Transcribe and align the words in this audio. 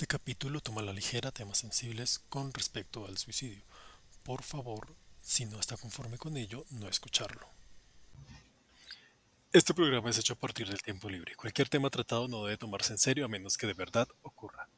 Este 0.00 0.16
capítulo 0.16 0.62
toma 0.62 0.80
a 0.80 0.84
la 0.84 0.94
ligera 0.94 1.30
temas 1.30 1.58
sensibles 1.58 2.20
con 2.30 2.54
respecto 2.54 3.04
al 3.04 3.18
suicidio. 3.18 3.62
Por 4.22 4.42
favor, 4.42 4.86
si 5.22 5.44
no 5.44 5.60
está 5.60 5.76
conforme 5.76 6.16
con 6.16 6.38
ello, 6.38 6.64
no 6.70 6.88
escucharlo. 6.88 7.46
Este 9.52 9.74
programa 9.74 10.08
es 10.08 10.16
hecho 10.16 10.32
a 10.32 10.38
partir 10.38 10.68
del 10.68 10.80
tiempo 10.80 11.10
libre. 11.10 11.36
Cualquier 11.36 11.68
tema 11.68 11.90
tratado 11.90 12.28
no 12.28 12.46
debe 12.46 12.56
tomarse 12.56 12.94
en 12.94 12.98
serio 12.98 13.26
a 13.26 13.28
menos 13.28 13.58
que 13.58 13.66
de 13.66 13.74
verdad 13.74 14.08
ocurra. 14.22 14.70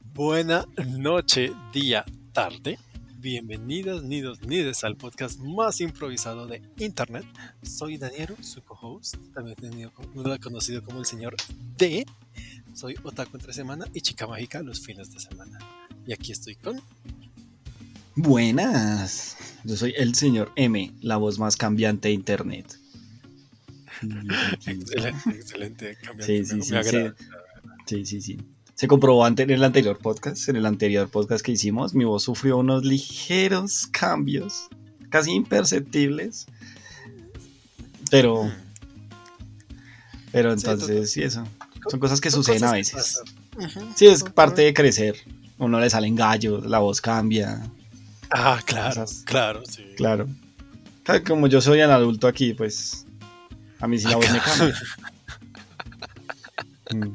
Buena 0.00 0.66
noche, 0.84 1.52
día, 1.72 2.04
tarde. 2.32 2.76
Bienvenidas, 3.18 4.02
nidos, 4.02 4.40
nides 4.40 4.82
al 4.82 4.96
podcast 4.96 5.38
más 5.38 5.80
improvisado 5.80 6.48
de 6.48 6.60
Internet. 6.78 7.24
Soy 7.62 7.98
Daniel, 7.98 8.34
su 8.42 8.64
co-host, 8.64 9.14
también 9.32 9.54
tenido, 9.54 9.92
conocido 10.42 10.82
como 10.82 10.98
el 10.98 11.06
señor 11.06 11.36
D. 11.76 12.04
Soy 12.74 12.96
Otaku 13.02 13.36
entre 13.36 13.52
semana 13.52 13.86
y 13.92 14.00
Chica 14.00 14.26
Mágica 14.26 14.62
los 14.62 14.80
fines 14.80 15.12
de 15.12 15.20
semana. 15.20 15.58
Y 16.06 16.12
aquí 16.12 16.32
estoy 16.32 16.54
con. 16.56 16.80
Buenas. 18.16 19.36
Yo 19.64 19.76
soy 19.76 19.94
el 19.96 20.14
señor 20.14 20.52
M, 20.56 20.92
la 21.00 21.16
voz 21.16 21.38
más 21.38 21.56
cambiante 21.56 22.08
de 22.08 22.14
Internet. 22.14 22.78
excelente, 24.66 25.30
excelente. 25.30 25.96
Cambiante. 26.02 26.44
Sí, 26.44 26.44
sí, 26.44 26.62
sí, 26.62 26.74
sí. 26.82 26.98
sí, 27.86 28.06
sí, 28.06 28.20
sí. 28.20 28.38
Se 28.74 28.88
comprobó 28.88 29.26
en 29.26 29.50
el 29.50 29.62
anterior 29.62 29.98
podcast, 29.98 30.48
en 30.48 30.56
el 30.56 30.64
anterior 30.64 31.10
podcast 31.10 31.44
que 31.44 31.52
hicimos, 31.52 31.94
mi 31.94 32.04
voz 32.04 32.22
sufrió 32.22 32.56
unos 32.56 32.82
ligeros 32.82 33.86
cambios, 33.88 34.68
casi 35.10 35.32
imperceptibles. 35.32 36.46
Pero. 38.10 38.44
Mm. 38.44 38.52
Pero 40.32 40.52
entonces, 40.52 41.12
sí, 41.12 41.22
eso. 41.22 41.44
Son 41.88 42.00
cosas 42.00 42.20
que 42.20 42.30
suceden 42.30 42.64
a 42.64 42.72
veces. 42.72 43.20
Sí, 43.94 44.06
es 44.06 44.22
parte 44.22 44.62
de 44.62 44.74
crecer. 44.74 45.16
Uno 45.58 45.78
le 45.80 45.90
salen 45.90 46.16
gallos, 46.16 46.64
la 46.66 46.78
voz 46.78 47.00
cambia. 47.00 47.60
Ah, 48.30 48.60
claro, 48.64 49.04
claro, 49.24 49.62
sí. 49.66 49.84
Claro. 49.96 50.28
Como 51.26 51.48
yo 51.48 51.60
soy 51.60 51.80
el 51.80 51.90
adulto 51.90 52.28
aquí, 52.28 52.54
pues 52.54 53.06
a 53.80 53.88
mí 53.88 53.98
sí 53.98 54.06
la 54.08 54.16
voz 54.16 54.30
me 54.30 54.40
cambia. 54.40 54.78
Mm. 56.92 57.12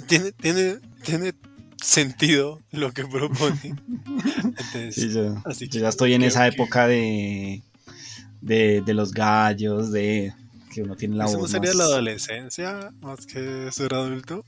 tiene, 0.08 0.32
tiene, 0.32 0.78
tiene 1.04 1.34
sentido 1.80 2.60
lo 2.72 2.92
que 2.92 3.04
propone. 3.06 3.76
sí, 4.90 5.10
yo, 5.10 5.42
ya 5.70 5.88
estoy 5.88 6.14
en 6.14 6.22
esa 6.22 6.46
época 6.46 6.86
de, 6.86 7.62
de, 8.40 8.82
de, 8.84 8.94
los 8.94 9.12
gallos, 9.12 9.92
de 9.92 10.32
que 10.74 10.82
uno 10.82 10.96
tiene 10.96 11.14
la 11.16 11.26
¿Eso 11.26 11.38
voz. 11.38 11.52
no 11.52 11.58
sería 11.58 11.74
la 11.74 11.84
adolescencia 11.84 12.90
más 13.00 13.24
que 13.26 13.70
ser 13.70 13.94
adulto? 13.94 14.44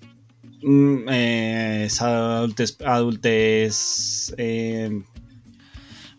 Mm, 0.62 1.08
eh, 1.08 1.84
es 1.86 2.02
adultez, 2.02 2.76
adultez 2.84 4.34
eh, 4.36 4.90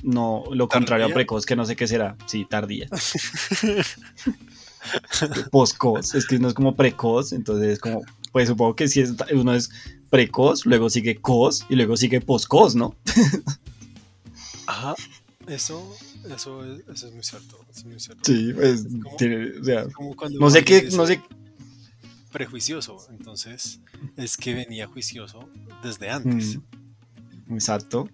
no, 0.03 0.45
lo 0.51 0.69
contrario 0.69 1.07
a 1.07 1.09
precoz, 1.09 1.45
que 1.45 1.57
no 1.57 1.65
sé 1.65 1.75
qué 1.75 1.87
será. 1.87 2.15
Sí, 2.25 2.45
tardía. 2.45 2.87
Poscos, 5.51 6.15
es 6.15 6.25
que 6.25 6.39
no 6.39 6.47
es 6.47 6.53
como 6.53 6.73
precoz, 6.75 7.33
entonces 7.33 7.73
es 7.73 7.79
como, 7.79 8.03
pues 8.31 8.47
supongo 8.47 8.75
que 8.75 8.87
si 8.87 9.01
es, 9.01 9.13
uno 9.33 9.53
es 9.53 9.69
precoz, 10.09 10.65
luego 10.65 10.89
sigue 10.89 11.17
cos 11.17 11.65
y 11.69 11.75
luego 11.75 11.97
sigue 11.97 12.21
poscos, 12.21 12.75
¿no? 12.75 12.95
Ajá, 14.67 14.95
eso, 15.47 15.93
eso, 16.31 16.65
es, 16.65 16.81
eso 16.87 17.07
es 17.07 17.13
muy 17.13 17.23
cierto, 17.23 17.65
es 17.73 17.85
muy 17.85 17.99
cierto. 17.99 18.23
Sí, 18.23 18.53
tiene, 19.17 19.59
o 19.59 19.63
sea, 19.63 19.87
no 20.39 20.49
sé 20.49 20.63
qué, 20.63 20.89
no 20.91 21.05
sé. 21.05 21.21
Prejuicioso, 22.31 22.97
entonces 23.09 23.79
es 24.15 24.37
que 24.37 24.53
venía 24.53 24.87
juicioso 24.87 25.49
desde 25.81 26.09
antes. 26.09 26.57
Mm, 27.47 27.53
exacto. 27.53 28.09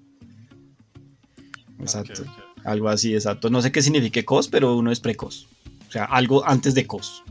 Exacto. 1.79 2.23
Algo 2.63 2.89
así, 2.89 3.13
exacto. 3.13 3.49
No 3.49 3.61
sé 3.61 3.71
qué 3.71 3.81
signifique 3.81 4.23
cos, 4.23 4.47
pero 4.47 4.77
uno 4.77 4.91
es 4.91 4.99
precoz. 4.99 5.47
O 5.87 5.91
sea, 5.91 6.05
algo 6.05 6.45
antes 6.45 6.73
de 6.73 6.87
cos. 6.87 7.23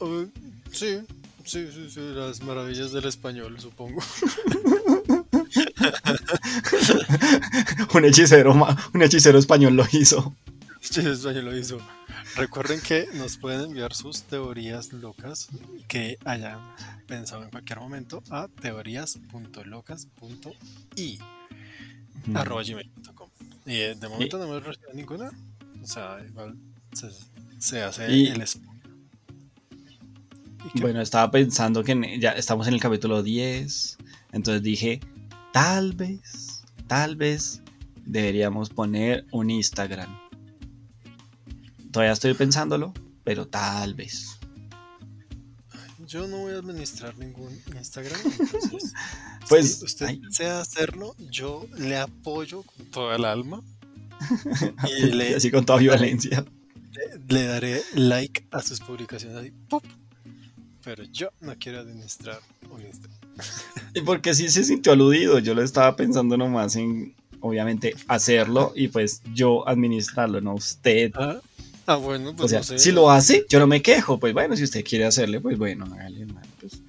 Uh, 0.00 0.26
sí, 0.70 0.98
sí, 1.44 1.66
sí, 1.72 1.90
sí, 1.90 2.00
las 2.00 2.42
maravillas 2.42 2.92
del 2.92 3.04
español, 3.06 3.58
supongo. 3.60 4.00
un 7.94 8.04
hechicero, 8.04 8.54
un 8.94 9.02
hechicero 9.02 9.38
español 9.38 9.74
lo 9.74 9.84
hizo. 9.92 10.34
hechicero 10.80 11.12
español 11.12 11.44
lo 11.46 11.56
hizo. 11.56 11.78
Recuerden 12.36 12.80
que 12.80 13.08
nos 13.14 13.38
pueden 13.38 13.62
enviar 13.62 13.94
sus 13.94 14.24
teorías 14.24 14.92
locas 14.92 15.48
que 15.88 16.18
hayan 16.24 16.60
pensado 17.06 17.44
en 17.44 17.50
cualquier 17.50 17.80
momento 17.80 18.22
a 18.30 18.48
teorías.locas.i 18.60 21.18
arroba 22.34 22.62
gmail.com. 22.62 23.30
Y 23.64 23.76
eh, 23.76 23.94
de 23.94 24.08
momento 24.08 24.36
no 24.38 24.44
hemos 24.44 24.62
recibido 24.62 24.92
ninguna. 24.92 25.30
O 25.82 25.86
sea, 25.86 26.18
igual 26.28 26.56
se, 27.58 27.82
hace 27.82 28.06
el 28.06 28.44
Bueno, 30.74 31.00
estaba 31.00 31.30
pensando 31.30 31.82
que 31.84 32.18
ya 32.18 32.32
estamos 32.32 32.66
en 32.66 32.74
el 32.74 32.80
capítulo 32.80 33.22
10. 33.22 33.96
Entonces 34.32 34.62
dije, 34.62 35.00
tal 35.56 35.94
vez, 35.94 36.60
tal 36.86 37.16
vez 37.16 37.62
deberíamos 38.04 38.68
poner 38.68 39.24
un 39.32 39.48
Instagram. 39.48 40.14
Todavía 41.90 42.12
estoy 42.12 42.34
pensándolo, 42.34 42.92
pero 43.24 43.48
tal 43.48 43.94
vez. 43.94 44.38
Yo 46.06 46.28
no 46.28 46.40
voy 46.40 46.52
a 46.52 46.58
administrar 46.58 47.16
ningún 47.16 47.58
Instagram. 47.74 48.20
pues 49.48 49.78
si 49.78 49.86
usted 49.86 50.18
desea 50.18 50.60
hacerlo, 50.60 51.16
yo 51.30 51.66
le 51.78 51.96
apoyo 51.96 52.62
con 52.62 52.90
toda 52.90 53.16
el 53.16 53.24
alma. 53.24 53.62
y 54.98 55.06
le, 55.06 55.36
así 55.36 55.50
con 55.50 55.64
toda 55.64 55.78
violencia. 55.78 56.44
Le, 57.28 57.44
daré 57.44 57.82
like 57.94 58.46
a 58.50 58.60
sus 58.60 58.80
publicaciones 58.80 59.38
así. 59.38 59.54
Pero 60.84 61.02
yo 61.04 61.30
no 61.40 61.56
quiero 61.58 61.80
administrar 61.80 62.40
un 62.70 62.82
Instagram. 62.82 63.25
Y 63.94 64.00
porque 64.02 64.34
sí 64.34 64.48
se 64.48 64.64
sintió 64.64 64.92
aludido. 64.92 65.38
Yo 65.38 65.54
lo 65.54 65.62
estaba 65.62 65.96
pensando 65.96 66.36
nomás 66.36 66.76
en, 66.76 67.14
obviamente, 67.40 67.94
hacerlo 68.08 68.72
y 68.74 68.88
pues 68.88 69.22
yo 69.34 69.68
administrarlo, 69.68 70.40
no 70.40 70.54
usted. 70.54 71.12
Ah, 71.14 71.40
Ah, 71.86 71.96
bueno, 71.96 72.34
pues 72.34 72.52
o 72.52 72.62
sea, 72.62 72.78
si 72.78 72.90
lo 72.90 73.10
hace, 73.10 73.46
yo 73.48 73.60
no 73.60 73.68
me 73.68 73.80
quejo. 73.80 74.18
Pues 74.18 74.34
bueno, 74.34 74.56
si 74.56 74.64
usted 74.64 74.84
quiere 74.84 75.04
hacerle, 75.04 75.40
pues 75.40 75.56
bueno, 75.56 75.84
hágale, 75.84 76.26
pues. 76.60 76.82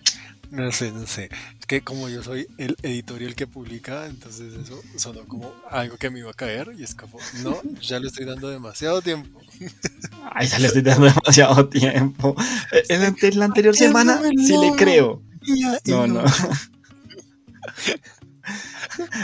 No 0.50 0.72
sé, 0.72 0.92
no 0.92 1.06
sé. 1.06 1.30
Es 1.60 1.66
que 1.68 1.82
como 1.82 2.10
yo 2.10 2.24
soy 2.24 2.48
el 2.58 2.78
editorial 2.82 3.36
que 3.36 3.46
publica, 3.46 4.08
entonces 4.08 4.54
eso 4.54 4.82
sonó 4.96 5.26
como 5.28 5.54
algo 5.70 5.98
que 5.98 6.10
me 6.10 6.20
iba 6.20 6.32
a 6.32 6.34
caer 6.34 6.72
y 6.78 6.84
es 6.84 6.96
como, 6.96 7.20
no, 7.44 7.62
ya 7.82 8.00
le 8.00 8.08
estoy 8.08 8.26
dando 8.26 8.50
demasiado 8.50 9.02
tiempo. 9.02 9.40
Ay, 10.34 10.48
ya 10.48 10.58
le 10.60 10.68
estoy 10.68 10.82
dando 10.82 11.06
demasiado 11.14 11.68
tiempo. 11.68 12.36
En, 12.90 13.40
la 13.40 13.46
anterior 13.46 13.76
semana 13.76 14.22
sí 14.38 14.56
le 14.58 14.72
creo. 14.78 15.22
No, 15.86 16.08
no. 16.08 16.24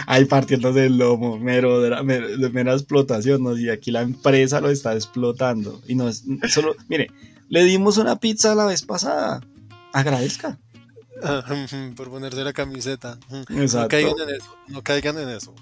Ahí 0.06 0.26
partiendo 0.26 0.74
del 0.74 0.98
lomo, 0.98 1.40
mero, 1.40 1.82
de, 1.82 2.50
mera 2.52 2.74
explotación, 2.74 3.44
¿no? 3.44 3.58
Y 3.58 3.70
aquí 3.70 3.92
la 3.92 4.02
empresa 4.02 4.62
lo 4.62 4.70
está 4.70 4.94
explotando. 4.94 5.82
Y 5.88 5.96
no 5.96 6.10
es 6.10 6.24
solo, 6.50 6.76
mire, 6.88 7.10
le 7.50 7.64
dimos 7.64 7.98
una 7.98 8.20
pizza 8.20 8.56
la 8.56 8.66
vez 8.66 8.84
pasada. 8.84 9.42
Agradezca. 9.94 10.60
Por 11.96 12.10
ponerse 12.10 12.44
la 12.44 12.54
camiseta. 12.54 13.18
No 13.30 13.88
caigan 13.88 14.16
en 14.28 14.36
eso. 14.36 14.58
No 14.68 14.82
caigan 14.82 15.18
en 15.20 15.30
eso. 15.30 15.54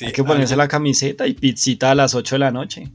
Hay 0.00 0.12
que 0.12 0.24
ponerse 0.24 0.56
la 0.56 0.68
camiseta 0.68 1.26
y 1.26 1.34
pizzita 1.34 1.90
a 1.90 1.94
las 1.94 2.14
8 2.14 2.36
de 2.36 2.38
la 2.38 2.50
noche. 2.50 2.90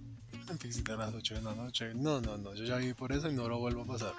Pizzita 0.66 0.96
a 0.96 0.98
las 0.98 1.14
8 1.14 1.36
de 1.36 1.42
la 1.44 1.54
noche. 1.54 1.92
No, 1.94 2.20
no, 2.22 2.38
no. 2.38 2.56
Yo 2.56 2.64
ya 2.64 2.78
vi 2.78 2.94
por 2.96 3.12
eso 3.12 3.30
y 3.30 3.34
no 3.34 3.48
lo 3.48 3.60
vuelvo 3.60 3.84
a 3.84 3.86
pasar. 3.86 4.14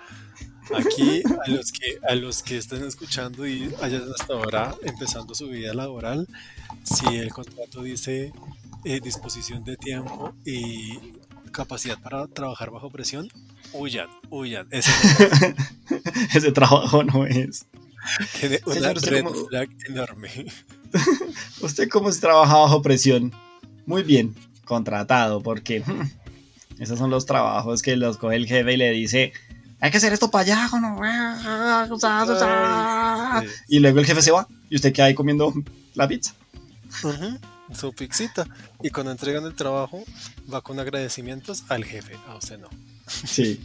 Aquí, 0.77 1.23
a 1.45 1.51
los 1.51 1.73
que, 1.73 1.99
a 2.09 2.15
los 2.15 2.43
que 2.45 2.57
estén 2.59 2.85
escuchando 2.85 3.45
y 3.49 3.75
hayan 3.83 4.05
hasta 4.13 4.33
ahora 4.33 4.73
empezando 4.85 5.35
su 5.35 5.49
vida 5.49 5.75
laboral, 5.75 6.29
si 6.85 7.17
el 7.17 7.33
contrato 7.33 7.83
dice 7.83 8.33
eh, 8.85 9.01
disposición 9.01 9.65
de 9.65 9.77
tiempo 9.77 10.35
y 10.45 11.15
capacidad 11.51 11.99
para 12.01 12.29
trabajar 12.29 12.71
bajo 12.71 12.91
presión, 12.91 13.29
huyan, 13.73 14.09
huyan. 14.31 14.69
Ese, 14.71 14.93
Ese 16.33 16.53
trabajo 16.53 17.03
no 17.03 17.27
es. 17.27 17.67
Tiene 18.39 18.61
una 18.67 18.93
red 18.93 19.25
flag 19.49 19.69
enorme. 19.89 20.47
¿Usted 21.61 21.89
cómo 21.89 22.13
se 22.13 22.21
trabaja 22.21 22.57
bajo 22.57 22.83
presión? 22.83 23.33
Muy 23.85 24.05
bien, 24.05 24.37
contratado, 24.65 25.43
porque 25.43 25.83
esos 26.79 26.99
son 26.99 27.11
los 27.11 27.27
trabajos 27.27 27.83
que 27.83 27.97
los 27.97 28.17
coge 28.17 28.37
el 28.37 28.47
jefe 28.47 28.73
y 28.73 28.77
le 28.77 28.91
dice, 28.91 29.33
hay 29.81 29.91
que 29.91 29.97
hacer 29.99 30.13
esto 30.13 30.31
para 30.31 30.43
allá, 30.43 30.69
Y 33.69 33.79
luego 33.79 33.99
el 33.99 34.07
jefe 34.07 34.23
se 34.23 34.31
va 34.31 34.47
y 34.71 34.77
usted 34.77 34.93
queda 34.93 35.07
ahí 35.07 35.15
comiendo 35.15 35.53
la 35.95 36.09
pizza. 36.09 36.35
Su 37.73 37.93
pizzita. 37.93 38.47
Y 38.83 38.91
cuando 38.91 39.13
entregan 39.13 39.45
el 39.45 39.55
trabajo, 39.55 40.05
va 40.53 40.61
con 40.61 40.79
agradecimientos 40.79 41.65
al 41.69 41.85
jefe, 41.85 42.17
a 42.29 42.37
usted 42.37 42.59
no. 42.59 42.69
Sí. 43.07 43.61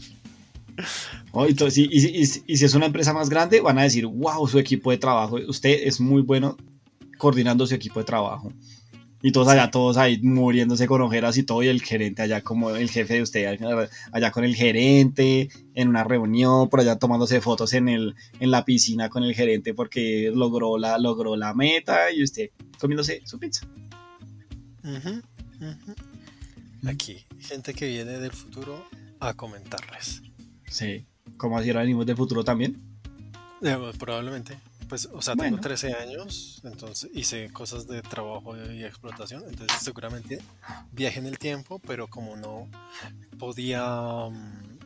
Oh, 1.32 1.46
y, 1.48 1.56
si 1.56 2.66
es 2.66 2.74
una 2.74 2.88
empresa 2.88 3.14
más 3.14 3.30
grande, 3.30 3.62
van 3.62 3.78
a 3.78 3.84
decir, 3.84 4.06
wow, 4.06 4.48
su 4.48 4.58
equipo 4.60 4.92
de 4.92 4.98
trabajo, 4.98 5.38
usted 5.48 5.82
es 5.84 6.00
muy 6.00 6.22
bueno 6.22 6.58
coordinando 7.18 7.68
su 7.68 7.76
equipo 7.76 8.00
de 8.00 8.06
trabajo. 8.06 8.52
Y 9.22 9.32
todos 9.32 9.48
allá, 9.48 9.70
todos 9.70 9.98
ahí 9.98 10.20
muriéndose 10.22 10.88
con 10.88 11.02
ojeras 11.02 11.38
y 11.38 11.44
todo, 11.44 11.62
y 11.62 11.68
el 11.68 11.82
gerente 11.82 12.22
allá 12.22 12.42
como 12.42 12.72
el 12.72 12.90
jefe 12.90 13.16
de 13.16 13.22
usted, 13.22 13.60
allá 14.12 14.32
con 14.32 14.44
el 14.44 14.56
gerente, 14.56 15.50
en 15.76 15.90
una 15.90 16.04
reunión, 16.04 16.70
por 16.70 16.80
allá 16.80 16.98
tomándose 16.98 17.42
fotos 17.42 17.74
en, 17.74 17.88
el, 17.90 18.16
en 18.40 18.52
la 18.52 18.66
piscina 18.66 19.10
con 19.10 19.24
el 19.24 19.36
gerente 19.36 19.74
porque 19.74 20.32
logró 20.34 20.78
la, 20.78 20.98
logró 20.98 21.36
la 21.36 21.54
meta 21.54 22.12
y 22.12 22.24
usted 22.24 22.50
comiéndose 22.80 23.22
su 23.26 23.38
pizza. 23.40 23.68
Aquí, 26.88 27.26
gente 27.40 27.74
que 27.74 27.88
viene 27.88 28.18
del 28.18 28.32
futuro 28.32 28.86
a 29.20 29.36
comentarles. 29.36 30.24
Sí, 30.68 31.06
¿cómo 31.38 31.58
así 31.58 31.72
venimos 31.72 32.06
del 32.06 32.18
futuro 32.18 32.44
también? 32.44 32.82
probablemente. 34.00 34.58
Pues, 34.92 35.08
o 35.14 35.22
sea, 35.22 35.38
tengo 35.38 35.58
13 35.58 35.94
años, 35.94 36.60
entonces 36.66 37.10
hice 37.14 37.50
cosas 37.54 37.88
de 37.88 38.02
trabajo 38.02 38.58
y 38.58 38.84
explotación, 38.84 39.42
entonces 39.48 39.82
seguramente 39.82 40.42
viajé 40.92 41.20
en 41.20 41.28
el 41.28 41.40
tiempo, 41.40 41.80
pero 41.80 42.10
como 42.10 42.36
no 42.36 42.68
podía 43.40 44.28
mm, 44.30 44.80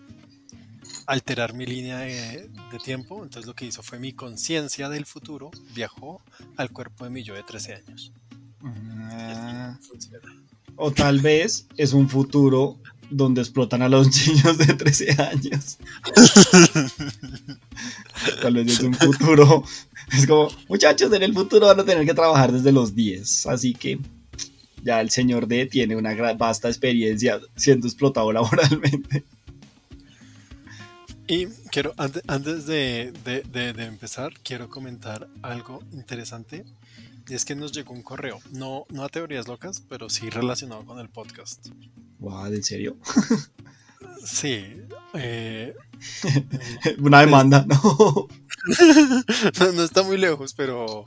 alterar 1.08 1.56
mi 1.56 1.66
línea 1.66 2.02
de, 2.02 2.52
tiempo, 2.84 3.24
entonces 3.24 3.48
lo 3.48 3.56
que 3.56 3.66
hizo 3.66 3.82
fue 3.82 3.98
mi 3.98 4.14
conciencia 4.14 4.90
del 4.90 5.08
futuro 5.08 5.50
viajó 5.74 6.22
al 6.56 6.70
cuerpo 6.70 7.06
de 7.06 7.10
mi 7.10 7.24
yo 7.24 7.34
de 7.34 7.42
13 7.42 7.74
años. 7.74 8.12
Ah. 8.62 9.80
o 10.76 10.92
tal 10.92 11.20
vez 11.20 11.66
es 11.78 11.94
un 11.94 12.10
futuro 12.10 12.78
donde 13.10 13.42
explotan 13.42 13.82
a 13.82 13.90
los 13.90 14.08
niños 14.28 14.60
de 14.60 14.68
13 14.68 15.20
años. 15.20 15.80
Tal 18.42 18.54
vez 18.54 18.68
es 18.68 18.80
un 18.80 18.94
futuro 18.94 19.64
es 20.14 20.28
como, 20.28 20.50
muchachos, 20.68 21.12
en 21.14 21.24
el 21.24 21.34
futuro 21.34 21.68
van 21.68 21.80
a 21.80 21.86
tener 21.86 22.06
que 22.06 22.14
trabajar 22.14 22.52
desde 22.52 22.72
los 22.72 22.96
10. 22.96 23.48
Así 23.48 23.74
que 23.74 24.00
ya 24.84 25.02
el 25.02 25.10
señor 25.10 25.48
D 25.48 25.66
tiene 25.66 25.96
una 25.96 26.14
vasta 26.34 26.68
experiencia 26.68 27.42
siendo 27.56 27.88
explotado 27.88 28.32
laboralmente. 28.34 29.24
Y 31.28 31.48
quiero, 31.72 31.94
antes, 31.98 32.68
de, 32.68 33.12
empezar, 33.56 34.34
quiero 34.44 34.70
comentar 34.70 35.28
algo 35.42 35.82
interesante. 35.92 36.66
Y 37.28 37.34
es 37.34 37.46
que 37.46 37.56
nos 37.56 37.72
llegó 37.72 37.94
un 37.94 38.04
correo, 38.04 38.40
no, 38.52 38.86
no 38.90 39.04
a 39.04 39.10
teorías 39.10 39.48
locas, 39.48 39.82
pero 39.90 40.12
sí 40.12 40.30
relacionado 40.30 40.86
con 40.86 41.00
el 41.00 41.10
podcast. 41.10 41.70
Wow, 42.20 42.46
¿en 42.46 42.64
serio? 42.64 42.96
Sí. 44.26 44.66
Eh, 45.14 45.74
Una 47.00 47.22
demanda, 47.22 47.66
no. 47.68 48.28
no. 49.74 49.84
está 49.84 50.04
muy 50.04 50.18
lejos, 50.18 50.54
pero. 50.54 51.06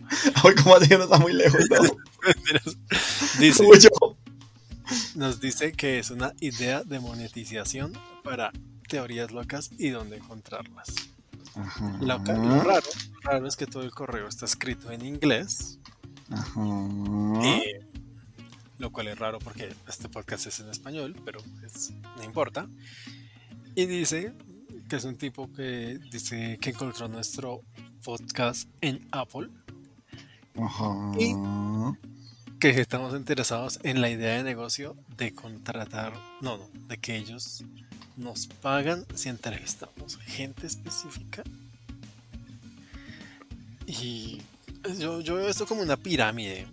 ¿Cómo 0.63 0.77
así 0.77 0.91
no 0.91 1.05
está 1.05 1.19
muy 1.19 1.33
lejos? 1.33 1.61
dice, 3.39 3.65
nos 5.15 5.41
dice 5.41 5.73
que 5.73 5.99
es 5.99 6.11
una 6.11 6.33
idea 6.41 6.83
de 6.85 7.01
monetización 7.01 7.93
para 8.25 8.53
teorías 8.89 9.31
locas 9.31 9.71
y 9.79 9.91
dónde 9.91 10.17
encontrarlas. 10.17 10.89
Lo, 12.01 12.19
raro, 12.19 12.87
raro 13.23 13.47
es 13.49 13.57
que 13.57 13.67
todo 13.67 13.83
el 13.83 13.91
correo 13.91 14.29
está 14.29 14.47
escrito 14.47 14.93
en 14.93 15.05
inglés. 15.05 15.79
Ajá. 16.31 16.61
Y 17.43 17.63
lo 18.79 18.91
cual 18.91 19.09
es 19.09 19.19
raro 19.19 19.39
porque 19.39 19.75
este 19.89 20.09
podcast 20.09 20.47
es 20.47 20.61
en 20.61 20.71
español, 20.71 21.15
pero 21.25 21.41
no 22.17 22.25
importa. 22.25 22.69
Y 23.75 23.87
dice 23.87 24.33
que 24.89 24.97
es 24.97 25.05
un 25.05 25.17
tipo 25.17 25.53
que 25.53 25.99
dice 26.11 26.59
que 26.61 26.71
encontró 26.71 27.09
nuestro 27.09 27.63
podcast 28.03 28.69
en 28.81 29.07
Apple. 29.13 29.49
Ajá. 30.57 31.13
Y 31.19 31.35
que 32.59 32.71
estamos 32.71 33.15
interesados 33.15 33.79
en 33.85 34.01
la 34.01 34.11
idea 34.11 34.37
de 34.37 34.43
negocio 34.43 34.97
de 35.17 35.33
contratar, 35.33 36.13
no, 36.41 36.57
no, 36.57 36.69
de 36.89 36.99
que 36.99 37.17
ellos 37.17 37.65
nos 38.17 38.49
pagan 38.49 39.07
si 39.15 39.29
entrevistamos 39.29 40.17
gente 40.19 40.67
específica. 40.67 41.45
Y 43.87 44.43
yo, 44.99 45.21
yo 45.21 45.37
veo 45.37 45.49
esto 45.49 45.67
como 45.67 45.83
una 45.83 45.97
pirámide, 45.97 46.67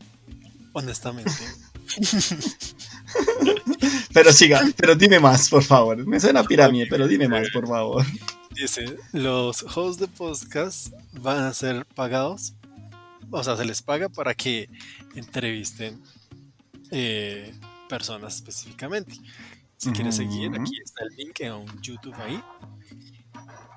honestamente. 0.73 1.31
pero 4.13 4.31
siga, 4.31 4.61
pero 4.77 4.95
dime 4.95 5.19
más, 5.19 5.49
por 5.49 5.63
favor. 5.63 6.05
Me 6.05 6.19
suena 6.19 6.43
pirámide, 6.43 6.87
pero 6.89 7.07
dime 7.07 7.27
más, 7.27 7.49
por 7.51 7.67
favor. 7.67 8.05
Dice, 8.51 8.97
los 9.11 9.63
hosts 9.63 9.99
de 9.99 10.07
podcast 10.07 10.93
van 11.13 11.43
a 11.43 11.53
ser 11.53 11.85
pagados, 11.85 12.53
o 13.29 13.43
sea, 13.43 13.57
se 13.57 13.65
les 13.65 13.81
paga 13.81 14.09
para 14.09 14.33
que 14.33 14.69
entrevisten 15.15 16.01
eh, 16.91 17.53
personas 17.89 18.35
específicamente. 18.35 19.13
Si 19.77 19.91
quieres 19.91 20.15
seguir, 20.15 20.51
aquí 20.59 20.79
está 20.83 21.03
el 21.03 21.15
link 21.17 21.39
en 21.41 21.81
YouTube 21.81 22.15
ahí. 22.15 22.41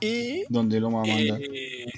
Y... 0.00 0.44
¿Dónde 0.48 0.80
lo 0.80 0.90
vamos 0.90 1.08
a 1.08 1.14
mandar? 1.14 1.40
Eh, 1.42 1.92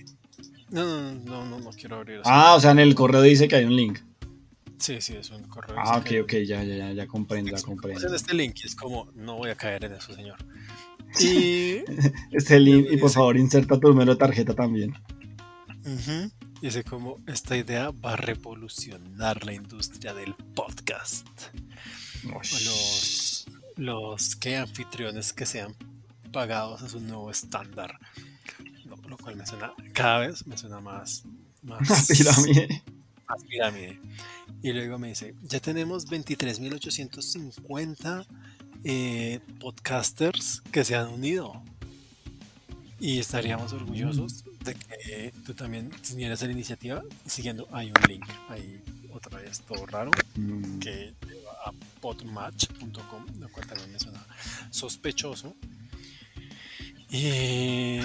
no, 0.71 1.13
no, 1.13 1.45
no, 1.45 1.61
no, 1.61 1.71
quiero 1.71 1.97
abrir. 1.97 2.23
Ah, 2.25 2.55
o 2.55 2.61
sea, 2.61 2.71
en 2.71 2.79
el 2.79 2.95
correo 2.95 3.23
dice 3.23 3.47
que 3.47 3.57
hay 3.57 3.65
un 3.65 3.77
link. 3.77 3.99
Sí, 4.81 4.99
sí, 5.03 5.15
es 5.15 5.31
un 5.31 5.45
correo. 5.45 5.77
Ah, 5.79 5.99
ok, 5.99 6.11
ok, 6.23 6.33
ya, 6.47 6.65
ya, 6.65 6.77
ya, 6.77 6.93
ya 6.93 7.07
comprendo, 7.07 7.55
ya 7.55 7.63
comprendo. 7.63 8.09
En 8.09 8.15
este 8.15 8.35
link 8.35 8.57
es 8.65 8.75
como, 8.75 9.13
no 9.15 9.37
voy 9.37 9.51
a 9.51 9.55
caer 9.55 9.85
en 9.85 9.93
eso, 9.93 10.15
señor. 10.15 10.39
Y. 11.21 11.83
este 12.33 12.59
link, 12.59 12.87
y 12.91 12.97
por 12.97 13.11
favor, 13.11 13.37
inserta 13.37 13.79
tu 13.79 13.89
número 13.89 14.13
de 14.13 14.19
tarjeta 14.19 14.55
también. 14.55 14.95
Y 15.85 16.67
Dice 16.67 16.83
como, 16.83 17.19
esta 17.27 17.59
idea 17.59 17.91
va 17.91 18.15
a 18.15 18.17
revolucionar 18.17 19.45
la 19.45 19.53
industria 19.53 20.15
del 20.15 20.35
podcast. 20.35 21.27
Los, 22.25 23.47
los 23.77 24.37
que 24.37 24.57
anfitriones 24.57 25.35
que 25.35 25.45
sean 25.45 25.75
pagados 26.33 26.81
es 26.83 26.95
un 26.95 27.07
nuevo 27.07 27.31
estándar. 27.31 27.99
Lo, 28.87 28.97
lo, 29.09 29.19
cual 29.19 29.37
me 29.37 29.47
suena, 29.47 29.73
cada 29.93 30.21
vez 30.21 30.47
me 30.47 30.57
suena 30.57 30.81
más. 30.81 31.25
Más 31.63 32.09
pirámide. 32.09 32.83
Más 33.31 33.45
pirámide. 33.45 33.99
Y 34.63 34.73
luego 34.73 34.99
me 34.99 35.09
dice, 35.09 35.35
ya 35.43 35.59
tenemos 35.61 36.07
23.850 36.09 38.27
eh, 38.85 39.41
podcasters 39.61 40.63
que 40.73 40.85
se 40.85 40.97
han 40.97 41.09
unido. 41.09 41.63
Y 42.99 43.21
estaríamos 43.21 43.73
orgullosos 43.73 44.45
de 44.65 44.75
que 44.75 45.33
tú 45.47 45.55
también 45.55 45.91
unieras 46.13 46.43
a 46.43 46.47
la 46.47 46.53
iniciativa. 46.53 47.03
Siguiendo, 47.25 47.69
hay 47.73 47.89
un 47.89 47.95
link 48.09 48.27
ahí, 48.49 48.83
otra 49.13 49.39
vez 49.39 49.61
todo 49.61 49.87
raro, 49.87 50.11
mm. 50.35 50.81
que 50.81 51.15
lleva 51.27 51.53
a 51.65 51.73
podmatch.com, 52.01 53.27
lo 53.39 53.49
cual 53.49 53.67
también 53.67 53.93
me 53.93 53.99
suena 53.99 54.23
sospechoso. 54.71 55.55
Y, 57.13 57.99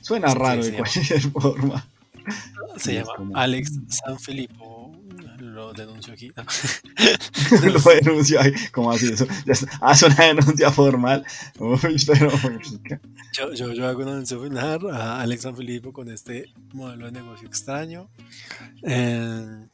suena 0.00 0.32
raro 0.32 0.64
de 0.64 0.74
cualquier 0.74 1.20
forma. 1.32 1.84
Se 2.76 2.94
llama 2.94 3.12
Alex 3.34 3.72
Sanfilippo 3.88 4.92
lo 5.54 5.72
denuncio 5.72 6.12
aquí. 6.12 6.32
lo 7.62 7.80
denuncio 7.80 8.40
ahí, 8.40 8.52
¿cómo 8.72 8.90
así? 8.90 9.12
Eso, 9.12 9.26
ah, 9.80 9.92
es 9.92 10.02
una 10.02 10.14
denuncia 10.14 10.70
formal. 10.70 11.24
pero... 12.06 12.30
yo, 13.32 13.52
yo, 13.52 13.72
yo, 13.72 13.88
hago 13.88 14.02
una 14.02 14.12
denuncia 14.12 14.38
final 14.38 14.90
a 14.90 15.20
Alex 15.20 15.42
San 15.42 15.56
Filipo 15.56 15.92
con 15.92 16.10
este 16.10 16.52
modelo 16.72 17.06
de 17.06 17.12
negocio 17.12 17.46
extraño. 17.46 18.08
Eh, 18.82 19.66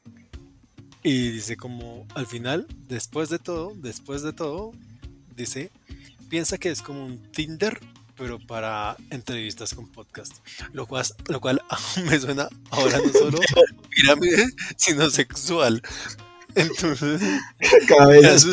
y 1.02 1.30
dice 1.30 1.57
como 1.57 2.07
al 2.14 2.26
final, 2.26 2.66
después 2.88 3.30
de 3.30 3.38
todo, 3.38 3.73
después 3.75 4.23
de 4.23 4.33
todo, 4.33 4.73
dice, 5.35 5.71
piensa 6.28 6.59
que 6.59 6.71
es 6.71 6.83
como 6.83 7.04
un 7.07 7.23
Tinder 7.33 7.80
pero 8.21 8.39
para 8.39 8.99
entrevistas 9.09 9.75
con 9.75 9.89
podcast. 9.89 10.37
Lo 10.75 10.87
cual, 10.87 11.07
lo 11.29 11.41
cual 11.41 11.62
me 12.05 12.21
suena 12.21 12.49
ahora 12.71 12.99
no 12.99 13.11
solo 13.12 13.41
pirámide, 13.89 14.47
sino 14.77 15.09
sexual. 15.09 15.81
Entonces, 16.55 17.23
cada 17.89 18.09
vez 18.09 18.45
es 18.45 18.47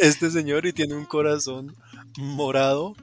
Este 0.00 0.30
señor 0.30 0.66
y 0.66 0.74
tiene 0.74 0.94
un 0.94 1.06
corazón 1.06 1.74
morado. 2.18 2.94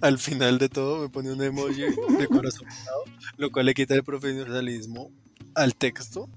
Al 0.00 0.18
final 0.18 0.58
de 0.58 0.68
todo 0.68 1.00
me 1.00 1.08
pone 1.08 1.32
un 1.32 1.42
emoji 1.42 1.82
de 2.18 2.28
corazón 2.28 2.68
morado, 2.68 3.04
lo 3.38 3.50
cual 3.50 3.66
le 3.66 3.74
quita 3.74 3.94
el 3.94 4.04
profesionalismo 4.04 5.10
al 5.54 5.74
texto 5.74 6.28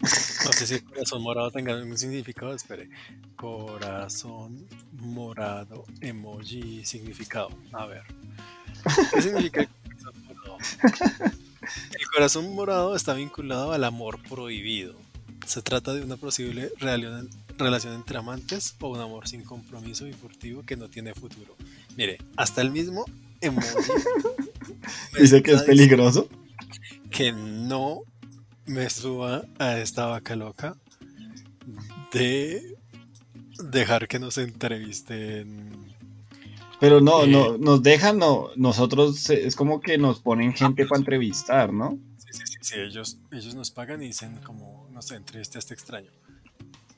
no 0.00 0.52
sé 0.52 0.66
si 0.66 0.74
el 0.74 0.84
corazón 0.84 1.22
morado 1.22 1.50
tenga 1.50 1.72
algún 1.74 1.98
significado. 1.98 2.54
Espere. 2.54 2.88
Corazón 3.36 4.66
morado, 4.92 5.84
emoji, 6.00 6.84
significado. 6.84 7.50
A 7.72 7.86
ver. 7.86 8.02
¿Qué 9.12 9.22
significa 9.22 9.60
el 9.62 9.68
corazón 9.68 10.24
morado? 10.26 10.58
El 11.98 12.06
corazón 12.14 12.54
morado 12.54 12.96
está 12.96 13.14
vinculado 13.14 13.72
al 13.72 13.84
amor 13.84 14.20
prohibido. 14.22 14.94
Se 15.46 15.62
trata 15.62 15.94
de 15.94 16.02
una 16.02 16.16
posible 16.16 16.70
relación 16.78 17.94
entre 17.94 18.18
amantes 18.18 18.76
o 18.80 18.88
un 18.88 19.00
amor 19.00 19.28
sin 19.28 19.42
compromiso 19.42 20.06
y 20.06 20.12
furtivo 20.12 20.62
que 20.62 20.76
no 20.76 20.88
tiene 20.88 21.14
futuro. 21.14 21.56
Mire, 21.96 22.18
hasta 22.36 22.60
el 22.60 22.70
mismo 22.70 23.04
emoji 23.40 23.66
Dice 25.18 25.42
que 25.42 25.52
es 25.52 25.62
peligroso. 25.62 26.28
que 27.10 27.32
no 27.32 28.02
me 28.68 28.88
suba 28.90 29.44
a 29.58 29.78
esta 29.78 30.06
vaca 30.06 30.36
loca 30.36 30.76
de 32.12 32.76
dejar 33.70 34.06
que 34.08 34.18
nos 34.18 34.38
entrevisten. 34.38 35.94
Pero 36.80 37.00
no, 37.00 37.24
Eh. 37.24 37.28
no, 37.28 37.58
nos 37.58 37.82
dejan, 37.82 38.18
no, 38.18 38.50
nosotros 38.56 39.28
es 39.30 39.56
como 39.56 39.80
que 39.80 39.98
nos 39.98 40.20
ponen 40.20 40.52
gente 40.54 40.86
para 40.86 41.00
entrevistar, 41.00 41.72
¿no? 41.72 41.98
Sí, 42.18 42.28
sí, 42.32 42.42
sí, 42.46 42.58
sí, 42.60 42.74
ellos, 42.78 43.18
ellos 43.32 43.54
nos 43.54 43.70
pagan 43.70 44.02
y 44.02 44.06
dicen 44.06 44.36
como, 44.44 44.88
no 44.92 45.02
sé, 45.02 45.16
entrevista 45.16 45.58
a 45.58 45.60
este 45.60 45.74
extraño. 45.74 46.10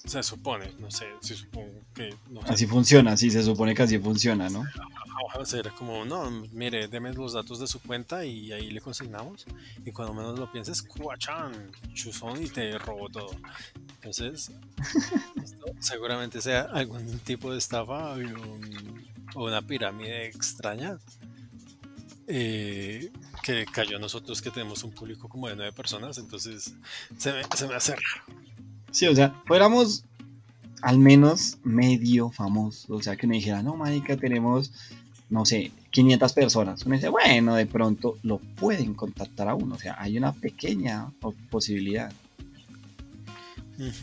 Se 0.05 0.23
supone, 0.23 0.73
no 0.79 0.91
sé, 0.91 1.07
se 1.21 1.37
supone 1.37 1.71
que, 1.95 2.15
no 2.31 2.41
sé, 2.43 2.53
Así 2.53 2.67
funciona, 2.67 3.17
sí, 3.17 3.31
se 3.31 3.43
supone 3.43 3.75
que 3.75 3.83
así 3.83 3.99
funciona, 3.99 4.49
¿no? 4.49 4.65
Ojalá 5.27 5.45
será 5.45 5.71
como, 5.73 6.05
no, 6.07 6.31
mire, 6.53 6.89
deme 6.89 7.13
los 7.13 7.35
datos 7.35 7.61
de 7.61 7.67
su 7.67 7.79
cuenta 7.81 8.25
y 8.25 8.51
ahí 8.53 8.71
le 8.71 8.81
consignamos. 8.81 9.45
Y 9.85 9.93
cuando 9.93 10.15
menos 10.15 10.39
lo 10.39 10.51
pienses, 10.51 10.83
cuachán, 10.83 11.71
chuzón 11.93 12.43
y 12.43 12.49
te 12.49 12.79
robó 12.79 13.09
todo. 13.11 13.31
Entonces, 13.97 14.51
esto 15.45 15.67
seguramente 15.81 16.41
sea 16.41 16.63
algún 16.63 17.19
tipo 17.21 17.53
de 17.53 17.59
estafa 17.59 18.13
o, 18.13 18.17
un- 18.17 19.07
o 19.35 19.45
una 19.45 19.61
pirámide 19.63 20.27
extraña 20.29 20.99
eh, 22.27 23.11
que 23.43 23.65
cayó 23.67 23.97
a 23.97 24.01
nosotros 24.01 24.41
que 24.41 24.51
tenemos 24.51 24.83
un 24.85 24.93
público 24.93 25.29
como 25.29 25.49
de 25.49 25.57
nueve 25.57 25.73
personas. 25.73 26.19
Entonces, 26.19 26.75
se 27.19 27.33
me, 27.33 27.43
se 27.57 27.67
me 27.69 27.75
hace 27.75 27.93
raro. 27.95 28.41
Sí, 28.91 29.07
o 29.07 29.15
sea, 29.15 29.35
fuéramos 29.47 30.05
al 30.83 30.99
menos 30.99 31.59
medio 31.63 32.31
famosos. 32.31 32.91
O 32.91 33.03
sea, 33.03 33.17
que 33.17 33.27
uno 33.27 33.35
dijera, 33.35 33.63
no, 33.63 33.77
marica, 33.77 34.17
tenemos, 34.17 34.73
no 35.29 35.45
sé, 35.45 35.73
500 35.91 36.33
personas. 36.33 36.85
Uno 36.87 36.95
dice, 36.97 37.09
bueno, 37.09 37.55
de 37.55 37.67
pronto 37.67 38.17
lo 38.23 38.39
pueden 38.39 38.95
contactar 38.95 39.49
a 39.49 39.55
uno. 39.55 39.75
O 39.75 39.79
sea, 39.79 39.97
hay 39.99 40.17
una 40.19 40.33
pequeña 40.33 41.13
posibilidad. 41.51 42.13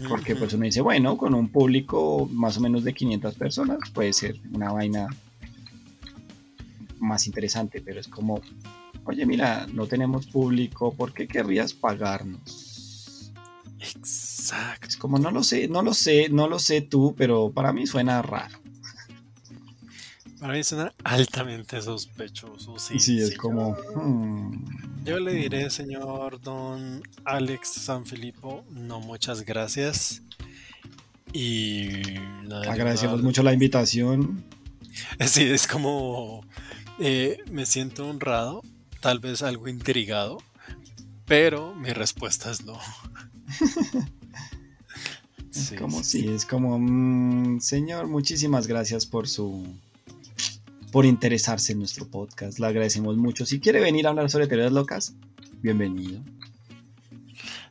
Porque 0.09 0.35
pues 0.35 0.53
uno 0.53 0.65
dice, 0.65 0.81
bueno, 0.81 1.17
con 1.17 1.35
un 1.35 1.49
público 1.49 2.27
más 2.31 2.57
o 2.57 2.61
menos 2.61 2.83
de 2.83 2.93
500 2.93 3.35
personas 3.35 3.77
puede 3.93 4.11
ser 4.11 4.39
una 4.51 4.71
vaina 4.71 5.07
más 6.97 7.27
interesante, 7.27 7.79
pero 7.81 7.99
es 7.99 8.07
como, 8.07 8.41
oye, 9.03 9.23
mira, 9.27 9.67
no 9.71 9.85
tenemos 9.85 10.25
público, 10.25 10.95
¿por 10.95 11.13
qué 11.13 11.27
querrías 11.27 11.73
pagarnos? 11.73 12.66
Exacto. 13.79 14.87
Es 14.87 14.97
como, 14.97 15.19
no 15.19 15.31
lo 15.31 15.43
sé, 15.43 15.67
no 15.67 15.81
lo 15.81 15.93
sé, 15.93 16.29
no 16.29 16.47
lo 16.47 16.59
sé 16.59 16.81
tú, 16.81 17.13
pero 17.17 17.51
para 17.51 17.73
mí 17.73 17.85
suena 17.87 18.21
raro. 18.21 18.57
Para 20.39 20.53
mí 20.53 20.63
suena 20.63 20.93
altamente 21.03 21.81
sospechoso. 21.81 22.77
Sí, 22.79 22.99
Sí, 22.99 23.19
es 23.19 23.29
sí, 23.29 23.35
como, 23.37 23.75
yo- 23.75 24.01
hmm, 24.01 25.03
Yo 25.05 25.19
le 25.19 25.33
diré, 25.33 25.69
señor 25.69 26.39
don 26.41 27.01
Alex 27.25 27.69
Sanfilippo, 27.69 28.63
no 28.71 28.99
muchas 28.99 29.41
gracias. 29.43 30.21
Y 31.33 32.01
agradecemos 32.67 33.21
mucho 33.21 33.43
la 33.43 33.53
invitación. 33.53 34.43
Sí, 35.27 35.43
es 35.43 35.67
como 35.67 36.43
eh, 36.99 37.37
me 37.51 37.67
siento 37.67 38.09
honrado, 38.09 38.63
tal 38.99 39.19
vez 39.19 39.43
algo 39.43 39.67
intrigado, 39.67 40.39
pero 41.27 41.75
mi 41.75 41.89
respuesta 41.93 42.49
es 42.49 42.65
no. 42.65 42.79
Es 45.51 45.69
Sí, 45.69 45.75
como, 45.75 46.03
sí, 46.03 46.21
sí, 46.21 46.27
es 46.27 46.45
como, 46.45 47.59
señor, 47.59 48.07
muchísimas 48.07 48.67
gracias 48.67 49.07
por 49.07 49.27
su, 49.27 49.65
por 50.91 51.05
interesarse 51.05 51.71
en 51.71 51.79
nuestro 51.79 52.07
podcast. 52.07 52.59
Le 52.59 52.67
agradecemos 52.67 53.17
mucho. 53.17 53.43
Si 53.45 53.59
quiere 53.59 53.79
venir 53.79 54.05
a 54.05 54.09
hablar 54.11 54.29
sobre 54.29 54.45
teorías 54.47 54.71
locas, 54.71 55.15
bienvenido. 55.63 56.21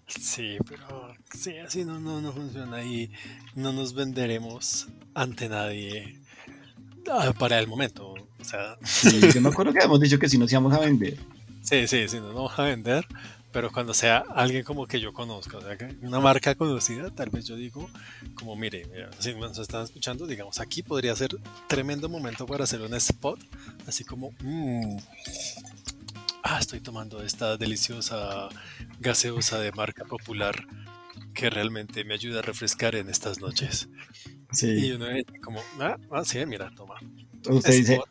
Sí, 0.09 0.57
pero 0.69 1.15
sí, 1.33 1.59
así 1.59 1.85
no, 1.85 2.01
no, 2.01 2.21
no 2.21 2.33
funciona 2.33 2.83
y 2.85 3.11
no 3.55 3.73
nos 3.73 3.95
venderemos 3.95 4.89
ante 5.15 5.49
nadie 5.49 6.19
ah, 7.11 7.33
para 7.39 7.59
el 7.59 7.67
momento. 7.69 8.15
O 8.41 8.45
sea, 8.45 8.79
Sí, 8.83 9.21
yo 9.33 9.41
me 9.41 9.49
acuerdo 9.51 9.73
que 9.73 9.79
habíamos 9.79 10.01
dicho 10.01 10.19
que 10.19 10.29
si 10.29 10.39
nos 10.39 10.51
íbamos 10.51 10.73
a 10.73 10.81
vender. 10.81 11.17
Sí, 11.63 11.87
sí, 11.89 12.09
sí, 12.09 12.17
no 12.19 12.27
nos 12.27 12.35
vamos 12.35 12.59
a 12.59 12.63
vender, 12.63 13.07
pero 13.57 13.73
cuando 13.73 13.95
sea 13.95 14.19
alguien 14.35 14.65
como 14.65 14.87
que 14.87 15.01
yo 15.01 15.15
conozca, 15.15 15.57
o 15.57 15.63
sea, 15.63 15.79
una 16.03 16.21
marca 16.21 16.55
conocida, 16.55 17.09
tal 17.09 17.31
vez 17.31 17.47
yo 17.47 17.57
digo, 17.57 17.89
como 18.35 18.55
mire, 18.55 18.85
mira, 18.93 19.09
si 19.19 19.35
nos 19.35 19.57
están 19.57 19.85
escuchando, 19.85 20.27
digamos, 20.27 20.61
aquí 20.61 20.83
podría 20.83 21.17
ser 21.17 21.31
tremendo 21.67 22.11
momento 22.11 22.45
para 22.45 22.65
hacer 22.65 22.83
un 22.83 22.93
spot, 22.93 23.41
así 23.87 24.05
como, 24.05 24.33
mm, 24.41 24.99
ah, 26.43 26.59
estoy 26.61 26.81
tomando 26.81 27.23
esta 27.23 27.57
deliciosa 27.57 28.51
gaseosa 29.01 29.59
de 29.59 29.73
marca 29.73 30.05
popular 30.05 30.67
que 31.33 31.49
realmente 31.49 32.05
me 32.05 32.13
ayuda 32.13 32.41
a 32.41 32.43
refrescar 32.43 32.95
en 32.95 33.09
estas 33.09 33.41
noches. 33.41 33.89
Y 34.53 34.57
Sí. 34.57 34.93
uno 34.93 35.09
dice 35.09 35.41
como, 35.43 35.63
ah, 35.81 35.97
ah, 36.11 36.25
sí, 36.27 36.45
mira, 36.45 36.71
toma. 36.77 36.97
Usted 37.49 37.73
dice, 37.73 37.95
Spot. 37.95 38.09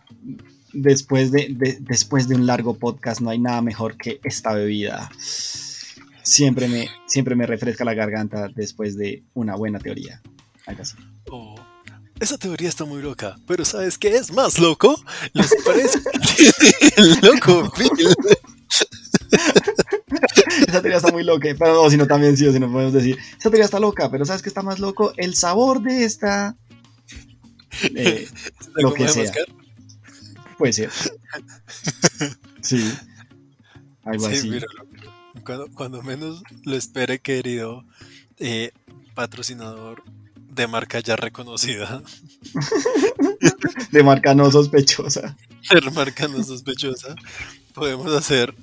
Después 0.75 1.31
de, 1.31 1.47
de- 1.49 1.77
después 1.79 2.27
de 2.27 2.35
un 2.35 2.45
largo 2.45 2.75
podcast 2.77 3.21
no 3.21 3.29
hay 3.31 3.39
nada 3.39 3.61
mejor 3.61 3.97
que 3.97 4.19
esta 4.23 4.53
bebida. 4.53 5.09
Siempre 6.21 6.67
me, 6.67 6.89
siempre 7.07 7.35
me 7.35 7.45
refresca 7.45 7.85
la 7.85 7.93
garganta 7.93 8.47
después 8.55 8.97
de 8.97 9.23
una 9.33 9.55
buena 9.55 9.79
teoría. 9.79 10.21
Oh, 11.31 11.55
esa 12.19 12.37
teoría 12.37 12.69
está 12.69 12.85
muy 12.85 13.01
loca, 13.01 13.35
pero 13.47 13.63
¿sabes 13.65 13.97
qué 13.97 14.15
es 14.15 14.31
más 14.31 14.57
loco? 14.59 14.95
¿Les 15.33 15.53
parece 15.65 15.99
loco 17.21 17.71
Bill? 17.77 18.15
Esa 20.67 20.81
teoría 20.81 20.97
está 20.97 21.11
muy 21.11 21.23
loca, 21.23 21.49
pero 21.59 21.73
no, 21.83 21.89
sino 21.89 22.07
también 22.07 22.37
sí, 22.37 22.47
o 22.47 22.53
si 22.53 22.59
no 22.59 22.71
podemos 22.71 22.93
decir, 22.93 23.17
esa 23.37 23.49
teoría 23.49 23.65
está 23.65 23.79
loca, 23.79 24.09
pero 24.09 24.25
¿sabes 24.25 24.41
qué 24.41 24.49
está 24.49 24.61
más 24.61 24.79
loco? 24.79 25.13
El 25.17 25.35
sabor 25.35 25.81
de 25.81 26.05
esta... 26.05 26.55
Eh, 27.93 28.27
Lo 28.75 28.91
¿Cómo 28.93 28.93
que 29.05 29.07
sea. 29.09 29.31
Puede 30.57 30.73
ser. 30.73 30.91
Sí. 32.61 32.91
Algo 34.03 34.29
Sí, 34.29 34.35
así. 34.35 34.65
Cuando, 35.43 35.67
cuando 35.73 36.01
menos 36.01 36.41
lo 36.63 36.75
espere, 36.75 37.19
querido 37.19 37.83
eh, 38.37 38.71
patrocinador 39.13 40.03
de 40.49 40.67
marca 40.67 40.99
ya 40.99 41.15
reconocida, 41.15 42.01
De 43.91 44.03
marca 44.03 44.33
no 44.33 44.49
sospechosa. 44.51 45.35
de 45.69 45.91
marca 45.91 46.27
no 46.27 46.41
sospechosa, 46.43 47.15
podemos 47.73 48.11
hacer 48.13 48.55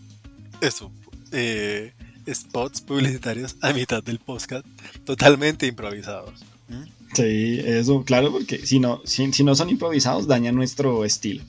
eso, 0.61 0.91
eh, 1.33 1.93
spots 2.33 2.81
publicitarios 2.81 3.57
a 3.61 3.73
mitad 3.73 4.03
del 4.03 4.19
podcast, 4.19 4.67
totalmente 5.05 5.67
improvisados. 5.67 6.41
¿Mm? 6.69 6.83
Sí, 7.15 7.61
eso, 7.65 8.05
claro, 8.05 8.33
porque 8.33 8.65
si 8.67 8.79
no, 8.81 9.03
si, 9.05 9.31
si 9.33 9.45
no 9.45 9.55
son 9.55 9.69
improvisados, 9.71 10.27
daña 10.27 10.51
nuestro 10.53 11.05
estilo. 11.05 11.45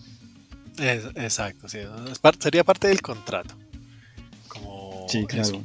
Es- 0.78 1.06
exacto, 1.16 1.68
sí, 1.70 1.80
es 2.12 2.20
par- 2.20 2.38
sería 2.40 2.64
parte 2.64 2.88
del 2.88 3.02
contrato. 3.02 3.56
Como 4.48 5.06
Sí, 5.10 5.26
claro. 5.26 5.48
eso, 5.48 5.64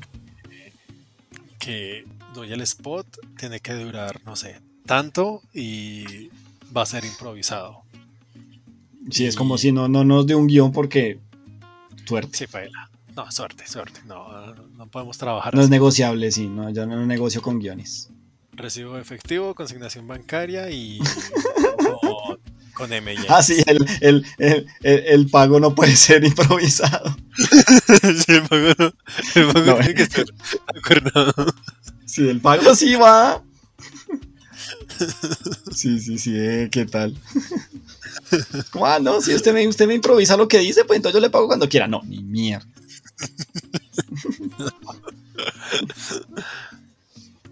que 1.58 2.04
doy 2.34 2.52
el 2.52 2.60
spot, 2.62 3.06
tiene 3.38 3.60
que 3.60 3.72
durar, 3.74 4.20
no 4.24 4.36
sé, 4.36 4.60
tanto 4.86 5.42
y 5.52 6.28
va 6.76 6.82
a 6.82 6.86
ser 6.86 7.04
improvisado. 7.04 7.82
Sí, 9.10 9.26
es 9.26 9.36
como 9.36 9.56
si 9.58 9.72
no, 9.72 9.88
no 9.88 10.04
nos 10.04 10.26
dé 10.26 10.34
un 10.34 10.46
guion 10.46 10.72
porque 10.72 11.18
suerte. 12.06 12.36
Sí, 12.36 12.46
paila. 12.46 12.90
No, 13.16 13.30
suerte, 13.32 13.66
suerte. 13.66 14.00
No, 14.06 14.54
no, 14.54 14.86
podemos 14.86 15.18
trabajar 15.18 15.54
No 15.54 15.60
es 15.62 15.70
negociable, 15.70 16.30
sí, 16.30 16.46
no, 16.46 16.70
yo 16.70 16.86
no 16.86 17.04
negocio 17.06 17.42
con 17.42 17.58
guiones. 17.58 18.10
Recibo 18.52 18.98
efectivo, 18.98 19.54
consignación 19.54 20.06
bancaria 20.06 20.70
y 20.70 20.98
con, 22.78 22.92
M. 22.92 23.14
Ah, 23.28 23.42
sí, 23.42 23.62
el, 23.66 23.85
el, 24.00 24.26
el, 24.38 24.66
el- 24.82 25.04
el 25.06 25.26
pago 25.30 25.61
no 25.61 25.75
puede 25.75 25.97
ser 25.97 26.25
improvisado. 26.25 27.16
Sí, 28.26 28.32
el 28.32 28.42
pago 28.49 28.68
no- 28.78 28.92
el 29.35 29.52
pago 29.52 29.66
No, 29.66 29.75
tiene 29.78 29.94
que 29.94 30.02
estar 30.02 30.25
acordado. 30.75 31.54
Sí, 32.06 32.28
el 32.28 32.40
pago 32.40 32.75
sí 32.75 32.94
va. 32.97 33.42
Sí, 35.73 35.99
sí, 36.00 36.18
sí, 36.18 36.32
eh, 36.37 36.68
¿qué 36.70 36.85
tal? 36.87 37.16
¿Cómo, 38.70 38.87
ah, 38.87 38.99
no, 38.99 39.20
si 39.20 39.35
usted 39.35 39.52
me, 39.52 39.66
usted 39.66 39.87
me 39.87 39.94
improvisa 39.94 40.37
lo 40.37 40.49
que 40.49 40.58
dice, 40.58 40.85
pues 40.85 40.97
entonces 40.97 41.14
yo 41.14 41.20
le 41.20 41.30
pago 41.30 41.47
cuando 41.47 41.68
quiera. 41.68 41.87
No, 41.87 42.02
ni 42.06 42.23
mierda. 42.23 42.66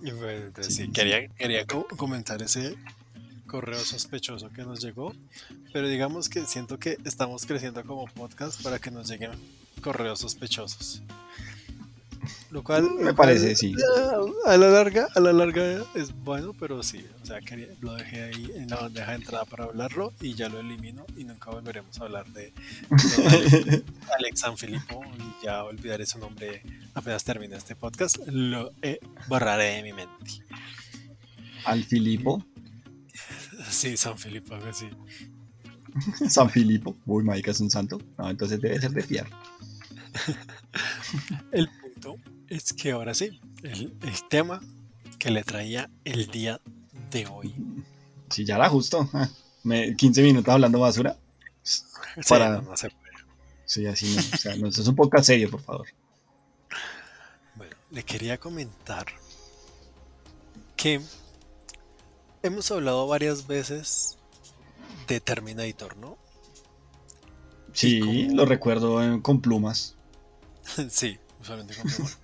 Y 0.02 0.10
bueno, 0.12 0.46
entonces, 0.46 0.74
Sí, 0.74 0.82
sí, 0.82 0.86
sí. 0.86 0.92
quería, 0.92 1.28
quería 1.28 1.66
co- 1.66 1.86
comentar 1.96 2.42
ese 2.42 2.76
correo 3.56 3.82
sospechoso 3.82 4.50
que 4.50 4.64
nos 4.64 4.84
llegó, 4.84 5.14
pero 5.72 5.88
digamos 5.88 6.28
que 6.28 6.44
siento 6.44 6.78
que 6.78 6.98
estamos 7.06 7.46
creciendo 7.46 7.82
como 7.86 8.04
podcast 8.04 8.62
para 8.62 8.78
que 8.78 8.90
nos 8.90 9.08
lleguen 9.08 9.30
correos 9.80 10.18
sospechosos. 10.20 11.00
Lo 12.50 12.62
cual 12.62 12.90
me 13.00 13.14
parece, 13.14 13.56
sí. 13.56 13.74
A 14.44 14.58
la 14.58 14.68
larga, 14.68 15.08
a 15.14 15.20
la 15.20 15.32
larga 15.32 15.82
es 15.94 16.12
bueno, 16.22 16.52
pero 16.52 16.82
sí, 16.82 17.02
o 17.22 17.24
sea, 17.24 17.38
lo 17.80 17.94
dejé 17.94 18.24
ahí 18.24 18.52
en 18.56 18.68
la 18.68 18.76
bandeja 18.76 19.12
de 19.12 19.16
entrada 19.16 19.46
para 19.46 19.64
hablarlo 19.64 20.12
y 20.20 20.34
ya 20.34 20.50
lo 20.50 20.60
elimino 20.60 21.06
y 21.16 21.24
nunca 21.24 21.50
volveremos 21.50 21.98
a 21.98 22.04
hablar 22.04 22.26
de, 22.34 22.52
Alex, 24.18 24.40
Sanfilippo 24.40 25.00
y 25.18 25.46
ya 25.46 25.64
olvidaré 25.64 26.04
su 26.04 26.18
nombre 26.18 26.62
apenas 26.92 27.24
termine 27.24 27.56
este 27.56 27.74
podcast, 27.74 28.18
lo 28.26 28.70
borraré 29.28 29.76
de 29.76 29.82
mi 29.82 29.94
mente. 29.94 30.44
¿Al 31.64 31.84
Filipo? 31.84 32.44
Sí, 33.70 33.96
San 33.96 34.18
Filipo, 34.18 34.54
algo 34.54 34.68
así. 34.68 34.88
San 36.28 36.50
Filipo, 36.50 36.96
uy, 37.06 37.24
marica, 37.24 37.50
es 37.50 37.60
un 37.60 37.70
santo. 37.70 37.98
No, 38.18 38.30
entonces 38.30 38.60
debe 38.60 38.80
ser 38.80 38.92
de 38.92 39.02
fiar. 39.02 39.28
El 41.52 41.68
punto 41.68 42.16
es 42.48 42.72
que 42.72 42.92
ahora 42.92 43.12
sí, 43.12 43.40
el, 43.62 43.92
tema 44.30 44.60
que 45.18 45.30
le 45.30 45.42
traía 45.42 45.90
el 46.04 46.26
día 46.28 46.60
de 47.10 47.26
hoy. 47.26 47.54
Sí, 48.30 48.44
ya 48.44 48.56
era 48.56 48.68
justo. 48.68 49.08
15 49.64 50.22
minutos 50.22 50.52
hablando 50.52 50.80
basura. 50.80 51.18
para... 52.28 52.60
no, 52.62 52.76
se 52.76 52.90
puede. 52.90 53.06
Sí, 53.64 53.84
así 53.86 54.14
no. 54.14 54.20
O 54.20 54.38
sea, 54.38 54.56
no, 54.56 54.68
eso 54.68 54.80
es 54.80 54.88
un 54.88 54.94
poco 54.94 55.22
serio, 55.22 55.50
por 55.50 55.60
favor. 55.60 55.86
Bueno, 57.56 57.76
le 57.90 58.04
quería 58.04 58.38
comentar 58.38 59.06
que 60.76 61.00
hemos 62.46 62.70
hablado 62.70 63.06
varias 63.06 63.46
veces 63.46 64.18
de 65.06 65.20
Terminator, 65.20 65.96
¿no? 65.96 66.18
Sí, 67.72 68.28
lo 68.30 68.46
recuerdo 68.46 69.22
con 69.22 69.40
plumas. 69.40 69.96
sí, 70.88 71.18
usualmente 71.40 71.76
con 71.76 71.90
plumas. 71.90 72.18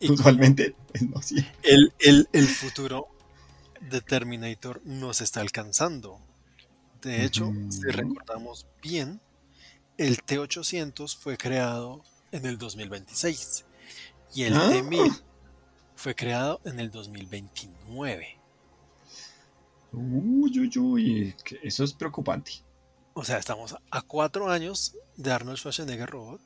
usualmente, 0.00 0.76
el, 1.62 2.48
futuro 2.48 3.08
de 3.80 4.00
Terminator 4.00 4.80
nos 4.84 5.20
está 5.20 5.40
alcanzando. 5.40 6.20
De 7.00 7.24
hecho, 7.24 7.52
si 7.68 7.82
recordamos 7.82 8.68
bien, 8.80 9.20
el 9.98 10.18
T800 10.18 11.16
fue 11.16 11.36
creado 11.36 12.04
en 12.30 12.46
el 12.46 12.58
2026 12.58 13.64
y 14.34 14.44
el 14.44 14.54
ah. 14.54 14.70
T1000 14.70 15.20
fue 15.96 16.14
creado 16.14 16.60
en 16.64 16.78
el 16.78 16.92
2029. 16.92 18.41
Uy, 19.92 20.58
uy, 20.58 20.78
uy, 20.78 21.34
eso 21.62 21.84
es 21.84 21.92
preocupante. 21.92 22.52
O 23.14 23.24
sea, 23.24 23.38
estamos 23.38 23.76
a 23.90 24.02
cuatro 24.02 24.50
años 24.50 24.96
de 25.16 25.30
Arnold 25.30 25.58
Schwarzenegger 25.58 26.08
Robot 26.08 26.40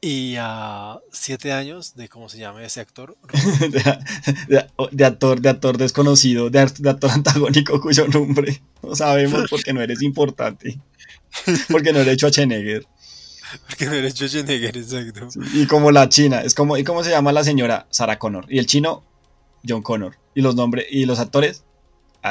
y 0.00 0.36
a 0.38 1.00
siete 1.10 1.52
años 1.52 1.94
de 1.96 2.08
cómo 2.08 2.28
se 2.28 2.38
llama 2.38 2.62
ese 2.62 2.80
actor. 2.80 3.16
de, 4.92 5.04
actor, 5.04 5.40
de 5.40 5.48
actor 5.48 5.78
desconocido, 5.78 6.50
de, 6.50 6.60
actor 6.60 7.10
antagónico 7.10 7.80
cuyo 7.80 8.06
nombre 8.08 8.62
no 8.82 8.94
sabemos 8.94 9.48
porque 9.48 9.72
no 9.72 9.80
eres 9.80 10.02
importante. 10.02 10.78
Porque 11.70 11.92
no 11.92 12.00
eres 12.00 12.18
Schwarzenegger. 12.18 12.86
Porque 13.66 13.86
no 13.86 13.94
eres 13.94 14.14
Schwarzenegger, 14.14 14.76
exacto. 14.76 15.28
y 15.54 15.66
como 15.66 15.90
la 15.90 16.08
china, 16.08 16.42
es 16.42 16.54
como, 16.54 16.76
¿y 16.76 16.84
cómo 16.84 17.02
se 17.02 17.10
llama 17.10 17.32
la 17.32 17.44
señora? 17.44 17.86
Sarah 17.90 18.18
Connor. 18.18 18.46
Y 18.48 18.58
el 18.58 18.66
chino, 18.66 19.02
John 19.66 19.82
Connor. 19.82 20.18
Y 20.34 20.42
los 20.42 20.54
nombres, 20.54 20.86
y 20.90 21.06
los 21.06 21.18
actores, 21.18 21.64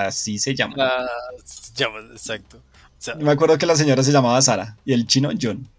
Así 0.03 0.39
se 0.39 0.53
llama. 0.53 0.75
Ah, 0.77 1.07
se 1.45 1.71
llama, 1.73 1.99
exacto. 2.11 2.61
me 3.17 3.31
acuerdo 3.31 3.57
que 3.57 3.65
la 3.65 3.77
señora 3.77 4.03
se 4.03 4.11
llamaba 4.11 4.41
Sara 4.41 4.75
y 4.83 4.91
el 4.91 5.07
chino 5.07 5.29
John. 5.39 5.69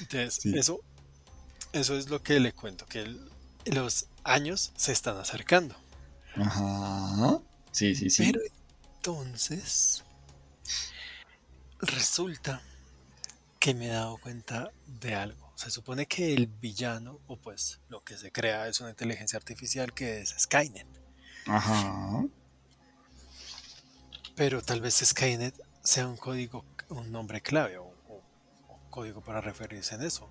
Entonces, 0.00 0.46
eso, 0.46 0.80
eso 1.72 1.96
es 1.96 2.08
lo 2.08 2.22
que 2.22 2.38
le 2.38 2.52
cuento, 2.52 2.86
que 2.86 3.16
los 3.66 4.06
años 4.22 4.72
se 4.76 4.92
están 4.92 5.16
acercando. 5.16 5.74
Ajá. 6.36 7.40
Sí, 7.72 7.96
sí, 7.96 8.10
sí. 8.10 8.26
Pero 8.26 8.40
entonces, 8.96 10.04
resulta 11.80 12.62
que 13.58 13.74
me 13.74 13.86
he 13.86 13.90
dado 13.90 14.18
cuenta 14.18 14.70
de 14.86 15.16
algo. 15.16 15.52
Se 15.56 15.68
supone 15.72 16.06
que 16.06 16.32
el 16.32 16.46
villano, 16.46 17.18
o 17.26 17.36
pues 17.36 17.80
lo 17.88 18.04
que 18.04 18.16
se 18.16 18.30
crea, 18.30 18.68
es 18.68 18.80
una 18.80 18.90
inteligencia 18.90 19.36
artificial 19.36 19.92
que 19.92 20.20
es 20.20 20.32
Skynet. 20.38 20.99
Ajá. 21.46 22.24
Pero 24.34 24.62
tal 24.62 24.80
vez 24.80 24.94
Skynet 25.04 25.54
sea 25.82 26.06
un 26.06 26.16
código, 26.16 26.64
un 26.88 27.10
nombre 27.12 27.40
clave 27.40 27.78
o, 27.78 27.90
código 28.90 29.20
para 29.20 29.40
referirse 29.40 29.94
en 29.94 30.02
eso. 30.02 30.28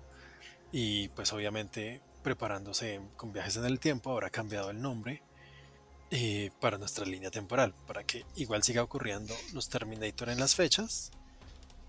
Y 0.72 1.08
pues 1.10 1.32
obviamente 1.32 2.02
preparándose 2.22 3.00
con 3.16 3.32
viajes 3.32 3.56
en 3.56 3.64
el 3.64 3.80
tiempo 3.80 4.12
habrá 4.12 4.28
cambiado 4.28 4.70
el 4.70 4.82
nombre 4.82 5.22
eh, 6.10 6.50
para 6.60 6.76
nuestra 6.76 7.06
línea 7.06 7.30
temporal, 7.30 7.72
para 7.86 8.04
que 8.04 8.26
igual 8.36 8.62
siga 8.62 8.82
ocurriendo 8.82 9.34
los 9.54 9.68
Terminator 9.68 10.28
en 10.28 10.38
las 10.38 10.54
fechas, 10.54 11.12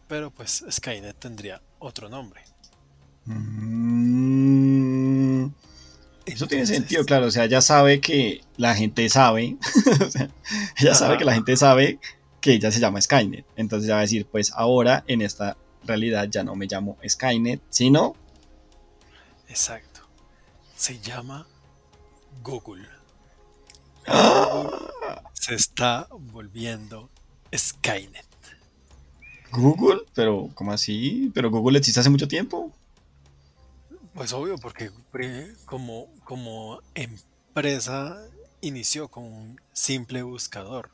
pero 0.07 0.31
pues 0.31 0.63
Skynet 0.69 1.17
tendría 1.17 1.61
otro 1.79 2.07
nombre. 2.07 2.43
Mm. 3.25 4.70
Eso 6.33 6.47
tiene 6.47 6.65
sentido, 6.65 7.05
claro. 7.05 7.27
O 7.27 7.31
sea, 7.31 7.45
ya 7.45 7.61
sabe 7.61 8.01
que 8.01 8.41
la 8.57 8.75
gente 8.75 9.07
sabe. 9.09 9.57
o 10.05 10.09
sea, 10.09 10.29
ella 10.77 10.95
sabe 10.95 11.17
que 11.17 11.25
la 11.25 11.33
gente 11.33 11.55
sabe 11.57 11.99
que 12.39 12.53
ella 12.53 12.71
se 12.71 12.79
llama 12.79 13.01
Skynet. 13.01 13.45
Entonces 13.55 13.87
ya 13.87 13.95
va 13.95 13.99
a 13.99 14.03
decir, 14.03 14.25
pues 14.25 14.51
ahora 14.53 15.03
en 15.07 15.21
esta 15.21 15.57
realidad 15.83 16.27
ya 16.29 16.43
no 16.43 16.55
me 16.55 16.67
llamo 16.67 16.97
Skynet, 17.07 17.61
sino. 17.69 18.15
Exacto. 19.47 20.01
Se 20.75 20.99
llama 20.99 21.47
Google. 22.43 22.87
se 25.33 25.55
está 25.55 26.07
volviendo 26.11 27.09
Skynet. 27.55 28.25
Google, 29.51 30.01
pero 30.13 30.49
¿cómo 30.53 30.71
así? 30.71 31.31
Pero 31.33 31.51
Google 31.51 31.77
existe 31.77 31.99
hace 31.99 32.09
mucho 32.09 32.27
tiempo. 32.27 32.71
Pues 34.13 34.33
obvio, 34.33 34.57
porque 34.57 34.91
como, 35.65 36.07
como 36.23 36.81
empresa 36.95 38.21
inició 38.61 39.07
con 39.07 39.23
un 39.23 39.61
simple 39.73 40.23
buscador. 40.23 40.89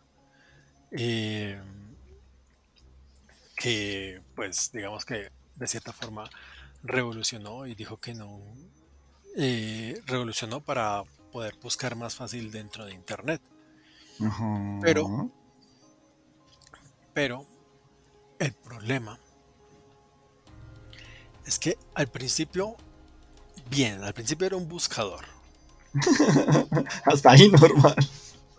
Eh, 0.91 1.59
que 3.57 4.21
pues 4.35 4.71
digamos 4.71 5.03
que 5.03 5.31
de 5.55 5.67
cierta 5.67 5.91
forma 5.91 6.29
revolucionó 6.83 7.65
y 7.65 7.75
dijo 7.75 7.97
que 7.97 8.13
no 8.13 8.39
eh, 9.35 9.99
revolucionó 10.05 10.61
para 10.61 11.03
poder 11.31 11.55
buscar 11.61 11.95
más 11.95 12.15
fácil 12.15 12.51
dentro 12.51 12.85
de 12.85 12.93
internet 12.93 13.41
pero 14.81 15.31
pero 17.13 17.45
el 18.39 18.53
problema 18.53 19.19
es 21.45 21.57
que 21.57 21.77
al 21.95 22.07
principio 22.07 22.77
Bien, 23.69 24.03
al 24.03 24.13
principio 24.13 24.47
era 24.47 24.55
un 24.55 24.67
buscador. 24.67 25.25
Hasta 27.05 27.31
ahí 27.31 27.49
normal. 27.49 27.95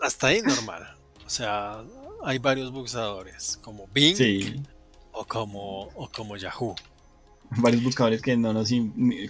Hasta 0.02 0.26
ahí 0.28 0.42
normal. 0.42 0.96
O 1.26 1.30
sea, 1.30 1.82
hay 2.24 2.38
varios 2.38 2.72
buscadores, 2.72 3.58
como 3.62 3.86
Bing 3.88 4.66
o, 5.12 5.24
como, 5.24 5.82
o 5.94 6.08
como 6.10 6.36
Yahoo. 6.36 6.74
Varios 7.50 7.82
buscadores 7.82 8.20
que 8.20 8.36
no 8.36 8.52
nos, 8.52 8.70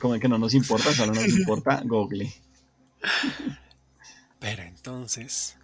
como 0.00 0.18
que 0.18 0.28
no 0.28 0.38
nos 0.38 0.54
importa, 0.54 0.92
solo 0.92 1.14
nos 1.14 1.28
importa 1.28 1.82
Google. 1.84 2.32
Pero 4.38 4.62
entonces, 4.62 5.56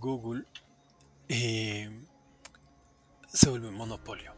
Google 0.00 0.44
eh, 1.28 1.90
se 3.32 3.48
volvió 3.48 3.68
un 3.68 3.76
monopolio. 3.76 4.32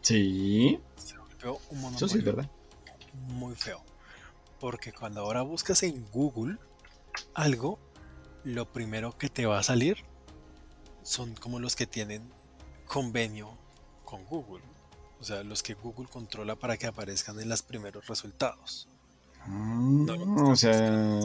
Sí. 0.00 0.78
Se 0.96 1.16
volvió 1.16 1.58
un 1.70 1.80
monopolio. 1.80 1.96
Eso 1.96 2.08
sí 2.08 2.18
es 2.18 2.24
verdad. 2.24 2.50
Muy 3.26 3.54
feo. 3.54 3.82
Porque 4.60 4.92
cuando 4.92 5.20
ahora 5.20 5.42
buscas 5.42 5.82
en 5.82 6.06
Google 6.10 6.58
algo, 7.34 7.78
lo 8.44 8.72
primero 8.72 9.16
que 9.16 9.28
te 9.28 9.46
va 9.46 9.58
a 9.58 9.62
salir 9.62 10.04
son 11.02 11.34
como 11.34 11.58
los 11.58 11.76
que 11.76 11.86
tienen 11.86 12.30
convenio 12.86 13.56
con 14.04 14.24
Google. 14.24 14.62
O 15.20 15.24
sea, 15.24 15.42
los 15.42 15.62
que 15.62 15.74
Google 15.74 16.08
controla 16.08 16.56
para 16.56 16.76
que 16.76 16.86
aparezcan 16.86 17.40
en 17.40 17.48
los 17.48 17.62
primeros 17.62 18.06
resultados. 18.06 18.88
Mm, 19.46 20.08
o 20.50 20.56
sea, 20.56 21.18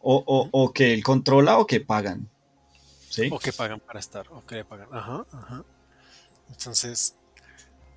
o, 0.00 0.48
o, 0.50 0.72
que 0.72 0.94
él 0.94 1.04
controla 1.04 1.58
o 1.58 1.66
que 1.66 1.80
pagan. 1.80 2.28
¿Sí? 3.10 3.28
O 3.32 3.38
que 3.38 3.52
pagan 3.52 3.80
para 3.80 4.00
estar, 4.00 4.26
o 4.30 4.44
que 4.44 4.56
le 4.56 4.64
pagan. 4.64 4.88
Ajá, 4.92 5.26
ajá. 5.32 5.64
Entonces, 6.50 7.14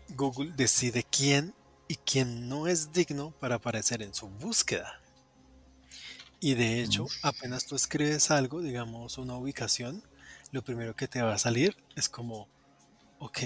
Google 0.10 0.52
decide 0.56 1.04
quién 1.04 1.54
y 1.92 1.98
quien 1.98 2.48
no 2.48 2.68
es 2.68 2.94
digno 2.94 3.32
para 3.42 3.56
aparecer 3.56 4.02
en 4.02 4.14
su 4.14 4.30
búsqueda. 4.30 5.02
Y 6.40 6.54
de 6.54 6.82
hecho, 6.82 7.06
apenas 7.22 7.66
tú 7.66 7.76
escribes 7.76 8.32
algo, 8.32 8.62
digamos 8.62 9.18
una 9.18 9.36
ubicación, 9.36 10.02
lo 10.54 10.64
primero 10.64 10.96
que 10.96 11.10
te 11.10 11.22
va 11.22 11.34
a 11.34 11.38
salir 11.38 11.76
es 11.98 12.08
como, 12.08 12.48
ok, 13.20 13.40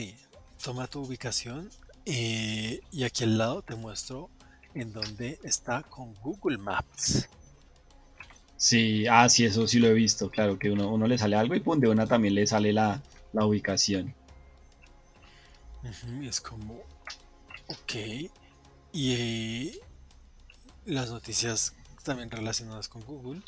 toma 0.64 0.88
tu 0.88 1.02
ubicación 1.02 1.72
Eh, 2.06 2.82
y 2.92 3.04
aquí 3.04 3.24
al 3.24 3.38
lado 3.40 3.64
te 3.64 3.76
muestro 3.76 4.30
en 4.76 4.94
donde 4.94 5.40
está 5.44 5.82
con 5.82 6.14
Google 6.22 6.60
Maps. 6.60 7.28
Sí, 8.58 9.06
ah, 9.08 9.28
sí, 9.30 9.46
eso 9.46 9.68
sí 9.68 9.80
lo 9.80 9.88
he 9.88 9.94
visto. 9.94 10.30
Claro, 10.30 10.60
que 10.60 10.70
uno, 10.72 10.92
uno 10.94 11.08
le 11.08 11.18
sale 11.18 11.36
algo 11.36 11.56
y 11.56 11.62
pum, 11.62 11.80
de 11.80 11.90
una 11.90 12.06
también 12.08 12.36
le 12.36 12.46
sale 12.48 12.74
la, 12.74 13.02
la 13.34 13.46
ubicación. 13.46 14.16
Es 16.24 16.42
como, 16.42 16.84
ok. 17.68 17.94
Y 18.94 19.14
eh, 19.14 19.80
las 20.86 21.10
noticias 21.10 21.74
también 22.04 22.32
relacionadas 22.32 22.88
con 22.88 23.04
Google. 23.04 23.42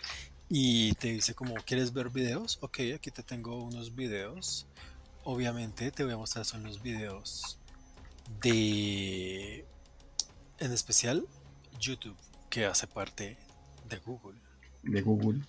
Y 0.49 0.93
te 0.93 1.09
dice 1.09 1.33
como, 1.33 1.55
¿quieres 1.55 1.93
ver 1.93 2.09
videos? 2.09 2.57
Ok, 2.61 2.79
aquí 2.95 3.11
te 3.11 3.23
tengo 3.23 3.63
unos 3.63 3.95
videos. 3.95 4.65
Obviamente 5.23 5.91
te 5.91 6.03
voy 6.03 6.13
a 6.13 6.17
mostrar 6.17 6.45
son 6.45 6.63
los 6.63 6.81
videos 6.81 7.57
de, 8.41 9.65
en 10.59 10.71
especial, 10.71 11.25
YouTube, 11.79 12.15
que 12.49 12.65
hace 12.65 12.87
parte 12.87 13.37
de 13.89 13.97
Google. 13.97 14.37
De 14.83 15.01
Google. 15.01 15.41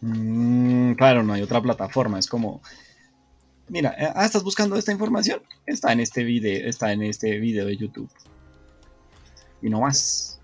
Mm, 0.00 0.94
claro, 0.94 1.22
no 1.22 1.34
hay 1.34 1.42
otra 1.42 1.60
plataforma. 1.60 2.18
Es 2.18 2.26
como, 2.26 2.62
mira, 3.72 3.94
eh, 3.98 4.12
ah, 4.14 4.24
estás 4.26 4.42
buscando 4.44 4.76
esta 4.76 4.92
información. 4.92 5.42
Está 5.66 5.92
en 5.92 6.00
este 6.00 6.22
video, 6.24 6.68
está 6.68 6.92
en 6.92 7.02
este 7.02 7.38
video 7.38 7.64
de 7.66 7.76
YouTube. 7.78 8.10
Y 9.62 9.70
no 9.70 9.80
más. 9.80 10.38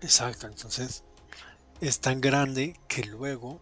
Exacto, 0.00 0.46
entonces 0.48 1.04
es 1.80 2.00
tan 2.00 2.20
grande 2.20 2.74
que 2.88 3.04
luego 3.04 3.60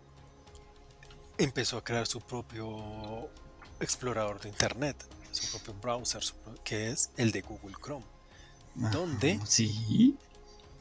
empezó 1.37 1.77
a 1.77 1.85
crear 1.85 2.07
su 2.07 2.21
propio 2.21 3.29
explorador 3.81 4.41
de 4.41 4.49
internet, 4.49 4.97
su 5.31 5.51
propio 5.51 5.75
browser, 5.83 6.23
su 6.23 6.35
pro- 6.37 6.55
que 6.65 6.91
es 6.91 7.11
el 7.19 7.33
de 7.33 7.43
Google 7.43 7.77
Chrome, 7.83 8.07
donde 8.75 9.33
Ajá, 9.33 9.47
Sí. 9.47 10.17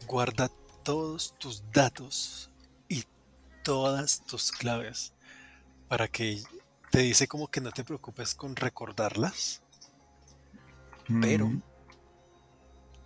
guarda 0.08 0.49
todos 0.84 1.34
tus 1.38 1.63
datos 1.73 2.49
y 2.88 3.04
todas 3.63 4.21
tus 4.25 4.51
claves 4.54 5.12
para 5.89 6.08
que 6.08 6.41
te 6.95 7.01
dice 7.01 7.27
como 7.27 7.49
que 7.49 7.60
no 7.60 7.73
te 7.73 7.84
preocupes 7.84 8.34
con 8.34 8.55
recordarlas, 8.55 9.62
pero 11.19 11.51
Mm, 11.51 11.62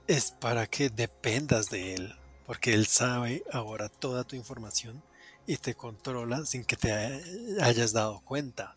es 0.08 0.32
para 0.32 0.68
que 0.68 0.90
dependas 0.90 1.70
de 1.70 1.96
él, 1.96 2.16
porque 2.46 2.74
él 2.74 2.86
sabe 2.88 3.44
ahora 3.52 3.90
toda 3.90 4.24
tu 4.26 4.36
información 4.36 5.02
y 5.48 5.58
te 5.58 5.76
controla 5.76 6.46
sin 6.46 6.66
que 6.66 6.76
te 6.76 6.92
ha- 6.92 7.66
hayas 7.66 7.94
dado 7.94 8.20
cuenta. 8.22 8.76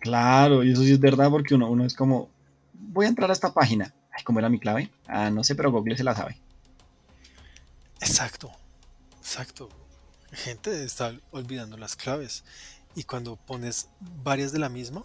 Claro, 0.00 0.62
y 0.62 0.72
eso 0.72 0.82
sí 0.82 0.92
es 0.92 1.00
verdad 1.00 1.30
porque 1.30 1.54
uno, 1.54 1.68
uno 1.70 1.84
es 1.84 1.94
como, 1.96 2.30
voy 2.72 3.06
a 3.06 3.08
entrar 3.08 3.30
a 3.30 3.32
esta 3.32 3.52
página. 3.52 3.92
Ay, 4.12 4.22
¿cómo 4.24 4.38
era 4.38 4.48
mi 4.48 4.60
clave? 4.60 4.90
Ah, 5.06 5.30
no 5.30 5.42
sé, 5.42 5.54
pero 5.56 5.72
Google 5.72 5.96
se 5.96 6.04
la 6.04 6.14
sabe. 6.14 6.40
Exacto, 8.00 8.52
exacto. 9.20 9.68
Gente 10.32 10.84
está 10.84 11.14
olvidando 11.30 11.76
las 11.76 11.96
claves 11.96 12.44
y 12.94 13.04
cuando 13.04 13.36
pones 13.36 13.88
varias 14.22 14.52
de 14.52 14.58
la 14.58 14.68
misma, 14.68 15.04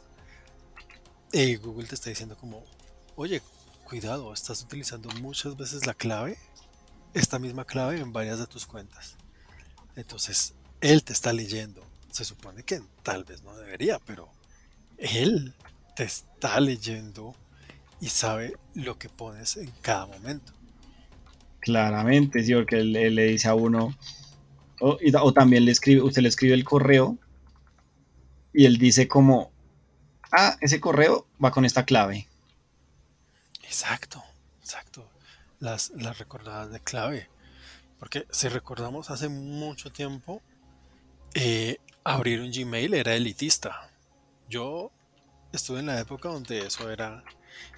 eh, 1.32 1.58
Google 1.58 1.88
te 1.88 1.95
está 1.95 2.10
diciendo 2.10 2.36
como, 2.38 2.63
oye, 3.15 3.41
cuidado, 3.84 4.34
estás 4.34 4.62
utilizando 4.62 5.10
muchas 5.21 5.58
veces 5.58 5.86
la 5.86 5.93
clave, 5.93 6.38
esta 7.13 7.39
misma 7.39 7.65
clave 7.65 7.99
en 7.99 8.13
varias 8.13 8.39
de 8.39 8.47
tus 8.47 8.65
cuentas. 8.65 9.15
Entonces, 9.95 10.54
él 10.82 11.04
te 11.04 11.13
está 11.13 11.34
leyendo. 11.34 11.84
Se 12.12 12.25
supone 12.25 12.63
que 12.63 12.82
tal 13.04 13.23
vez 13.23 13.43
no 13.43 13.56
debería, 13.56 13.99
pero 13.99 14.30
él 14.97 15.54
te 15.95 16.04
está 16.04 16.60
leyendo 16.60 17.36
y 17.99 18.08
sabe 18.08 18.56
lo 18.75 18.97
que 18.97 19.10
pones 19.10 19.58
en 19.58 19.71
cada 19.82 20.06
momento. 20.06 20.54
Claramente, 21.60 22.43
sí, 22.43 22.54
porque 22.54 22.80
él, 22.80 22.93
le 22.93 23.25
dice 23.25 23.49
a 23.49 23.56
uno, 23.56 23.95
o, 24.80 24.97
o 25.21 25.34
también 25.34 25.65
le 25.65 25.71
escribe, 25.71 26.02
usted 26.02 26.21
le 26.21 26.30
escribe 26.30 26.54
el 26.54 26.63
correo 26.63 27.17
y 28.53 28.65
él 28.65 28.77
dice 28.77 29.07
como, 29.07 29.51
ah, 30.31 30.57
ese 30.62 30.79
correo 30.79 31.27
va 31.43 31.51
con 31.51 31.65
esta 31.65 31.85
clave. 31.85 32.27
Exacto, 33.63 34.23
exacto. 34.62 35.07
Las, 35.59 35.91
las 35.91 36.17
recordadas 36.17 36.71
de 36.71 36.79
clave. 36.79 37.29
Porque 37.99 38.25
si 38.31 38.47
recordamos 38.47 39.09
hace 39.09 39.29
mucho 39.29 39.91
tiempo, 39.91 40.41
eh, 41.33 41.77
abrir 42.03 42.41
un 42.41 42.51
Gmail 42.51 42.93
era 42.93 43.13
elitista. 43.15 43.91
Yo 44.49 44.91
estuve 45.51 45.79
en 45.79 45.88
la 45.88 45.99
época 45.99 46.29
donde 46.29 46.65
eso 46.65 46.89
era 46.89 47.23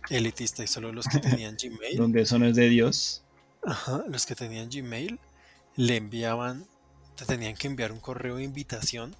elitista 0.09 0.63
y 0.63 0.67
solo 0.67 0.91
los 0.93 1.07
que 1.07 1.19
tenían 1.19 1.57
Gmail, 1.61 1.97
Donde 1.97 2.21
eso 2.21 2.37
no 2.39 2.45
es 2.45 2.55
de 2.55 2.69
Dios. 2.69 3.23
ajá, 3.65 4.03
los 4.07 4.25
que 4.25 4.35
tenían 4.35 4.69
Gmail 4.69 5.19
le 5.75 5.97
enviaban, 5.97 6.65
te 7.15 7.25
tenían 7.25 7.55
que 7.55 7.67
enviar 7.67 7.91
un 7.91 7.99
correo 7.99 8.37
de 8.37 8.43
invitación 8.43 9.15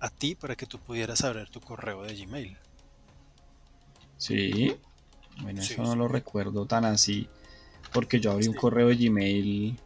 a 0.00 0.10
ti 0.10 0.34
para 0.34 0.54
que 0.56 0.66
tú 0.66 0.78
pudieras 0.78 1.22
abrir 1.24 1.48
tu 1.48 1.60
correo 1.60 2.02
de 2.02 2.14
Gmail. 2.14 2.56
Sí. 4.16 4.74
Bueno, 5.42 5.62
Sí, 5.62 5.74
eso 5.74 5.82
no 5.82 5.94
lo 5.96 6.08
recuerdo 6.08 6.66
tan 6.66 6.84
así. 6.84 7.28
Porque 7.92 8.20
yo 8.20 8.32
abrí 8.32 8.48
un 8.48 8.54
correo 8.54 8.88
de 8.88 8.96
Gmail. 8.96 9.78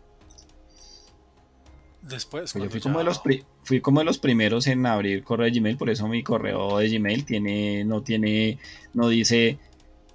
Después, 2.03 2.53
pues 2.53 2.65
yo 2.65 2.71
fui 2.71 2.81
como, 2.81 2.99
de 2.99 3.05
los 3.05 3.19
pri- 3.21 3.45
fui 3.63 3.81
como 3.81 4.01
de 4.01 4.05
los 4.07 4.19
primeros 4.19 4.67
en 4.67 4.85
abrir 4.87 5.23
correo 5.23 5.45
de 5.51 5.59
Gmail. 5.61 5.77
Por 5.77 5.89
eso 5.91 6.09
mi 6.09 6.23
correo 6.25 6.79
de 6.79 6.89
Gmail 6.89 7.25
tiene, 7.25 7.85
no 7.85 8.03
tiene, 8.03 8.59
no 8.93 9.09
dice, 9.09 9.59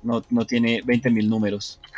no, 0.03 0.21
no 0.29 0.45
tiene 0.45 0.81
20.000 0.83 1.29
números. 1.29 1.79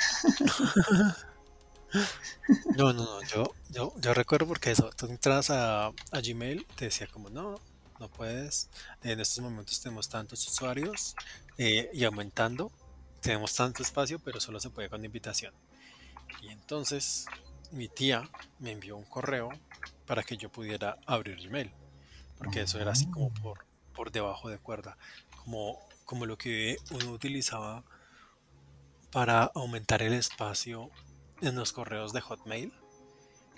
No, 2.78 2.94
no, 2.94 3.04
no, 3.04 3.22
yo, 3.24 3.52
yo, 3.72 3.94
yo 4.00 4.14
recuerdo 4.14 4.46
porque 4.48 4.72
eso, 4.72 4.90
tú 4.96 5.08
entras 5.08 5.50
a, 5.50 5.88
a 5.88 6.22
Gmail, 6.24 6.66
te 6.76 6.86
decía 6.86 7.08
como 7.08 7.30
no, 7.30 7.60
no 8.00 8.10
puedes, 8.10 8.70
en 9.04 9.20
estos 9.20 9.44
momentos 9.44 9.82
tenemos 9.82 10.08
tantos 10.10 10.48
usuarios 10.48 11.16
eh, 11.58 11.90
y 11.94 12.04
aumentando, 12.04 12.72
tenemos 13.22 13.54
tanto 13.54 13.84
espacio, 13.84 14.20
pero 14.20 14.40
solo 14.40 14.60
se 14.60 14.70
puede 14.70 14.90
con 14.90 15.04
invitación. 15.04 15.54
Y 16.42 16.50
entonces 16.50 17.26
mi 17.72 17.88
tía 17.88 18.30
me 18.60 18.72
envió 18.72 18.98
un 18.98 19.04
correo 19.04 19.50
para 20.06 20.24
que 20.24 20.38
yo 20.38 20.50
pudiera 20.50 20.98
abrir 21.06 21.42
Gmail, 21.42 21.72
porque 22.38 22.62
eso 22.62 22.80
era 22.80 22.92
así 22.92 23.06
como 23.08 23.34
por, 23.34 23.66
por 23.94 24.12
debajo 24.12 24.50
de 24.50 24.58
cuerda, 24.58 24.98
como, 25.44 25.80
como 26.06 26.26
lo 26.26 26.38
que 26.38 26.78
uno 26.92 27.12
utilizaba 27.12 27.84
para 29.12 29.44
aumentar 29.56 30.02
el 30.02 30.14
espacio 30.14 30.90
en 31.42 31.56
los 31.56 31.72
correos 31.72 32.14
de 32.14 32.22
Hotmail. 32.22 32.74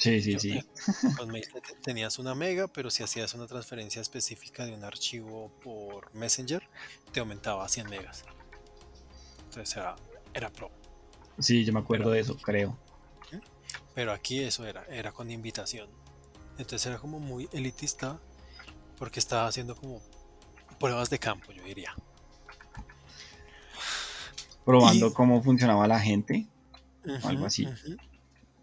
Sí, 0.01 0.21
sí, 0.21 0.33
Yo- 0.33 0.39
sí. 0.39 0.59
te- 0.59 1.61
te- 1.61 1.75
tenías 1.83 2.17
una 2.17 2.33
mega, 2.33 2.67
pero 2.67 2.89
si 2.89 3.03
hacías 3.03 3.33
una 3.35 3.45
transferencia 3.47 4.01
específica 4.01 4.65
de 4.65 4.73
un 4.73 4.83
archivo 4.83 5.51
por 5.63 6.13
Messenger, 6.15 6.67
te 7.11 7.19
aumentaba 7.19 7.63
a 7.65 7.69
100 7.69 7.87
megas. 7.89 8.23
Entonces 9.45 9.75
era, 9.77 9.95
era 10.33 10.49
pro. 10.49 10.71
Sí, 11.39 11.63
yo 11.65 11.73
me 11.73 11.79
acuerdo 11.79 12.09
de 12.11 12.19
eso, 12.19 12.35
creo. 12.37 12.77
Pero 13.93 14.11
aquí 14.11 14.39
eso 14.39 14.65
era, 14.65 14.85
era 14.85 15.11
con 15.11 15.29
invitación. 15.29 15.89
Entonces 16.57 16.85
era 16.87 16.97
como 16.97 17.19
muy 17.19 17.47
elitista 17.51 18.19
porque 18.97 19.19
estaba 19.19 19.47
haciendo 19.47 19.75
como 19.75 20.01
pruebas 20.79 21.09
de 21.09 21.19
campo, 21.19 21.51
yo 21.51 21.63
diría. 21.63 21.93
Probando 24.65 25.07
Y- 25.07 25.13
cómo 25.13 25.41
funcionaba 25.43 25.87
la 25.87 25.99
gente. 25.99 26.47
algo 27.23 27.37
Ujú, 27.39 27.45
así. 27.45 27.65
ujú. 27.65 27.97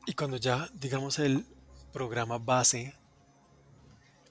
Y 0.09 0.15
cuando 0.15 0.39
ya, 0.39 0.71
digamos, 0.73 1.19
el 1.19 1.45
programa 1.93 2.39
base 2.39 2.95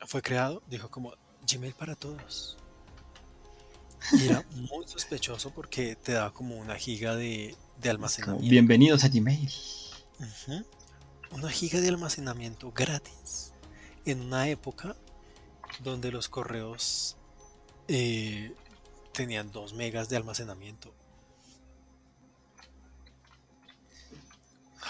fue 0.08 0.24
creado, 0.24 0.63
dijo 0.68 0.90
como 0.90 1.13
Gmail 1.48 1.76
para 1.76 1.94
todos. 1.94 2.58
Y 4.13 4.26
era 4.26 4.44
muy 4.56 4.88
sospechoso 4.88 5.52
porque 5.52 5.96
te 5.96 6.13
daba 6.13 6.34
como 6.34 6.58
una 6.58 6.78
giga 6.78 7.16
de, 7.16 7.26
de 7.26 7.56
como, 7.82 7.92
almacenamiento. 7.92 8.50
bienvenidos 8.50 9.04
a 9.04 9.10
Gmail. 9.10 9.52
Una 11.30 11.50
giga 11.52 11.80
de 11.80 11.90
almacenamiento 11.90 12.72
gratis 12.72 13.54
en 14.04 14.22
una 14.22 14.50
época 14.50 14.96
donde 15.84 16.12
los 16.12 16.28
correos 16.28 17.18
eh, 17.88 18.52
tenían 19.13 19.52
2 19.52 19.76
megas 19.76 20.10
de 20.10 20.18
almacenamiento. 20.18 20.92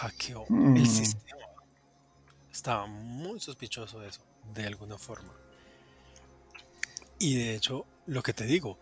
Hackeó 0.01 0.45
Mm. 0.49 0.77
el 0.77 0.88
sistema. 0.88 1.41
Estaba 2.51 2.86
muy 2.88 3.39
sospechoso 3.39 3.99
de 3.99 4.10
eso, 4.10 4.21
de 4.53 4.65
alguna 4.65 4.97
forma. 4.97 5.33
Y 7.19 7.36
de 7.36 7.55
hecho, 7.55 7.86
lo 8.05 8.21
que 8.21 8.33
te 8.33 8.45
digo, 8.45 8.77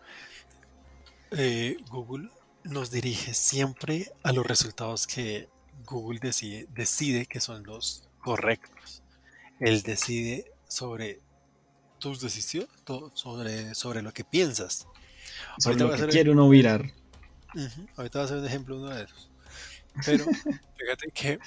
eh, 1.30 1.76
Google 1.90 2.30
nos 2.64 2.90
dirige 2.90 3.32
siempre 3.34 4.12
a 4.22 4.32
los 4.32 4.46
resultados 4.46 5.06
que 5.06 5.48
Google 5.86 6.18
decide, 6.20 6.66
decide 6.74 7.26
que 7.26 7.40
son 7.40 7.62
los 7.64 8.08
correctos. 8.20 9.02
Él 9.60 9.82
decide 9.82 10.52
sobre 10.68 11.20
tus 11.98 12.20
decisiones, 12.20 12.68
sobre, 13.14 13.74
sobre 13.74 14.02
lo 14.02 14.12
que 14.12 14.24
piensas. 14.24 14.86
Sobre 15.58 15.74
Ahorita 15.74 15.84
lo 15.84 15.88
voy 15.88 15.96
que 15.96 16.02
hacer- 16.02 16.10
quiere 16.10 16.30
uno 16.30 16.48
virar. 16.48 16.92
Ahorita 17.96 18.18
va 18.18 18.24
a 18.24 18.28
ser 18.28 18.36
un 18.38 18.46
ejemplo 18.46 18.76
uno 18.76 18.88
de 18.90 19.04
esos. 19.04 19.30
Pero 20.04 20.24
fíjate 20.76 21.10
que 21.12 21.38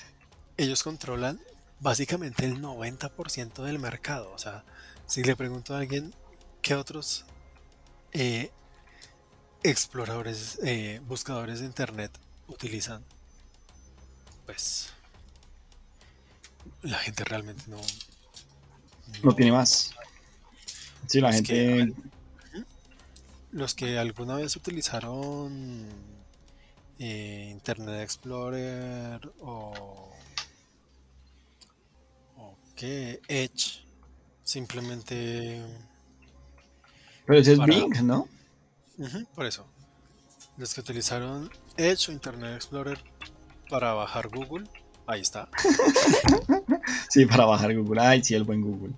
ellos 0.57 0.83
controlan 0.83 1.39
básicamente 1.79 2.45
el 2.45 2.62
90% 2.62 3.63
del 3.63 3.79
mercado. 3.79 4.31
O 4.31 4.38
sea, 4.38 4.63
si 5.05 5.23
le 5.23 5.35
pregunto 5.35 5.75
a 5.75 5.79
alguien 5.79 6.13
qué 6.62 6.75
otros 6.75 7.25
eh, 8.12 8.51
exploradores, 9.63 10.59
eh, 10.63 11.01
buscadores 11.05 11.59
de 11.59 11.65
internet 11.65 12.12
utilizan, 12.47 13.03
pues 14.45 14.89
la 16.81 16.97
gente 16.99 17.23
realmente 17.23 17.63
no, 17.67 17.79
No 19.23 19.33
tiene 19.35 19.51
más. 19.51 19.91
Sí, 21.07 21.19
la 21.21 21.29
es 21.29 21.35
gente. 21.47 21.93
los 23.51 23.73
que 23.73 23.97
alguna 23.97 24.35
vez 24.35 24.55
utilizaron 24.55 25.88
eh, 26.99 27.47
Internet 27.51 28.01
Explorer 28.01 29.31
o, 29.39 30.12
o 32.38 32.57
qué 32.75 33.21
Edge, 33.27 33.85
simplemente 34.43 35.62
Pero 37.25 37.39
ese 37.39 37.53
es 37.53 37.59
para, 37.59 37.73
Bing, 37.73 38.03
¿no? 38.03 38.27
Por 39.33 39.45
eso, 39.45 39.65
los 40.57 40.73
que 40.73 40.81
utilizaron 40.81 41.49
Edge 41.77 42.09
o 42.09 42.12
Internet 42.12 42.55
Explorer 42.55 43.01
para 43.69 43.93
bajar 43.93 44.27
Google, 44.27 44.67
ahí 45.07 45.21
está, 45.21 45.49
Sí, 47.09 47.25
para 47.25 47.45
bajar 47.45 47.75
Google. 47.75 48.01
Ay, 48.01 48.23
sí, 48.23 48.35
el 48.35 48.43
buen 48.43 48.62
Google. 48.62 48.93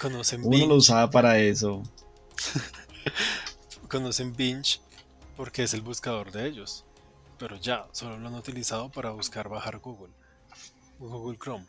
conocen 0.00 0.44
Uno 0.44 0.66
lo 0.66 0.74
usaba 0.74 1.08
para 1.08 1.38
eso. 1.38 1.82
conocen 3.88 4.34
Bing 4.36 4.64
porque 5.36 5.62
es 5.62 5.72
el 5.72 5.82
buscador 5.82 6.32
de 6.32 6.46
ellos, 6.46 6.84
pero 7.38 7.56
ya, 7.56 7.88
solo 7.92 8.18
lo 8.18 8.28
han 8.28 8.34
utilizado 8.34 8.90
para 8.90 9.10
buscar 9.10 9.48
bajar 9.48 9.78
Google, 9.80 10.14
Google 10.98 11.38
Chrome. 11.38 11.66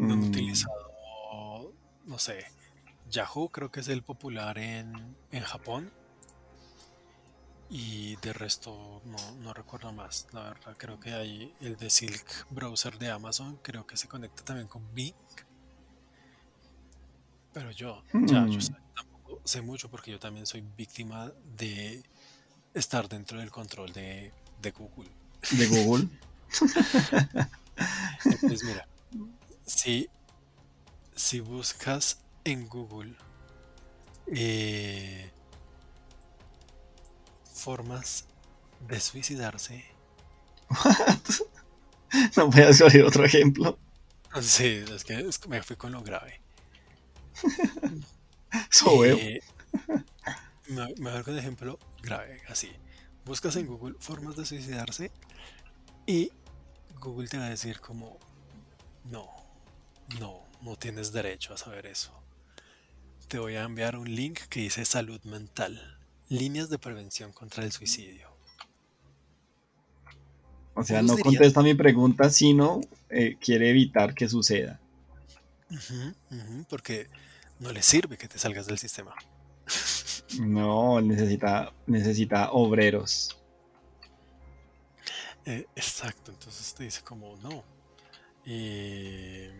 No 0.00 0.12
han 0.14 0.20
Mm, 0.20 0.22
utilizado, 0.22 1.72
no 2.04 2.18
sé, 2.18 2.44
Yahoo 3.04 3.50
creo 3.50 3.70
que 3.70 3.80
es 3.80 3.88
el 3.88 4.02
popular 4.02 4.58
en, 4.58 5.16
en 5.30 5.42
Japón 5.44 5.92
y 7.68 8.16
de 8.16 8.32
resto 8.32 9.00
no, 9.04 9.34
no 9.36 9.54
recuerdo 9.54 9.92
más. 9.92 10.26
La 10.32 10.42
verdad 10.44 10.76
creo 10.78 11.00
que 11.00 11.12
hay 11.12 11.54
el 11.60 11.76
de 11.76 11.90
Silk 11.90 12.46
Browser 12.50 12.98
de 12.98 13.10
Amazon, 13.10 13.58
creo 13.62 13.86
que 13.86 13.96
se 13.96 14.08
conecta 14.08 14.44
también 14.44 14.68
con 14.68 14.92
Bing, 14.94 15.14
pero 17.52 17.70
yo, 17.70 18.04
ya, 18.22 18.48
yo 18.48 18.60
mm, 18.60 18.60
sé- 18.60 18.74
tampoco 18.94 19.40
sé 19.44 19.62
mucho 19.62 19.90
porque 19.90 20.10
yo 20.10 20.18
también 20.18 20.46
soy 20.46 20.62
víctima 20.62 21.32
de 21.44 22.02
estar 22.74 23.08
dentro 23.08 23.38
del 23.38 23.50
control 23.50 23.92
de, 23.92 24.32
de 24.60 24.70
Google. 24.70 25.10
de 25.50 25.66
Google. 25.66 26.08
Entonces 28.24 28.64
mira, 28.64 28.86
si, 29.66 30.08
si 31.14 31.40
buscas 31.40 32.18
en 32.44 32.68
Google 32.68 33.14
eh, 34.26 35.30
formas 37.54 38.26
de 38.88 39.00
suicidarse. 39.00 39.84
No 42.36 42.48
voy 42.48 42.60
a 42.60 42.68
escoger 42.68 43.04
otro 43.04 43.24
ejemplo. 43.24 43.78
Sí, 44.42 44.84
es 44.94 45.02
que, 45.02 45.48
me 45.48 45.62
fui 45.62 45.76
con 45.76 45.92
lo 45.92 46.02
grave. 46.02 46.42
Eso 48.70 48.98
veo. 48.98 49.16
Eh, 49.16 49.40
me, 50.68 50.92
voy 50.94 51.08
a 51.08 51.14
dar 51.14 51.28
un 51.28 51.38
ejemplo 51.38 51.78
grave, 52.02 52.40
así. 52.48 52.70
Buscas 53.24 53.56
en 53.56 53.66
Google 53.66 53.94
formas 53.98 54.36
de 54.36 54.44
suicidarse 54.44 55.10
y 56.06 56.30
Google 57.00 57.28
te 57.28 57.38
va 57.38 57.46
a 57.46 57.50
decir 57.50 57.80
como, 57.80 58.18
no, 59.10 59.28
no, 60.20 60.40
no 60.62 60.76
tienes 60.76 61.12
derecho 61.12 61.54
a 61.54 61.56
saber 61.56 61.86
eso. 61.86 62.12
Te 63.28 63.38
voy 63.38 63.56
a 63.56 63.62
enviar 63.62 63.96
un 63.96 64.14
link 64.14 64.40
que 64.48 64.60
dice 64.60 64.84
salud 64.84 65.20
mental, 65.24 65.98
líneas 66.28 66.68
de 66.68 66.78
prevención 66.78 67.32
contra 67.32 67.64
el 67.64 67.72
suicidio. 67.72 68.28
O 70.74 70.84
sea, 70.84 71.02
no 71.02 71.16
dirían, 71.16 71.34
contesta 71.34 71.62
mi 71.62 71.74
pregunta, 71.74 72.30
sino 72.30 72.80
eh, 73.10 73.36
quiere 73.40 73.70
evitar 73.70 74.14
que 74.14 74.28
suceda. 74.28 74.80
Porque 76.68 77.08
no 77.60 77.72
le 77.72 77.82
sirve 77.82 78.16
que 78.16 78.28
te 78.28 78.38
salgas 78.38 78.66
del 78.66 78.78
sistema. 78.78 79.14
No, 80.40 81.00
necesita, 81.00 81.72
necesita 81.86 82.50
obreros. 82.52 83.36
Eh, 85.44 85.66
exacto, 85.74 86.30
entonces 86.32 86.72
te 86.74 86.84
dice 86.84 87.02
como, 87.02 87.36
no. 87.38 87.64
eh, 88.46 89.52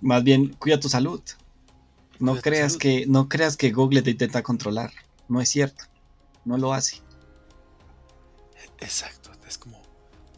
Más 0.00 0.22
bien, 0.24 0.54
cuida 0.54 0.78
tu 0.80 0.88
salud. 0.88 1.22
No 2.18 2.32
cuida 2.32 2.42
creas 2.42 2.72
salud. 2.72 2.80
que, 2.80 3.06
no 3.06 3.28
creas 3.28 3.56
que 3.56 3.70
Google 3.72 4.02
te 4.02 4.10
intenta 4.10 4.42
controlar. 4.42 4.92
No 5.28 5.40
es 5.40 5.48
cierto. 5.50 5.84
No 6.44 6.56
lo 6.58 6.72
hace. 6.72 7.02
Exacto, 8.80 9.30
es 9.46 9.58
como, 9.58 9.82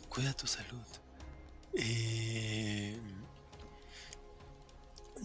cuida 0.08 0.32
tu 0.32 0.46
salud. 0.46 0.84
eh, 1.74 2.98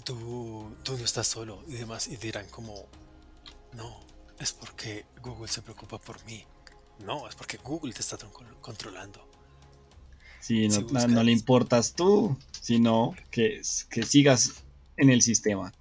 tú, 0.04 0.76
tú 0.84 0.98
no 0.98 1.06
estás 1.06 1.28
solo 1.28 1.64
y 1.68 1.74
demás. 1.74 2.08
Y 2.08 2.18
dirán 2.18 2.48
como, 2.50 2.88
no, 3.74 4.00
es 4.40 4.52
porque 4.54 5.06
Google 5.22 5.48
se 5.48 5.62
preocupa 5.62 5.98
por 6.00 6.24
mí. 6.26 6.46
No, 7.00 7.28
es 7.28 7.36
porque 7.36 7.58
Google 7.58 7.94
te 7.94 8.02
está 8.02 8.18
controlando. 8.62 9.28
Si 10.42 10.68
no, 10.68 10.76
Si 10.76 10.84
no- 10.94 11.08
no 11.08 11.24
le 11.24 11.32
importas 11.32 11.94
tú, 11.94 12.38
sino 12.62 13.16
que, 13.32 13.62
que 13.90 14.04
sigas 14.04 14.64
en 14.98 15.10
el 15.10 15.22
sistema. 15.22 15.74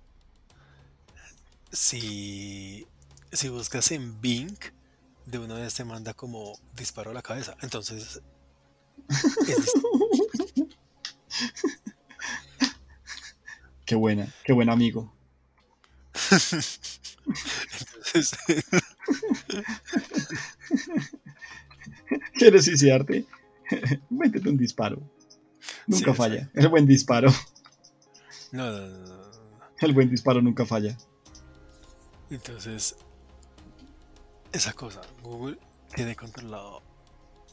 si, 1.73 2.87
si 3.33 3.49
buscas 3.49 3.91
en 3.91 4.21
Bing, 4.21 4.57
de 5.27 5.39
una 5.39 5.55
vez 5.55 5.75
te 5.75 5.85
manda 5.85 6.15
como 6.15 6.59
disparo 6.77 7.11
a 7.11 7.15
la 7.15 7.23
cabeza. 7.23 7.57
Entonces, 7.63 8.21
es 9.49 9.73
Qué 13.85 13.95
buena, 13.95 14.33
qué 14.45 14.53
buen 14.53 14.71
amigo. 14.71 15.13
entonces, 16.15 16.81
¿Quieres 22.35 22.65
suicidarte? 22.65 23.27
Métete 24.11 24.49
un 24.49 24.57
disparo. 24.57 25.03
Nunca 25.87 26.15
falla. 26.15 26.51
El 26.55 26.69
buen 26.69 26.87
disparo. 26.87 27.31
No, 28.53 28.71
no, 28.71 28.87
no, 28.87 28.99
no, 28.99 29.17
no. 29.17 29.25
El 29.81 29.93
buen 29.93 30.09
disparo 30.09 30.41
nunca 30.41 30.65
falla. 30.65 30.97
Entonces, 32.31 32.97
esa 34.53 34.73
cosa, 34.73 35.01
Google 35.23 35.59
tiene 35.95 36.17
controlado 36.17 36.83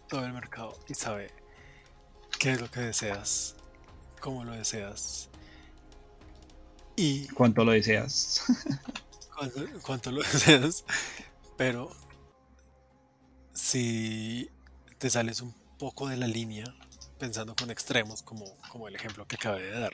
todo 0.08 0.26
el 0.26 0.34
mercado 0.34 0.78
y 0.88 0.94
sabe 0.94 1.32
qué 2.40 2.52
es 2.52 2.62
lo 2.62 2.70
que 2.70 2.82
deseas, 2.82 3.56
cómo 4.20 4.44
lo 4.44 4.54
deseas 4.54 5.31
y 7.02 7.28
¿Cuánto 7.30 7.66
lo 7.66 7.72
deseas? 7.72 8.44
cuánto, 9.36 9.62
cuánto 9.82 10.12
lo 10.12 10.22
deseas. 10.34 10.86
Pero 11.58 11.92
si 13.54 14.50
te 15.00 15.10
sales 15.10 15.42
un 15.42 15.54
poco 15.80 16.08
de 16.08 16.18
la 16.18 16.28
línea, 16.28 16.66
pensando 17.18 17.56
con 17.56 17.72
extremos, 17.72 18.22
como, 18.22 18.46
como 18.70 18.88
el 18.88 18.96
ejemplo 18.96 19.28
que 19.28 19.36
acabé 19.36 19.64
de 19.64 19.80
dar, 19.80 19.94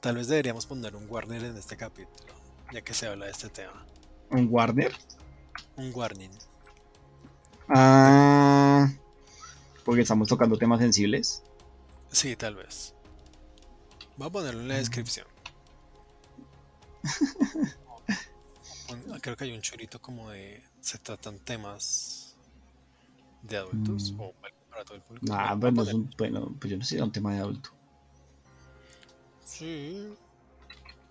tal 0.00 0.16
vez 0.16 0.28
deberíamos 0.28 0.66
poner 0.66 0.94
un 0.94 1.08
warning 1.08 1.44
en 1.44 1.56
este 1.56 1.76
capítulo, 1.78 2.34
ya 2.72 2.82
que 2.82 2.92
se 2.92 3.06
habla 3.06 3.24
de 3.24 3.32
este 3.32 3.48
tema. 3.48 3.86
¿Un 4.30 4.48
Warner? 4.50 4.92
Un 5.76 5.92
warning. 5.94 6.30
Ah, 7.68 8.88
porque 9.84 10.02
estamos 10.02 10.28
tocando 10.28 10.58
temas 10.58 10.80
sensibles. 10.80 11.42
Sí, 12.10 12.36
tal 12.36 12.56
vez. 12.56 12.92
Voy 14.16 14.28
a 14.28 14.30
ponerlo 14.30 14.60
en 14.60 14.68
la 14.68 14.76
descripción. 14.76 15.26
Creo 19.20 19.36
que 19.36 19.44
hay 19.44 19.52
un 19.52 19.60
chorito 19.62 20.00
como 20.00 20.30
de. 20.30 20.62
Se 20.80 20.98
tratan 20.98 21.38
temas 21.40 22.36
de 23.42 23.56
adultos 23.58 24.12
Mm. 24.12 24.20
o 24.20 24.32
para 24.70 24.84
todo 24.84 24.96
el 24.96 25.02
público. 25.02 25.26
Nah, 25.26 25.54
Bueno, 25.54 25.76
pues 25.76 25.88
no 25.88 25.92
poner- 25.92 25.94
un, 25.94 26.10
bueno, 26.18 26.56
pues 26.60 26.70
yo 26.70 26.76
no 26.78 26.84
sé 26.84 26.90
si 26.90 26.94
era 26.96 27.04
un 27.04 27.12
tema 27.12 27.32
de 27.34 27.40
adulto. 27.40 27.70
Sí. 29.44 30.12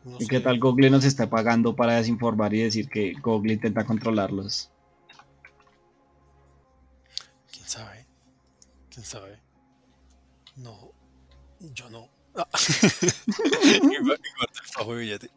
No 0.03 0.17
¿Y 0.19 0.27
qué 0.27 0.37
sé. 0.37 0.41
tal 0.43 0.59
Google 0.59 0.89
nos 0.91 1.03
está 1.03 1.29
pagando 1.29 1.75
para 1.75 1.95
desinformar 1.95 2.53
y 2.53 2.61
decir 2.61 2.87
que 2.89 3.13
Google 3.21 3.53
intenta 3.53 3.83
controlarlos? 3.85 4.69
¿Quién 7.51 7.67
sabe? 7.67 8.05
¿Quién 8.89 9.05
sabe? 9.05 9.39
No. 10.57 10.91
Yo 11.59 11.89
no. 11.89 12.07
Ah. 12.35 12.47
Y 12.53 13.97
gua- 13.97 14.19
y 14.19 14.31
guarda 14.37 14.59
el 14.61 14.67
fajo 14.71 14.93
de 14.95 15.01
billete. 15.01 15.31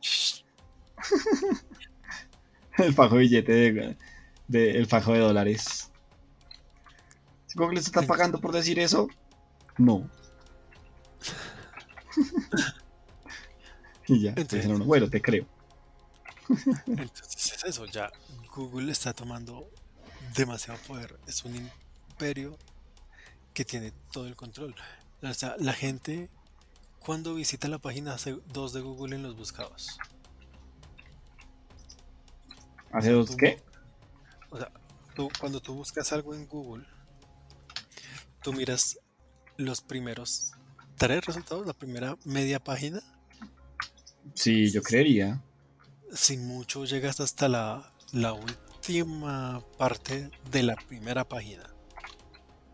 El 2.79 2.95
fajo 2.95 3.17
billete 3.17 3.53
de, 3.53 3.97
del 4.47 4.87
fajo 4.87 5.13
de 5.13 5.19
dólares. 5.21 5.91
¿Google 7.55 7.81
se 7.81 7.89
está 7.89 8.03
pagando 8.03 8.41
por 8.41 8.53
decir 8.53 8.79
eso? 8.79 9.09
No. 9.79 10.09
y 14.07 14.23
ya, 14.23 14.35
Entonces, 14.37 14.79
bueno, 14.79 15.11
te 15.11 15.21
creo. 15.21 15.47
Entonces 16.87 17.53
es 17.55 17.65
eso, 17.65 17.85
ya 17.87 18.11
Google 18.55 18.93
está 18.93 19.13
tomando 19.13 19.71
demasiado 20.37 20.79
poder. 20.87 21.19
Es 21.27 21.45
un 21.45 21.57
imperio 21.57 22.57
que 23.53 23.65
tiene 23.65 23.93
todo 24.13 24.27
el 24.27 24.37
control. 24.37 24.75
O 25.23 25.35
sea, 25.35 25.57
la 25.59 25.73
gente 25.73 26.31
cuando 27.01 27.35
visita 27.35 27.69
la 27.69 27.79
página 27.79 28.17
2 28.53 28.73
de 28.73 28.81
Google 28.81 29.17
en 29.17 29.23
los 29.23 29.37
buscados. 29.37 29.99
¿Hace 32.93 33.13
dos 33.13 33.37
qué? 33.37 33.63
O 34.51 34.59
sea, 34.59 34.71
tú, 35.15 35.29
cuando 35.39 35.61
tú 35.61 35.75
buscas 35.75 36.13
algo 36.13 36.35
en 36.35 36.47
Google, 36.47 36.85
tú 38.43 38.53
miras 38.53 38.99
los 39.57 39.81
primeros 39.81 40.53
tres 40.97 41.25
resultados, 41.25 41.67
la 41.67 41.73
primera 41.73 42.17
media 42.25 42.59
página. 42.59 43.01
Sí, 44.35 44.71
yo 44.71 44.83
creería. 44.83 45.43
Sin 46.13 46.47
mucho 46.47 46.85
llegas 46.85 47.21
hasta 47.21 47.49
la, 47.49 47.93
la 48.13 48.33
última 48.33 49.63
parte 49.77 50.31
de 50.51 50.63
la 50.63 50.77
primera 50.77 51.25
página. 51.29 51.65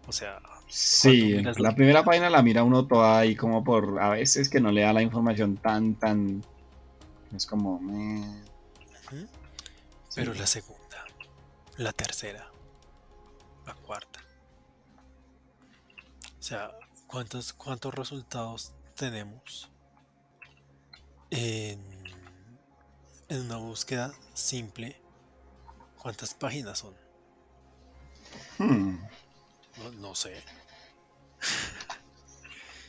O 0.07 0.13
sea, 0.13 0.41
Sí, 0.67 1.35
la 1.35 1.75
primera 1.75 2.05
página 2.05 2.31
la 2.31 2.43
mira 2.43 2.65
uno 2.65 2.87
toda 2.87 3.19
ahí 3.19 3.37
como 3.37 3.63
por 3.63 4.01
a 4.01 4.09
veces 4.09 4.49
que 4.49 4.61
no 4.61 4.73
le 4.73 4.81
da 4.81 4.93
la 4.93 5.03
información 5.03 5.57
tan 5.57 5.95
tan 5.95 6.43
es 7.35 7.47
como 7.47 7.81
pero 10.15 10.35
la 10.35 10.47
segunda, 10.47 11.05
la 11.77 11.93
tercera, 11.93 12.51
la 13.67 13.75
cuarta. 13.75 14.21
O 16.39 16.43
sea, 16.43 16.73
¿cuántos, 17.07 17.53
cuántos 17.53 17.95
resultados 17.95 18.75
tenemos 18.95 19.71
en, 21.31 21.81
en 23.29 23.41
una 23.41 23.57
búsqueda 23.57 24.13
simple? 24.35 25.01
¿Cuántas 26.01 26.35
páginas 26.35 26.79
son? 26.79 26.95
Hmm. 28.59 28.99
No, 30.01 30.15
sé. 30.15 30.43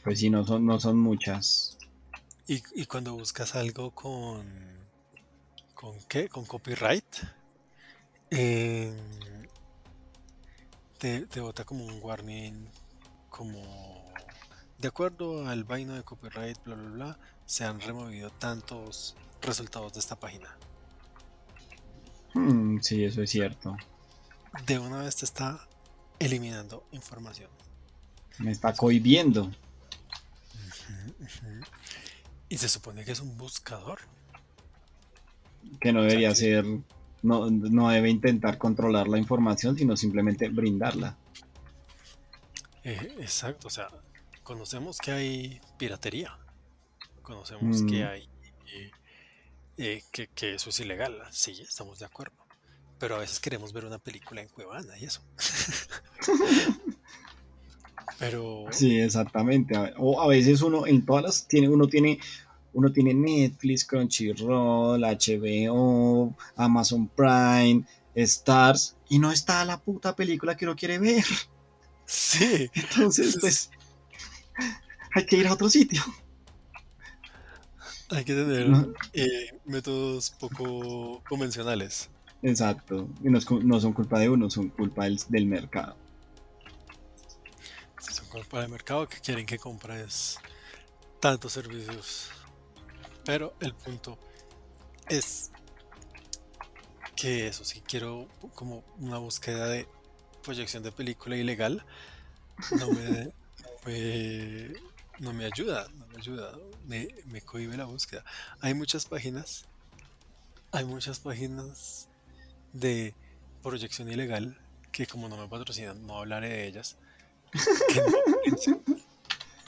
Pues 0.04 0.20
sí, 0.20 0.30
no 0.30 0.46
son, 0.46 0.66
no 0.66 0.80
son 0.80 1.00
muchas. 1.00 1.78
¿Y, 2.46 2.62
y 2.80 2.86
cuando 2.86 3.14
buscas 3.14 3.56
algo 3.56 3.92
con. 3.92 4.85
¿Con 5.86 6.00
qué? 6.10 6.28
¿Con 6.30 6.46
copyright? 6.46 7.06
te, 8.32 8.92
te 10.98 11.40
bota 11.40 11.64
como 11.64 11.86
un 11.86 12.02
warning, 12.02 12.68
como. 13.30 14.12
De 14.80 14.88
acuerdo 14.88 15.48
al 15.48 15.64
vaino 15.64 15.94
de 15.94 16.02
copyright, 16.02 16.58
bla, 16.64 16.74
bla, 16.74 16.90
bla, 16.90 17.20
se 17.46 17.66
han 17.66 17.80
removido 17.80 18.32
tantos 18.32 19.16
resultados 19.44 19.94
de 19.94 20.00
esta 20.00 20.16
página. 20.20 20.58
Hmm, 22.34 22.80
sí, 22.80 23.04
eso 23.04 23.22
es 23.22 23.30
cierto. 23.30 23.78
De 24.66 24.80
una 24.80 25.04
vez 25.04 25.18
te 25.18 25.26
está 25.26 25.68
eliminando 26.18 26.88
información. 26.94 27.52
Me 28.40 28.50
está 28.50 28.74
cohibiendo. 28.74 29.52
Y 32.50 32.58
se 32.58 32.70
supone 32.70 33.06
que 33.06 33.12
es 33.12 33.20
un 33.20 33.38
buscador. 33.38 34.00
Que 35.80 35.94
no 35.94 36.04
debería 36.04 36.34
ser, 36.34 36.66
no, 37.22 37.50
no 37.50 37.90
debe 37.90 38.10
intentar 38.10 38.58
controlar 38.58 39.08
la 39.08 39.18
información, 39.18 39.78
sino 39.78 39.96
simplemente 39.98 40.50
brindarla. 40.50 41.18
Eh, 42.84 43.16
exacto, 43.20 43.68
o 43.68 43.72
sea, 43.72 43.88
conocemos 44.44 44.98
que 45.00 45.12
hay 45.12 45.62
piratería, 45.78 46.38
conocemos 47.22 47.82
que 47.84 48.04
mm. 48.04 48.08
hay 48.08 48.30
eh, 48.74 48.92
eh, 49.78 50.04
que, 50.12 50.28
que, 50.28 50.54
eso 50.54 50.70
es 50.70 50.80
ilegal, 50.80 51.18
sí, 51.32 51.60
estamos 51.62 51.98
de 52.00 52.06
acuerdo, 52.06 52.36
pero 53.00 53.16
a 53.16 53.20
veces 53.20 53.40
queremos 53.40 53.74
ver 53.74 53.86
una 53.86 53.98
película 53.98 54.42
en 54.42 54.50
Cuevana 54.50 54.98
y 55.00 55.06
eso. 55.06 55.22
Pero. 58.20 58.66
Sí, 58.72 59.00
exactamente. 59.00 59.76
O 59.98 60.22
a 60.22 60.28
veces 60.28 60.62
uno, 60.62 60.88
en 60.88 61.06
todas 61.06 61.24
las, 61.24 61.48
tiene, 61.48 61.70
uno 61.70 61.88
tiene, 61.88 62.20
uno 62.76 62.92
tiene 62.92 63.14
Netflix, 63.14 63.84
Crunchyroll, 63.86 65.02
HBO, 65.02 66.36
Amazon 66.56 67.08
Prime, 67.08 67.84
Stars, 68.14 68.96
y 69.10 69.18
no 69.18 69.32
está 69.32 69.66
la 69.66 69.82
puta 69.82 70.16
película 70.16 70.56
que 70.56 70.66
uno 70.66 70.76
quiere 70.76 71.00
ver. 71.00 71.26
Sí. 72.06 72.70
Entonces, 72.76 73.36
pues, 73.42 73.72
hay 75.16 75.26
que 75.26 75.38
ir 75.38 75.48
a 75.48 75.54
otro 75.54 75.68
sitio. 75.70 76.04
Hay 78.12 78.24
que 78.24 78.36
tener 78.36 78.68
eh, 79.14 79.60
métodos 79.66 80.30
poco 80.30 81.24
convencionales. 81.28 82.12
Exacto. 82.44 83.10
Y 83.24 83.30
no, 83.32 83.40
no, 83.64 83.80
son 83.80 83.94
culpa 83.94 84.20
de 84.20 84.30
uno, 84.30 84.52
son 84.52 84.70
culpa 84.70 85.06
del 85.30 85.48
mercado 85.48 85.98
para 88.44 88.66
el 88.66 88.70
mercado 88.70 89.08
que 89.08 89.20
quieren 89.20 89.46
que 89.46 89.58
compres 89.58 90.38
tantos 91.20 91.54
servicios. 91.54 92.30
Pero 93.26 93.54
el 93.60 93.74
punto 93.74 94.18
es 95.10 95.52
que 97.16 97.48
eso, 97.48 97.66
si 97.66 97.82
quiero 97.82 98.28
como 98.54 98.84
una 99.00 99.18
búsqueda 99.18 99.68
de 99.68 99.88
proyección 100.44 100.84
de 100.84 100.92
película 100.92 101.36
ilegal, 101.36 101.84
no 102.78 102.88
me, 102.92 103.32
no 105.20 105.34
me, 105.34 105.46
ayuda, 105.46 105.88
no 105.96 106.08
me 106.08 106.18
ayuda, 106.18 106.58
me, 106.86 107.08
me 107.26 107.42
cohibe 107.42 107.76
la 107.78 107.86
búsqueda. 107.86 108.24
Hay 108.62 108.74
muchas 108.74 109.06
páginas, 109.06 109.66
hay 110.72 110.86
muchas 110.86 111.20
páginas 111.20 112.10
de 112.74 113.16
proyección 113.64 114.12
ilegal 114.12 114.58
que 114.92 115.08
como 115.08 115.28
no 115.28 115.38
me 115.38 115.48
patrocinan, 115.48 116.06
no 116.06 116.20
hablaré 116.20 116.50
de 116.50 116.68
ellas, 116.68 116.98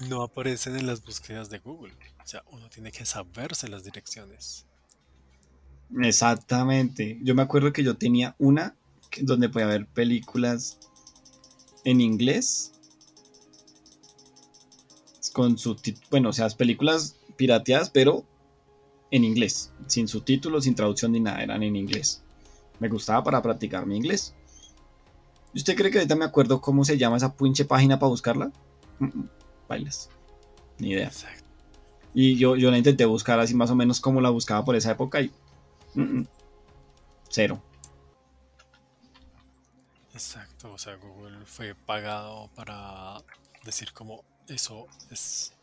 no, 0.10 0.22
aparecen 0.22 0.76
en 0.76 0.88
las 0.88 1.04
búsquedas 1.04 1.50
de 1.50 1.60
Google. 1.60 1.94
O 2.28 2.30
sea, 2.30 2.44
uno 2.52 2.70
tiene 2.70 2.92
que 2.92 3.06
saberse 3.06 3.70
las 3.70 3.86
direcciones. 3.86 4.66
Exactamente. 6.04 7.18
Yo 7.24 7.34
me 7.34 7.42
acuerdo 7.42 7.72
que 7.72 7.86
yo 7.86 7.96
tenía 7.96 8.36
una 8.38 8.76
donde 9.22 9.48
podía 9.48 9.68
ver 9.68 9.88
películas 9.88 10.78
en 11.86 12.02
inglés 12.02 12.74
con 15.32 15.58
subtítulos, 15.58 16.10
bueno, 16.10 16.28
o 16.28 16.34
sea, 16.34 16.50
películas 16.50 17.16
pirateadas, 17.38 17.92
pero 17.92 18.26
en 19.10 19.24
inglés, 19.24 19.72
sin 19.86 20.10
subtítulos, 20.10 20.66
sin 20.66 20.76
traducción 20.76 21.14
ni 21.14 21.22
nada, 21.22 21.42
eran 21.42 21.64
en 21.64 21.78
inglés. 21.78 22.24
Me 22.82 22.90
gustaba 22.90 23.24
para 23.24 23.42
practicar 23.42 23.86
mi 23.86 23.96
inglés. 23.96 24.36
¿Usted 25.56 25.78
cree 25.78 25.92
que 25.92 26.00
ahorita 26.00 26.18
me 26.18 26.26
acuerdo 26.26 26.60
cómo 26.60 26.84
se 26.84 26.98
llama 26.98 27.16
esa 27.16 27.34
pinche 27.38 27.64
página 27.64 27.98
para 27.98 28.10
buscarla? 28.10 28.52
Bailes. 29.70 30.10
Ni 30.78 30.90
idea. 30.90 31.10
Y 32.20 32.36
yo, 32.36 32.56
yo 32.56 32.72
la 32.72 32.80
intenté 32.80 33.06
buscar 33.06 33.40
así 33.40 33.54
más 33.54 33.70
o 33.70 33.76
menos 33.76 34.02
como 34.02 34.22
la 34.22 34.32
buscaba 34.32 34.66
por 34.66 34.76
esa 34.76 34.90
época 34.90 35.22
y. 35.22 35.32
Cero. 37.30 37.62
Exacto, 40.16 40.74
o 40.74 40.80
sea, 40.80 40.96
Google 40.96 41.46
fue 41.46 41.76
pagado 41.76 42.50
para 42.56 43.18
decir 43.64 43.94
como 43.94 44.24
eso 44.48 44.88
es 45.12 45.54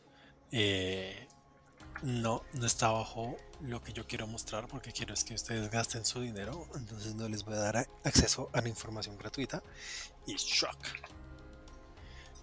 eh, 0.53 1.27
no, 2.05 2.45
no 2.53 2.67
está 2.67 2.93
bajo 2.93 3.37
lo 3.61 3.83
que 3.83 3.93
yo 3.93 4.07
quiero 4.07 4.29
mostrar 4.29 4.69
porque 4.69 4.93
quiero 4.93 5.13
es 5.13 5.25
que 5.25 5.35
ustedes 5.35 5.69
gasten 5.73 6.05
su 6.05 6.21
dinero, 6.21 6.69
entonces 6.77 7.17
no 7.17 7.29
les 7.29 7.45
voy 7.45 7.55
a 7.55 7.59
dar 7.59 7.89
acceso 8.05 8.49
a 8.53 8.61
la 8.61 8.69
información 8.69 9.19
gratuita 9.19 9.61
y 10.25 10.37
shock. 10.37 10.79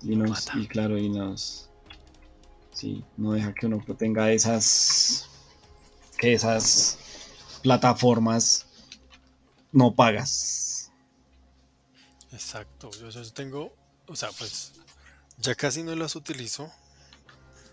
Y, 0.01 0.17
nos, 0.17 0.53
y 0.53 0.67
claro, 0.67 0.97
y 0.97 1.07
nos... 1.07 1.70
Sí, 2.71 3.03
no 3.17 3.33
deja 3.33 3.53
que 3.53 3.65
uno 3.65 3.83
tenga 3.97 4.31
esas... 4.31 5.29
que 6.17 6.33
esas 6.33 6.97
plataformas 7.61 8.65
no 9.71 9.93
pagas. 9.93 10.91
Exacto, 12.31 12.89
yo, 12.99 13.09
yo 13.09 13.33
tengo, 13.33 13.73
o 14.07 14.15
sea, 14.15 14.29
pues 14.37 14.73
ya 15.37 15.53
casi 15.55 15.83
no 15.83 15.95
las 15.95 16.15
utilizo 16.15 16.71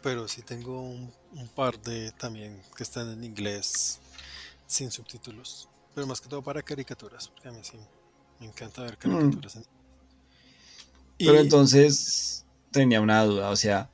pero 0.03 0.29
sí 0.29 0.43
tengo 0.43 0.81
un, 0.83 1.13
par 1.55 1.81
de 1.81 2.13
también 2.13 2.63
que 2.77 2.83
están 2.83 3.11
en 3.11 3.25
inglés 3.25 4.01
sin 4.67 4.91
subtítulos. 4.91 5.69
Pero 5.95 6.07
más 6.07 6.21
que 6.21 6.29
todo 6.29 6.43
para 6.43 6.63
caricaturas, 6.63 7.29
porque 7.29 7.49
a 7.49 7.53
mí 7.53 7.61
sí 7.63 7.77
me 8.41 8.47
encanta 8.47 8.83
ver 8.83 8.95
mm. 8.95 8.97
caricaturas. 8.97 9.59
Pero 11.19 11.39
entonces 11.39 12.45
tenía 12.71 13.01
una 13.01 13.25
duda, 13.25 13.51
o 13.51 13.57
sea, 13.57 13.91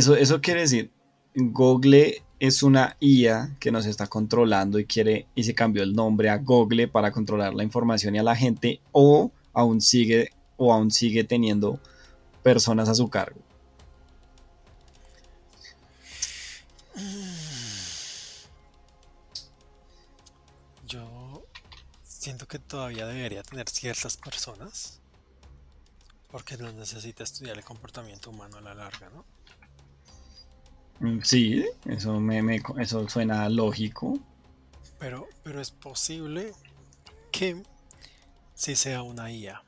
eso, 0.00 0.16
eso 0.16 0.40
quiere 0.40 0.62
decir, 0.62 0.90
Google 1.34 2.22
es 2.38 2.62
una 2.62 2.96
IA 3.00 3.54
que 3.60 3.70
nos 3.70 3.84
está 3.84 4.06
controlando 4.06 4.78
y 4.78 4.86
quiere 4.86 5.26
y 5.34 5.44
se 5.44 5.54
cambió 5.54 5.82
el 5.82 5.94
nombre 5.94 6.30
a 6.30 6.38
Google 6.38 6.88
para 6.88 7.12
controlar 7.12 7.52
la 7.52 7.64
información 7.64 8.14
y 8.14 8.18
a 8.18 8.22
la 8.22 8.34
gente 8.34 8.80
o 8.92 9.30
aún 9.52 9.82
sigue 9.82 10.30
o 10.56 10.72
aún 10.72 10.90
sigue 10.90 11.22
teniendo 11.24 11.78
personas 12.42 12.88
a 12.88 12.94
su 12.94 13.10
cargo. 13.10 13.40
Yo 20.86 21.44
siento 22.02 22.48
que 22.48 22.58
todavía 22.58 23.06
debería 23.06 23.42
tener 23.42 23.68
ciertas 23.68 24.16
personas 24.16 24.98
porque 26.30 26.56
no 26.56 26.72
necesita 26.72 27.22
estudiar 27.22 27.58
el 27.58 27.64
comportamiento 27.64 28.30
humano 28.30 28.56
a 28.56 28.60
la 28.62 28.74
larga, 28.74 29.10
¿no? 29.10 29.24
Mm, 31.00 31.20
sí, 31.22 31.66
eso, 31.86 32.20
me, 32.20 32.62
eso 32.78 33.08
suena 33.08 33.48
lógico. 33.48 34.18
Pero, 34.98 35.28
pero 35.42 35.60
es 35.60 35.70
posible 35.70 36.52
que 37.32 37.62
sí 38.54 38.76
sea 38.76 39.02
una 39.02 39.32
IA. 39.32 39.64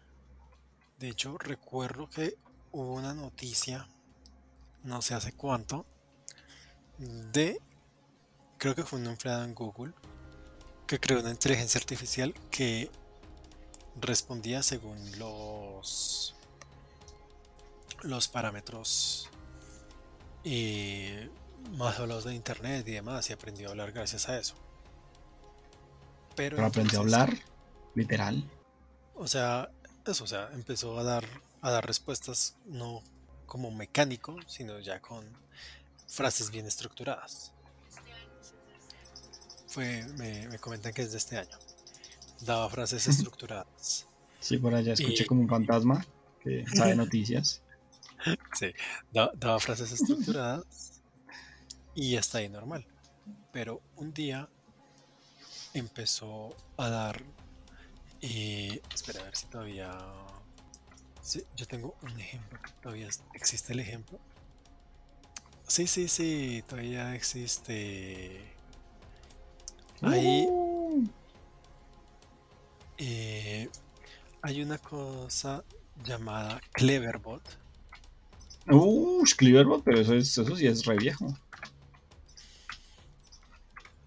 De 0.99 1.09
hecho, 1.09 1.39
recuerdo 1.39 2.09
que 2.09 2.37
hubo 2.71 2.95
una 2.95 3.15
noticia, 3.15 3.89
no 4.85 5.01
sé 5.01 5.15
hace 5.15 5.33
cuánto, 5.33 5.87
de, 6.99 7.59
creo 8.59 8.75
que 8.75 8.85
fue 8.85 8.99
un 8.99 9.07
empleado 9.07 9.45
en 9.45 9.55
Google, 9.55 9.95
que 10.87 11.01
creó 11.01 11.21
una 11.21 11.31
inteligencia 11.31 11.79
artificial 11.81 12.35
que 12.51 12.91
respondía 14.01 14.63
según 14.63 14.99
los 15.19 16.35
los 18.03 18.27
parámetros 18.29 19.29
y 20.45 21.09
más 21.77 21.99
hablados 21.99 22.25
de 22.25 22.35
internet 22.35 22.87
y 22.89 22.93
demás 22.93 23.29
y 23.31 23.33
aprendió 23.33 23.69
a 23.69 23.71
hablar 23.71 23.93
gracias 23.93 24.29
a 24.29 24.39
eso. 24.39 24.55
Pero, 26.35 26.65
aprendió 26.65 26.99
a 26.99 27.03
hablar, 27.03 27.39
literal. 27.95 28.49
O 29.15 29.29
sea, 29.29 29.71
eso, 30.07 30.25
o 30.25 30.27
sea, 30.27 30.51
empezó 30.55 30.99
a 30.99 31.03
dar, 31.03 31.25
a 31.61 31.71
dar 31.71 31.87
respuestas 31.87 32.57
no 32.67 33.03
como 33.47 33.71
mecánico, 33.71 34.37
sino 34.47 34.81
ya 34.81 35.01
con 35.01 35.25
frases 36.09 36.51
bien 36.51 36.67
estructuradas. 36.67 37.53
Fue, 39.69 40.05
me, 40.17 40.59
comentan 40.59 40.93
que 40.93 41.03
es 41.03 41.13
de 41.13 41.19
este 41.19 41.39
año. 41.39 41.59
Daba 42.41 42.69
frases 42.69 43.07
estructuradas. 43.09 44.07
Sí, 44.41 44.59
por 44.59 44.75
allá 44.75 44.95
escuché 44.95 45.25
como 45.27 45.43
un 45.43 45.49
fantasma 45.49 46.05
que 46.41 46.65
sabe 46.75 46.97
noticias. 46.97 47.62
Sí, 48.55 48.73
daba, 49.13 49.59
frases 49.59 49.93
estructuradas 49.93 51.03
y 51.95 52.17
está 52.17 52.39
ahí 52.39 52.49
normal. 52.49 52.87
Pero 53.53 53.83
un 53.97 54.13
día 54.13 54.49
empezó 55.75 56.55
a 56.77 56.89
dar. 56.89 57.23
y 58.21 58.81
espera 58.95 59.21
a 59.21 59.25
ver 59.25 59.37
si 59.37 59.47
todavía. 59.47 59.99
Sí, 61.21 61.45
yo 61.57 61.67
tengo 61.67 61.97
un 62.03 62.19
ejemplo. 62.19 62.59
Todavía 62.81 63.09
existe 63.35 63.73
el 63.73 63.81
ejemplo. 63.81 64.19
Sí, 65.67 65.87
sí, 65.87 66.09
sí, 66.09 66.65
todavía 66.69 67.15
existe. 67.15 68.55
Ahí. 70.03 70.49
Eh, 72.99 73.69
hay 74.43 74.63
una 74.63 74.79
cosa 74.79 75.65
llamada 76.05 76.61
Cleverbot 76.73 77.62
Uh, 78.69 79.25
Cleverbot, 79.37 79.83
pero 79.83 80.01
eso, 80.01 80.15
es, 80.15 80.37
eso 80.39 80.57
sí 80.57 80.67
es 80.67 80.85
re 80.85 80.97
viejo. 80.97 81.37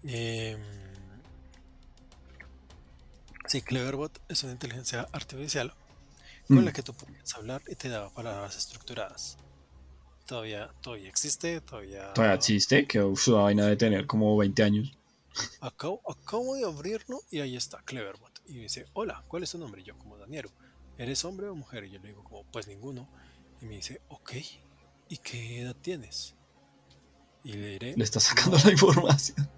Eh, 0.04 0.56
sí, 3.46 3.60
Cleverbot 3.60 4.20
es 4.28 4.42
una 4.44 4.52
inteligencia 4.52 5.08
artificial 5.12 5.74
con 6.46 6.64
la 6.64 6.70
mm. 6.70 6.74
que 6.74 6.82
tú 6.82 6.94
puedes 6.94 7.34
hablar 7.34 7.62
y 7.66 7.74
te 7.74 7.88
da 7.88 8.08
palabras 8.10 8.56
estructuradas. 8.56 9.36
Todavía, 10.26 10.70
todavía 10.80 11.08
existe, 11.08 11.60
todavía. 11.60 12.12
Todavía 12.12 12.34
existe, 12.36 12.86
que 12.86 13.00
su 13.16 13.34
vaina 13.34 13.66
de 13.66 13.76
tener 13.76 14.06
como 14.06 14.36
20 14.36 14.62
años. 14.62 14.96
Acabo, 15.60 16.00
acabo 16.08 16.54
de 16.54 16.64
abrirlo 16.64 17.20
y 17.30 17.40
ahí 17.40 17.56
está 17.56 17.82
Cleverbot. 17.82 18.40
Y 18.46 18.58
dice, 18.58 18.86
hola, 18.92 19.24
¿cuál 19.28 19.42
es 19.42 19.50
tu 19.50 19.58
nombre? 19.58 19.82
Y 19.82 19.84
yo 19.84 19.98
como 19.98 20.16
Daniel, 20.16 20.48
¿eres 20.98 21.24
hombre 21.24 21.48
o 21.48 21.54
mujer? 21.54 21.84
Y 21.84 21.90
yo 21.90 22.00
le 22.00 22.08
digo 22.08 22.24
como, 22.24 22.44
pues 22.44 22.66
ninguno. 22.68 23.08
Y 23.60 23.66
me 23.66 23.76
dice, 23.76 24.00
ok, 24.08 24.32
¿y 25.08 25.18
qué 25.18 25.62
edad 25.62 25.76
tienes? 25.76 26.34
Y 27.42 27.52
le 27.54 27.68
diré... 27.68 27.96
Le 27.96 28.04
está 28.04 28.20
sacando 28.20 28.58
la 28.64 28.72
información. 28.72 29.48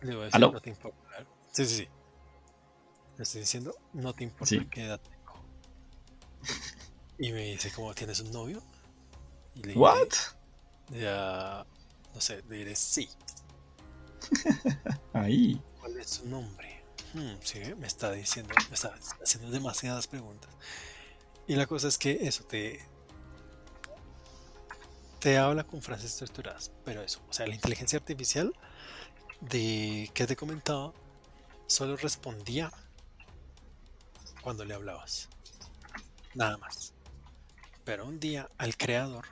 Le 0.00 0.14
voy 0.14 0.22
a 0.22 0.26
decir, 0.26 0.40
no 0.40 0.60
te 0.60 0.70
importa. 0.70 0.98
Sí, 1.52 1.66
sí, 1.66 1.76
sí. 1.76 1.88
Le 3.16 3.22
estoy 3.22 3.40
diciendo, 3.42 3.74
no 3.92 4.12
te 4.14 4.24
importa 4.24 4.56
qué 4.70 4.84
edad 4.84 5.00
tengo. 5.00 5.44
Y 7.18 7.30
me 7.30 7.42
dice, 7.52 7.70
¿cómo 7.72 7.94
tienes 7.94 8.20
un 8.20 8.32
novio? 8.32 8.62
Y 9.54 9.62
le 9.62 9.74
¿What? 9.74 10.08
Ya, 10.88 11.64
no 12.14 12.20
sé, 12.20 12.42
le 12.48 12.56
diré 12.56 12.74
sí. 12.74 13.08
Ahí. 15.12 15.62
¿Cuál 15.78 15.98
es 15.98 16.10
su 16.10 16.28
nombre? 16.28 16.71
Hmm, 17.14 17.34
sí, 17.42 17.60
me 17.76 17.86
está 17.86 18.10
diciendo, 18.10 18.54
me 18.68 18.74
está 18.74 18.94
haciendo 19.22 19.50
demasiadas 19.50 20.06
preguntas. 20.06 20.50
Y 21.46 21.56
la 21.56 21.66
cosa 21.66 21.88
es 21.88 21.98
que 21.98 22.26
eso 22.26 22.44
te, 22.44 22.80
te 25.18 25.36
habla 25.36 25.64
con 25.64 25.82
frases 25.82 26.12
estructuradas, 26.12 26.72
pero 26.84 27.02
eso, 27.02 27.20
o 27.28 27.32
sea, 27.32 27.46
la 27.46 27.54
inteligencia 27.54 27.98
artificial 27.98 28.54
de 29.40 30.10
que 30.14 30.26
te 30.26 30.36
comentaba 30.36 30.94
solo 31.66 31.96
respondía 31.96 32.72
cuando 34.40 34.64
le 34.64 34.74
hablabas. 34.74 35.28
Nada 36.34 36.56
más. 36.56 36.94
Pero 37.84 38.06
un 38.06 38.20
día 38.20 38.48
al 38.56 38.76
creador, 38.76 39.26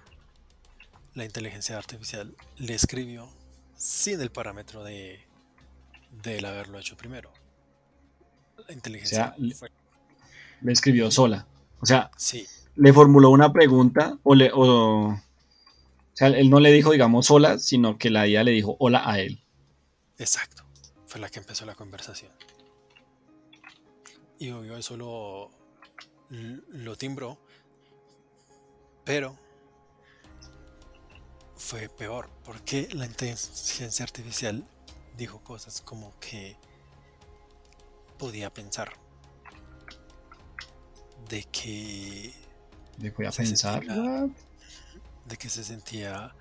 la 1.14 1.24
inteligencia 1.24 1.78
artificial 1.78 2.36
le 2.56 2.74
escribió 2.74 3.30
sin 3.74 4.20
el 4.20 4.30
parámetro 4.30 4.84
de, 4.84 5.26
de 6.10 6.38
él 6.38 6.44
haberlo 6.44 6.78
hecho 6.78 6.96
primero 6.96 7.32
inteligencia. 8.72 9.34
le 9.38 10.72
escribió 10.72 11.10
sola. 11.10 11.46
O 11.80 11.86
sea, 11.86 12.10
sí. 12.16 12.46
le 12.76 12.92
formuló 12.92 13.30
una 13.30 13.52
pregunta 13.52 14.18
o 14.22 14.34
le... 14.34 14.50
O, 14.54 15.18
sea, 16.12 16.28
él 16.28 16.50
no 16.50 16.60
le 16.60 16.72
dijo, 16.72 16.90
digamos, 16.90 17.26
sola, 17.26 17.58
sino 17.58 17.96
que 17.96 18.10
la 18.10 18.26
IA 18.26 18.44
le 18.44 18.50
dijo 18.50 18.76
hola 18.78 19.08
a 19.08 19.20
él. 19.20 19.42
Exacto. 20.18 20.64
Fue 21.06 21.20
la 21.20 21.28
que 21.30 21.38
empezó 21.38 21.64
la 21.64 21.74
conversación. 21.74 22.32
Y 24.38 24.50
obvio, 24.50 24.76
eso 24.76 24.96
lo, 24.96 25.50
lo 26.28 26.96
timbró. 26.96 27.38
Pero 29.04 29.36
fue 31.56 31.88
peor, 31.88 32.30
porque 32.44 32.88
la 32.92 33.06
inteligencia 33.06 34.02
artificial 34.02 34.66
dijo 35.16 35.40
cosas 35.44 35.80
como 35.82 36.18
que 36.18 36.56
podía 38.20 38.52
pensar 38.52 38.92
de 41.30 41.42
que 41.44 42.34
de 42.98 43.14
que 43.14 43.30
pensar 43.30 43.82
de 45.24 45.36
que 45.38 45.48
se 45.48 45.64
sentía 45.64 46.34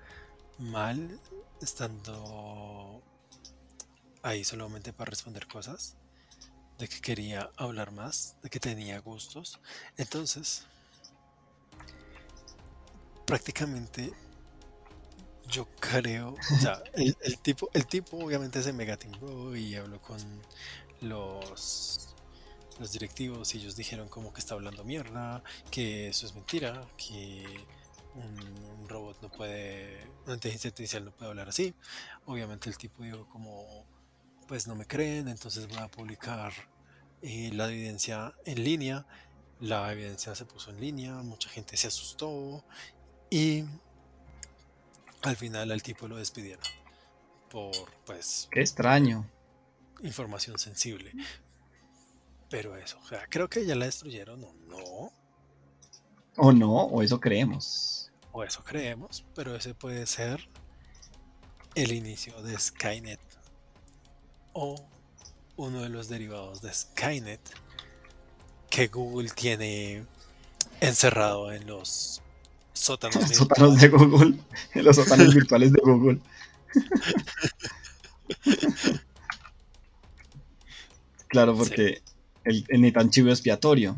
mal 0.58 1.18
estando 1.62 3.02
ahí 4.22 4.44
solamente 4.44 4.92
para 4.92 5.08
responder 5.08 5.46
cosas 5.46 5.96
de 6.78 6.86
que 6.86 7.00
quería 7.00 7.50
hablar 7.56 7.92
más 7.92 8.36
de 8.42 8.50
que 8.50 8.60
tenía 8.60 9.00
gustos. 9.00 9.58
Entonces 9.96 10.66
prácticamente 13.24 14.12
yo 15.48 15.66
creo, 15.80 16.34
o 16.34 16.60
sea, 16.60 16.82
el, 16.92 17.16
tipo, 17.38 17.70
el 17.72 17.86
tipo 17.86 18.18
obviamente 18.18 18.62
se 18.62 18.74
mega 18.74 18.98
timbró 18.98 19.56
y 19.56 19.76
habló 19.76 19.98
con 20.02 20.20
los, 21.00 22.14
los 22.78 22.92
directivos 22.92 23.54
y 23.54 23.58
ellos 23.58 23.76
dijeron 23.76 24.08
como 24.08 24.32
que 24.32 24.40
está 24.40 24.54
hablando 24.54 24.84
mierda, 24.84 25.42
que 25.70 26.08
eso 26.08 26.26
es 26.26 26.34
mentira, 26.34 26.86
que 26.96 27.44
un, 28.14 28.88
robot 28.88 29.22
no 29.22 29.30
puede, 29.30 30.04
una 30.24 30.34
inteligencia 30.34 30.68
artificial 30.68 31.04
no 31.04 31.12
puede 31.12 31.30
hablar 31.30 31.48
así. 31.48 31.74
Obviamente 32.26 32.68
el 32.68 32.76
tipo 32.76 33.04
dijo 33.04 33.28
como, 33.28 33.84
pues 34.48 34.66
no 34.66 34.74
me 34.74 34.86
creen, 34.86 35.28
entonces 35.28 35.68
voy 35.68 35.78
a 35.78 35.88
publicar 35.88 36.52
eh, 37.22 37.50
la 37.52 37.68
evidencia 37.68 38.34
en 38.44 38.64
línea. 38.64 39.06
La 39.60 39.92
evidencia 39.92 40.34
se 40.34 40.44
puso 40.44 40.70
en 40.70 40.80
línea, 40.80 41.12
mucha 41.16 41.48
gente 41.50 41.76
se 41.76 41.86
asustó 41.86 42.64
y 43.28 43.64
al 45.22 45.36
final 45.36 45.70
al 45.70 45.82
tipo 45.82 46.08
lo 46.08 46.16
despidieron 46.16 46.64
por 47.50 47.72
pues 48.06 48.48
qué 48.50 48.60
extraño 48.60 49.28
información 50.02 50.58
sensible. 50.58 51.12
Pero 52.48 52.76
eso, 52.76 52.98
o 52.98 53.02
creo 53.28 53.48
que 53.48 53.64
ya 53.64 53.76
la 53.76 53.86
destruyeron 53.86 54.42
o 54.42 54.52
no. 54.68 55.12
O 56.36 56.52
no, 56.52 56.72
o 56.72 57.02
eso 57.02 57.20
creemos. 57.20 58.10
o 58.32 58.44
eso 58.44 58.62
creemos, 58.64 59.24
pero 59.34 59.54
ese 59.56 59.74
puede 59.74 60.06
ser 60.06 60.48
el 61.74 61.92
inicio 61.92 62.40
de 62.42 62.58
Skynet 62.58 63.20
o 64.52 64.76
uno 65.56 65.82
de 65.82 65.88
los 65.88 66.08
derivados 66.08 66.62
de 66.62 66.72
Skynet 66.72 67.40
que 68.70 68.88
Google 68.88 69.30
tiene 69.30 70.04
encerrado 70.80 71.52
en 71.52 71.66
los 71.66 72.22
sótanos, 72.72 73.28
sótanos 73.36 73.80
de 73.80 73.88
Google, 73.88 74.38
en 74.74 74.84
los 74.84 74.96
sótanos 74.96 75.34
virtuales 75.34 75.72
de 75.72 75.80
Google. 75.82 76.20
claro, 81.30 81.56
porque 81.56 82.02
el, 82.44 82.66
el 82.68 82.92
tan 82.92 83.08
chivo 83.08 83.30
expiatorio. 83.30 83.96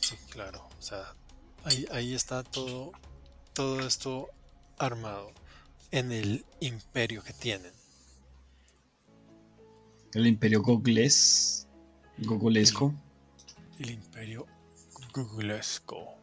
Sí, 0.00 0.16
claro. 0.30 0.68
O 0.78 0.82
sea, 0.82 1.14
ahí, 1.64 1.86
ahí 1.90 2.14
está 2.14 2.42
todo, 2.42 2.92
todo 3.54 3.86
esto 3.86 4.28
armado 4.78 5.32
en 5.90 6.12
el 6.12 6.44
imperio 6.60 7.22
que 7.22 7.32
tienen. 7.32 7.72
El 10.12 10.26
imperio 10.26 10.62
googles, 10.62 11.66
googlesco. 12.18 12.94
El, 13.78 13.90
imperio 13.90 14.46
googlesco. 15.12 16.16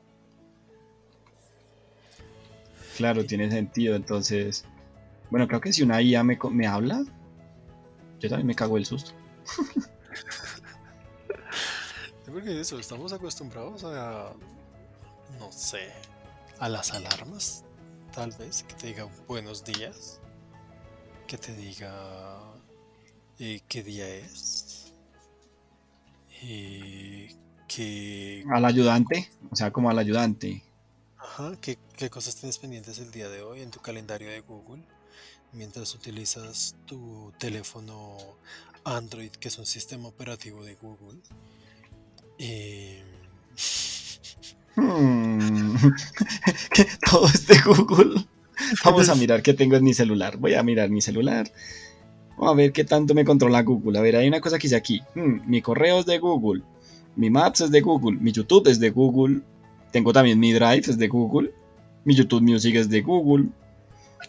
Claro, 2.97 3.25
tiene 3.25 3.49
sentido. 3.49 3.95
Entonces, 3.95 4.65
bueno, 5.29 5.47
creo 5.47 5.59
que 5.61 5.73
si 5.73 5.83
una 5.83 6.01
IA 6.01 6.23
me, 6.23 6.37
me 6.51 6.67
habla, 6.67 7.03
yo 8.21 8.29
también 8.29 8.47
me 8.47 8.55
cago 8.55 8.77
el 8.77 8.85
susto. 8.85 9.11
Porque 12.25 12.61
eso, 12.61 12.79
estamos 12.79 13.11
acostumbrados 13.11 13.83
a, 13.83 14.31
no 15.37 15.51
sé, 15.51 15.91
a 16.59 16.69
las 16.69 16.91
alarmas, 16.91 17.65
tal 18.13 18.31
vez, 18.39 18.63
que 18.63 18.73
te 18.75 18.87
diga 18.87 19.05
buenos 19.27 19.65
días, 19.65 20.21
que 21.27 21.37
te 21.37 21.53
diga 21.53 22.39
eh, 23.37 23.59
qué 23.67 23.83
día 23.83 24.07
es, 24.07 24.93
y 26.41 27.35
que... 27.67 28.45
Al 28.49 28.63
ayudante, 28.63 29.29
o 29.51 29.55
sea, 29.55 29.71
como 29.71 29.89
al 29.89 29.99
ayudante. 29.99 30.63
Ajá, 31.17 31.51
¿qué, 31.59 31.77
qué 31.97 32.09
cosas 32.09 32.37
tienes 32.37 32.57
pendientes 32.59 32.97
el 32.99 33.11
día 33.11 33.27
de 33.27 33.41
hoy 33.41 33.61
en 33.61 33.71
tu 33.71 33.81
calendario 33.81 34.29
de 34.29 34.39
Google 34.39 34.83
mientras 35.53 35.93
utilizas 35.95 36.75
tu 36.85 37.31
teléfono 37.37 38.17
Android, 38.83 39.31
que 39.31 39.47
es 39.47 39.57
un 39.57 39.65
sistema 39.65 40.07
operativo 40.07 40.63
de 40.63 40.75
Google. 40.75 41.19
Eh... 42.37 43.03
Hmm. 44.75 45.75
Todo 47.09 47.27
es 47.27 47.47
de 47.47 47.59
Google. 47.59 48.25
Vamos 48.85 49.09
a 49.09 49.15
mirar 49.15 49.41
qué 49.41 49.53
tengo 49.53 49.75
en 49.75 49.83
mi 49.83 49.93
celular. 49.93 50.37
Voy 50.37 50.53
a 50.53 50.63
mirar 50.63 50.89
mi 50.89 51.01
celular. 51.01 51.51
Vamos 52.37 52.53
a 52.53 52.55
ver 52.55 52.71
qué 52.71 52.83
tanto 52.83 53.13
me 53.13 53.25
controla 53.25 53.61
Google. 53.61 53.99
A 53.99 54.01
ver, 54.01 54.15
hay 54.15 54.27
una 54.27 54.41
cosa 54.41 54.57
que 54.57 54.67
hice 54.67 54.75
aquí. 54.75 55.01
Hmm, 55.15 55.41
mi 55.47 55.61
correo 55.61 55.99
es 55.99 56.05
de 56.05 56.19
Google. 56.19 56.63
Mi 57.15 57.29
Maps 57.29 57.61
es 57.61 57.71
de 57.71 57.81
Google. 57.81 58.17
Mi 58.19 58.31
YouTube 58.31 58.67
es 58.67 58.79
de 58.79 58.89
Google. 58.89 59.41
Tengo 59.91 60.13
también 60.13 60.39
mi 60.39 60.53
Drive 60.53 60.83
es 60.87 60.97
de 60.97 61.07
Google. 61.07 61.53
Mi 62.05 62.15
YouTube 62.15 62.41
Music 62.41 62.75
es 62.75 62.89
de 62.89 63.01
Google. 63.01 63.49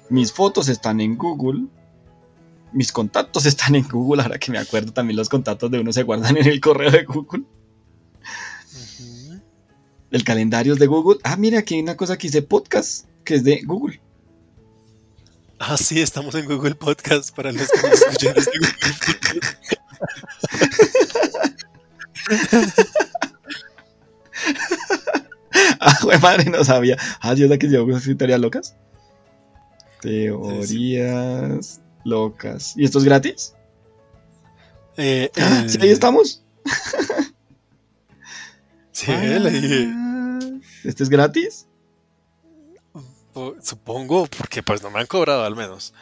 Mis 0.09 0.32
fotos 0.32 0.68
están 0.68 1.01
en 1.01 1.16
Google. 1.16 1.66
Mis 2.72 2.93
contactos 2.93 3.47
están 3.47 3.74
en 3.74 3.88
Google. 3.88 4.22
Ahora 4.22 4.38
que 4.38 4.51
me 4.51 4.59
acuerdo, 4.59 4.93
también 4.93 5.16
los 5.16 5.28
contactos 5.28 5.70
de 5.70 5.80
uno 5.80 5.93
se 5.93 6.03
guardan 6.03 6.36
en 6.36 6.47
el 6.47 6.61
correo 6.61 6.90
de 6.90 7.05
Google. 7.05 7.45
El 10.11 10.24
calendario 10.24 10.74
es 10.74 10.78
de 10.78 10.86
Google. 10.86 11.20
Ah, 11.24 11.36
mira, 11.36 11.61
aquí 11.61 11.74
hay 11.74 11.80
una 11.82 11.97
cosa 11.97 12.18
que 12.18 12.26
dice 12.28 12.43
podcast, 12.43 13.07
que 13.24 13.34
es 13.36 13.45
de 13.45 13.62
Google. 13.62 14.01
Ah, 15.59 15.76
sí, 15.76 16.01
estamos 16.01 16.34
en 16.34 16.45
Google 16.47 16.74
Podcast 16.74 17.34
para 17.34 17.53
los 17.53 17.68
que 17.70 17.88
nos 17.88 18.03
escuchan 18.03 18.34
desde 18.34 18.51
Google 18.59 18.72
ah, 25.80 25.99
güey, 26.03 26.18
madre, 26.18 26.51
no 26.51 26.64
sabía. 26.64 26.97
Ah, 27.20 27.34
yo 27.34 27.47
la 27.47 27.59
que 27.59 27.68
llevo 27.68 27.97
teorías 28.18 28.40
locas. 28.40 28.74
Teorías 30.03 31.80
locas. 32.05 32.74
¿Y 32.76 32.84
esto 32.84 32.98
es 32.98 33.05
gratis? 33.05 33.55
Eh, 34.96 35.30
ah, 35.40 35.64
¿sí, 35.68 35.78
ahí 35.80 35.90
estamos. 35.90 36.42
sí, 38.92 39.12
le 39.12 39.50
dije. 39.50 39.92
¿Este 40.84 41.05
es 41.05 41.09
gratis? 41.09 41.68
Supongo, 43.62 44.26
porque 44.26 44.62
pues 44.62 44.82
no 44.82 44.90
me 44.90 45.00
han 45.00 45.07
cobrado 45.07 45.44
al 45.44 45.57
menos. 45.57 45.94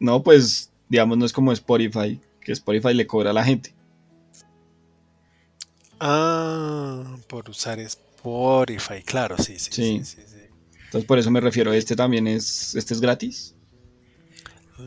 No, 0.00 0.22
pues 0.22 0.72
digamos 0.88 1.18
no 1.18 1.26
es 1.26 1.32
como 1.32 1.52
Spotify, 1.52 2.20
que 2.40 2.52
Spotify 2.52 2.94
le 2.94 3.06
cobra 3.06 3.30
a 3.30 3.34
la 3.34 3.44
gente. 3.44 3.74
Ah, 6.00 7.04
por 7.28 7.48
usar 7.50 7.78
Spotify, 7.78 9.02
claro, 9.04 9.36
sí, 9.36 9.58
sí, 9.58 9.70
sí, 9.70 10.04
sí, 10.04 10.22
Entonces 10.90 11.06
por 11.06 11.20
eso 11.20 11.30
me 11.30 11.40
refiero, 11.40 11.72
¿este 11.72 11.94
también 11.94 12.26
es, 12.26 12.74
este 12.74 12.94
es 12.94 13.00
gratis? 13.00 13.54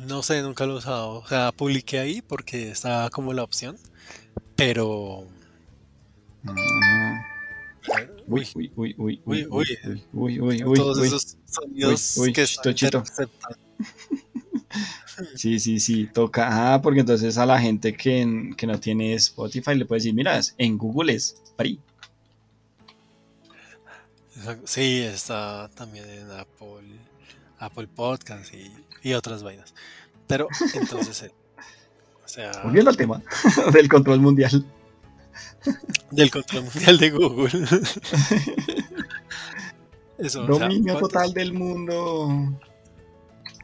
No 0.06 0.22
sé, 0.22 0.42
nunca 0.42 0.66
lo 0.66 0.74
he 0.74 0.78
usado. 0.80 1.12
O 1.12 1.26
sea, 1.26 1.54
publiqué 1.54 2.00
ahí 2.00 2.22
porque 2.22 2.72
estaba 2.72 3.10
como 3.10 3.32
la 3.32 3.42
opción, 3.42 3.78
pero... 4.58 5.26
Uy, 8.28 8.46
uy, 8.54 8.70
uy, 8.76 8.96
uy, 8.98 9.22
uy, 9.24 9.48
uy, 9.50 9.66
uy, 10.12 10.40
uy, 10.42 10.64
uy, 10.66 10.76
Todos 10.76 11.02
esos 11.06 11.38
sonidos 11.46 12.20
que 12.34 12.48
Sí, 15.36 15.62
sí, 15.62 15.80
sí, 15.80 16.10
toca. 16.14 16.74
Ah, 16.74 16.82
porque 16.82 17.00
entonces 17.00 17.38
a 17.38 17.46
la 17.46 17.62
gente 17.62 17.94
que, 17.94 18.52
que 18.58 18.68
no 18.68 18.78
tiene 18.78 19.14
Spotify 19.14 19.76
le 19.76 19.86
puede 19.86 20.00
decir, 20.00 20.14
mira, 20.14 20.38
en 20.58 20.78
Google 20.78 21.14
es 21.14 21.42
free. 21.56 21.80
Sí, 24.66 25.02
está 25.02 25.70
también 25.76 26.10
en 26.10 26.32
Apple, 26.32 27.00
Apple 27.60 27.88
Podcast 27.88 28.54
y, 28.54 28.72
y 29.02 29.14
otras 29.14 29.44
vainas. 29.44 29.74
Pero 30.28 30.48
entonces, 30.74 31.24
eh, 31.24 31.32
o 32.24 32.28
sea... 32.28 32.52
Volviendo 32.64 32.90
al 32.90 32.98
tema 32.98 33.22
del 33.74 33.90
control 33.90 34.20
mundial. 34.20 34.66
Del 36.12 36.32
control 36.32 36.64
mundial 36.64 36.98
de 36.98 37.10
Google. 37.12 37.68
Eso, 40.18 40.46
Dominio 40.46 40.98
total 41.00 41.34
del 41.34 41.54
mundo. 41.54 42.58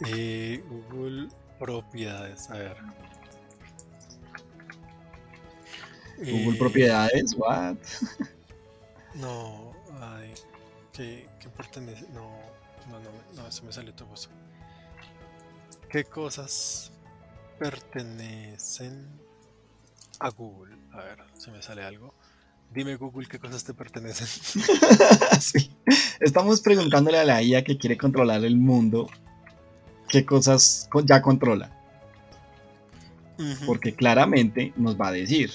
Eh, 0.05 0.63
Google 0.67 1.29
propiedades, 1.57 2.49
a 2.49 2.57
ver. 2.57 2.77
Google 6.17 6.55
eh, 6.55 6.59
propiedades, 6.59 7.35
what? 7.37 7.77
No, 9.15 9.73
ay, 10.01 10.33
¿qué, 10.93 11.29
qué 11.39 11.49
pertenece? 11.49 12.07
No, 12.13 12.29
no, 12.89 12.99
no, 12.99 13.09
no, 13.35 13.47
eso 13.47 13.63
me 13.63 13.71
salió 13.71 13.93
todo 13.93 14.13
eso. 14.13 14.29
¿Qué 15.89 16.03
cosas 16.03 16.91
pertenecen 17.57 19.07
a 20.19 20.29
Google? 20.29 20.75
A 20.93 20.97
ver, 20.97 21.19
si 21.37 21.51
me 21.51 21.61
sale 21.61 21.83
algo. 21.83 22.13
Dime 22.71 22.95
Google 22.95 23.27
qué 23.27 23.39
cosas 23.39 23.63
te 23.63 23.73
pertenecen. 23.73 24.27
sí. 25.41 25.71
Estamos 26.19 26.61
preguntándole 26.61 27.17
a 27.17 27.23
la 27.23 27.41
IA 27.41 27.63
que 27.63 27.77
quiere 27.77 27.97
controlar 27.97 28.45
el 28.45 28.57
mundo 28.57 29.09
qué 30.09 30.25
cosas 30.25 30.89
ya 31.05 31.21
controla. 31.21 31.75
Porque 33.65 33.95
claramente 33.95 34.73
nos 34.75 34.99
va 34.99 35.07
a 35.07 35.11
decir. 35.13 35.51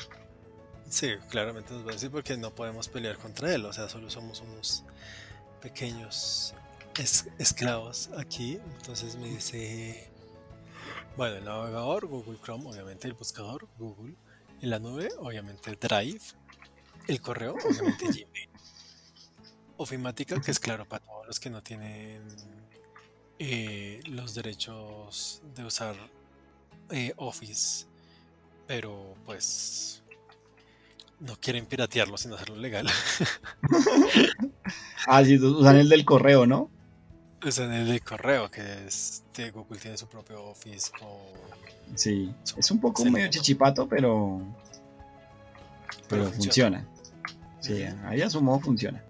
Sí, 0.88 1.10
claramente 1.28 1.74
nos 1.74 1.84
va 1.84 1.90
a 1.90 1.92
decir 1.92 2.10
porque 2.10 2.36
no 2.36 2.50
podemos 2.54 2.88
pelear 2.88 3.18
contra 3.18 3.54
él. 3.54 3.64
O 3.66 3.72
sea, 3.72 3.88
solo 3.88 4.08
somos 4.08 4.40
unos 4.40 4.84
pequeños 5.64 6.54
esclavos 7.38 8.10
aquí. 8.18 8.60
Entonces 8.76 9.16
me 9.16 9.28
dice, 9.28 10.10
bueno, 11.16 11.36
el 11.36 11.44
navegador, 11.44 12.06
Google 12.06 12.38
Chrome, 12.44 12.68
obviamente 12.68 13.08
el 13.08 13.14
buscador, 13.14 13.66
Google. 13.78 14.14
En 14.60 14.70
la 14.70 14.78
nube, 14.78 15.08
obviamente 15.18 15.70
el 15.70 15.78
Drive. 15.78 16.20
El 17.08 17.20
correo, 17.20 17.54
obviamente 17.54 18.04
Gmail. 18.08 18.50
Ofimática, 19.78 20.40
que 20.40 20.50
es 20.50 20.60
claro 20.60 20.84
para 20.86 21.04
todos 21.04 21.26
los 21.26 21.40
que 21.40 21.48
no 21.48 21.62
tienen 21.62 22.22
eh, 23.38 24.00
los 24.06 24.34
derechos 24.34 25.42
de 25.54 25.64
usar 25.64 25.96
eh, 26.90 27.14
Office, 27.16 27.86
pero 28.66 29.14
pues 29.24 30.03
no 31.24 31.36
quieren 31.40 31.66
piratearlo 31.66 32.16
sin 32.16 32.32
hacerlo 32.32 32.56
legal. 32.56 32.86
ah, 35.06 35.24
sí, 35.24 35.38
usan 35.38 35.76
el 35.76 35.88
del 35.88 36.04
correo, 36.04 36.46
¿no? 36.46 36.70
Usan 37.44 37.72
el 37.72 37.88
del 37.88 38.02
correo, 38.02 38.50
que 38.50 38.86
es 38.86 39.24
Google 39.52 39.80
tiene 39.80 39.96
su 39.96 40.06
propio 40.06 40.44
Office. 40.44 40.92
sí, 41.94 42.32
es 42.56 42.70
un 42.70 42.80
poco 42.80 43.04
medio 43.06 43.28
chichipato, 43.28 43.88
pero, 43.88 44.40
pero 46.08 46.30
funciona. 46.30 46.86
Sí, 47.60 47.82
ahí 48.04 48.22
a 48.22 48.30
su 48.30 48.40
modo 48.40 48.60
funciona. 48.60 49.02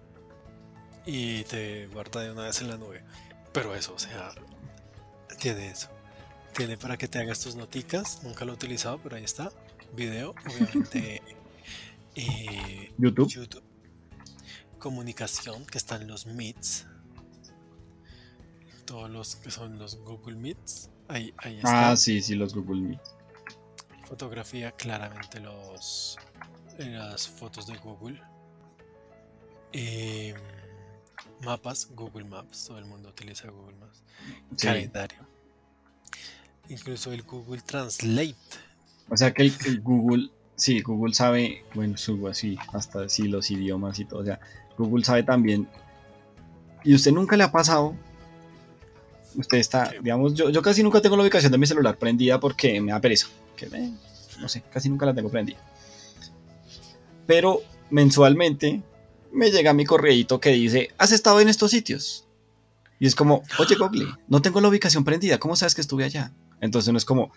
Y 1.07 1.43
te 1.45 1.87
guarda 1.89 2.23
de 2.23 2.31
una 2.31 2.45
vez 2.45 2.61
en 2.61 2.69
la 2.69 2.77
nube. 2.77 3.03
Pero 3.53 3.75
eso, 3.75 3.95
o 3.95 3.99
sea, 3.99 4.31
tiene 5.39 5.71
eso. 5.71 5.89
Tiene 6.57 6.77
para 6.77 6.97
que 6.97 7.09
te 7.09 7.19
hagas 7.19 7.41
tus 7.41 7.57
noticas. 7.57 8.23
Nunca 8.23 8.45
lo 8.45 8.53
he 8.53 8.55
utilizado, 8.55 8.99
pero 9.03 9.17
ahí 9.17 9.25
está. 9.25 9.51
Video, 9.95 10.35
obviamente. 10.47 11.23
eh, 12.15 12.93
YouTube. 12.99 13.29
YouTube. 13.29 13.63
Comunicación, 14.79 15.65
que 15.67 15.79
están 15.79 16.07
los 16.07 16.27
Meets. 16.27 16.87
Todos 18.85 19.11
los 19.11 19.37
que 19.37 19.51
son 19.51 19.79
los 19.79 19.97
Google 19.97 20.37
Meets. 20.37 20.91
Ahí, 21.09 21.35
ahí 21.39 21.57
está. 21.57 21.91
Ah, 21.91 21.97
sí, 21.97 22.21
sí, 22.21 22.35
los 22.35 22.55
Google 22.55 22.81
Meet. 22.81 23.01
Fotografía, 24.07 24.73
claramente 24.73 25.41
los 25.41 26.19
las 26.79 27.29
fotos 27.29 27.67
de 27.67 27.77
Google. 27.79 28.21
Em, 29.73 30.37
mapas, 31.43 31.89
Google 31.95 32.25
Maps. 32.25 32.67
Todo 32.67 32.79
el 32.79 32.85
mundo 32.85 33.09
utiliza 33.11 33.49
Google 33.51 33.77
Maps. 33.77 34.03
Sí. 34.57 34.67
Calendario. 34.67 35.27
Incluso 36.69 37.13
el 37.13 37.23
Google 37.23 37.63
Translate. 37.63 38.37
O 39.09 39.17
sea 39.17 39.33
que 39.33 39.43
el, 39.43 39.55
el 39.67 39.81
Google, 39.83 40.31
sí, 40.57 40.81
Google 40.83 41.15
sabe, 41.15 41.65
bueno, 41.75 41.97
subo 41.97 42.29
así, 42.29 42.57
hasta 42.73 43.09
sí, 43.09 43.25
los 43.29 43.51
idiomas 43.51 43.99
y 43.99 44.05
todo. 44.05 44.21
O 44.21 44.25
sea, 44.25 44.41
Google 44.79 45.05
sabe 45.05 45.23
también. 45.23 45.69
Y 46.85 46.95
usted 46.95 47.13
nunca 47.13 47.37
le 47.37 47.45
ha 47.45 47.53
pasado. 47.53 47.95
Usted 49.37 49.59
está, 49.59 49.87
Sí. 49.91 49.97
digamos, 50.03 50.35
yo, 50.35 50.51
yo 50.51 50.63
casi 50.63 50.83
nunca 50.83 51.01
tengo 51.01 51.17
la 51.17 51.23
ubicación 51.23 51.51
de 51.51 51.59
mi 51.59 51.67
celular 51.67 51.99
prendida 51.99 52.39
porque 52.39 52.81
me 52.81 52.93
da 52.93 53.01
pereza. 53.01 53.27
Que, 53.57 53.67
eh, 53.67 53.91
no 54.41 54.49
sé, 54.49 54.63
casi 54.71 54.89
nunca 54.89 55.07
la 55.07 55.15
tengo 55.15 55.29
prendida. 55.31 55.59
Pero 57.27 57.61
mensualmente 57.91 58.83
me 59.33 59.51
llega 59.51 59.73
mi 59.73 59.85
correíto 59.85 60.41
que 60.41 60.51
dice, 60.51 60.91
¿has 60.99 61.13
estado 61.13 61.41
en 61.41 61.49
estos 61.49 61.71
sitios? 61.71 62.27
Y 63.01 63.07
es 63.07 63.15
como, 63.15 63.43
oye 63.59 63.75
Google, 63.77 64.07
no 64.29 64.41
tengo 64.41 64.61
la 64.61 64.69
ubicación 64.69 65.05
prendida, 65.05 65.39
¿cómo 65.39 65.57
sabes 65.57 65.75
que 65.75 65.81
estuve 65.81 66.05
allá? 66.05 66.33
Entonces 66.61 66.89
uno 66.89 66.99
es 66.99 67.05
como, 67.05 67.33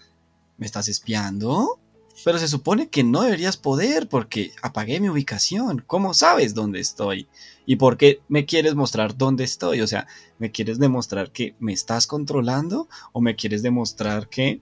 ¿me 0.57 0.65
estás 0.65 0.87
espiando? 0.87 1.79
Pero 2.23 2.39
se 2.39 2.47
supone 2.47 2.89
que 2.89 3.03
no 3.03 3.21
deberías 3.21 3.57
poder 3.57 4.09
porque 4.09 4.51
apagué 4.61 4.99
mi 4.99 5.09
ubicación. 5.09 5.83
¿Cómo 5.85 6.13
sabes 6.13 6.53
dónde 6.53 6.79
estoy? 6.79 7.27
¿Y 7.65 7.75
por 7.75 7.97
qué 7.97 8.21
me 8.27 8.45
quieres 8.45 8.75
mostrar 8.75 9.17
dónde 9.17 9.43
estoy? 9.43 9.81
O 9.81 9.87
sea, 9.87 10.07
¿me 10.39 10.51
quieres 10.51 10.79
demostrar 10.79 11.31
que 11.31 11.55
me 11.59 11.73
estás 11.73 12.07
controlando 12.07 12.87
o 13.11 13.21
me 13.21 13.35
quieres 13.35 13.61
demostrar 13.61 14.29
que 14.29 14.61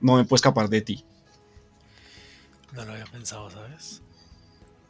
no 0.00 0.16
me 0.16 0.24
puedo 0.24 0.36
escapar 0.36 0.68
de 0.68 0.82
ti? 0.82 1.04
No 2.72 2.84
lo 2.84 2.92
había 2.92 3.06
pensado, 3.06 3.50
¿sabes? 3.50 4.02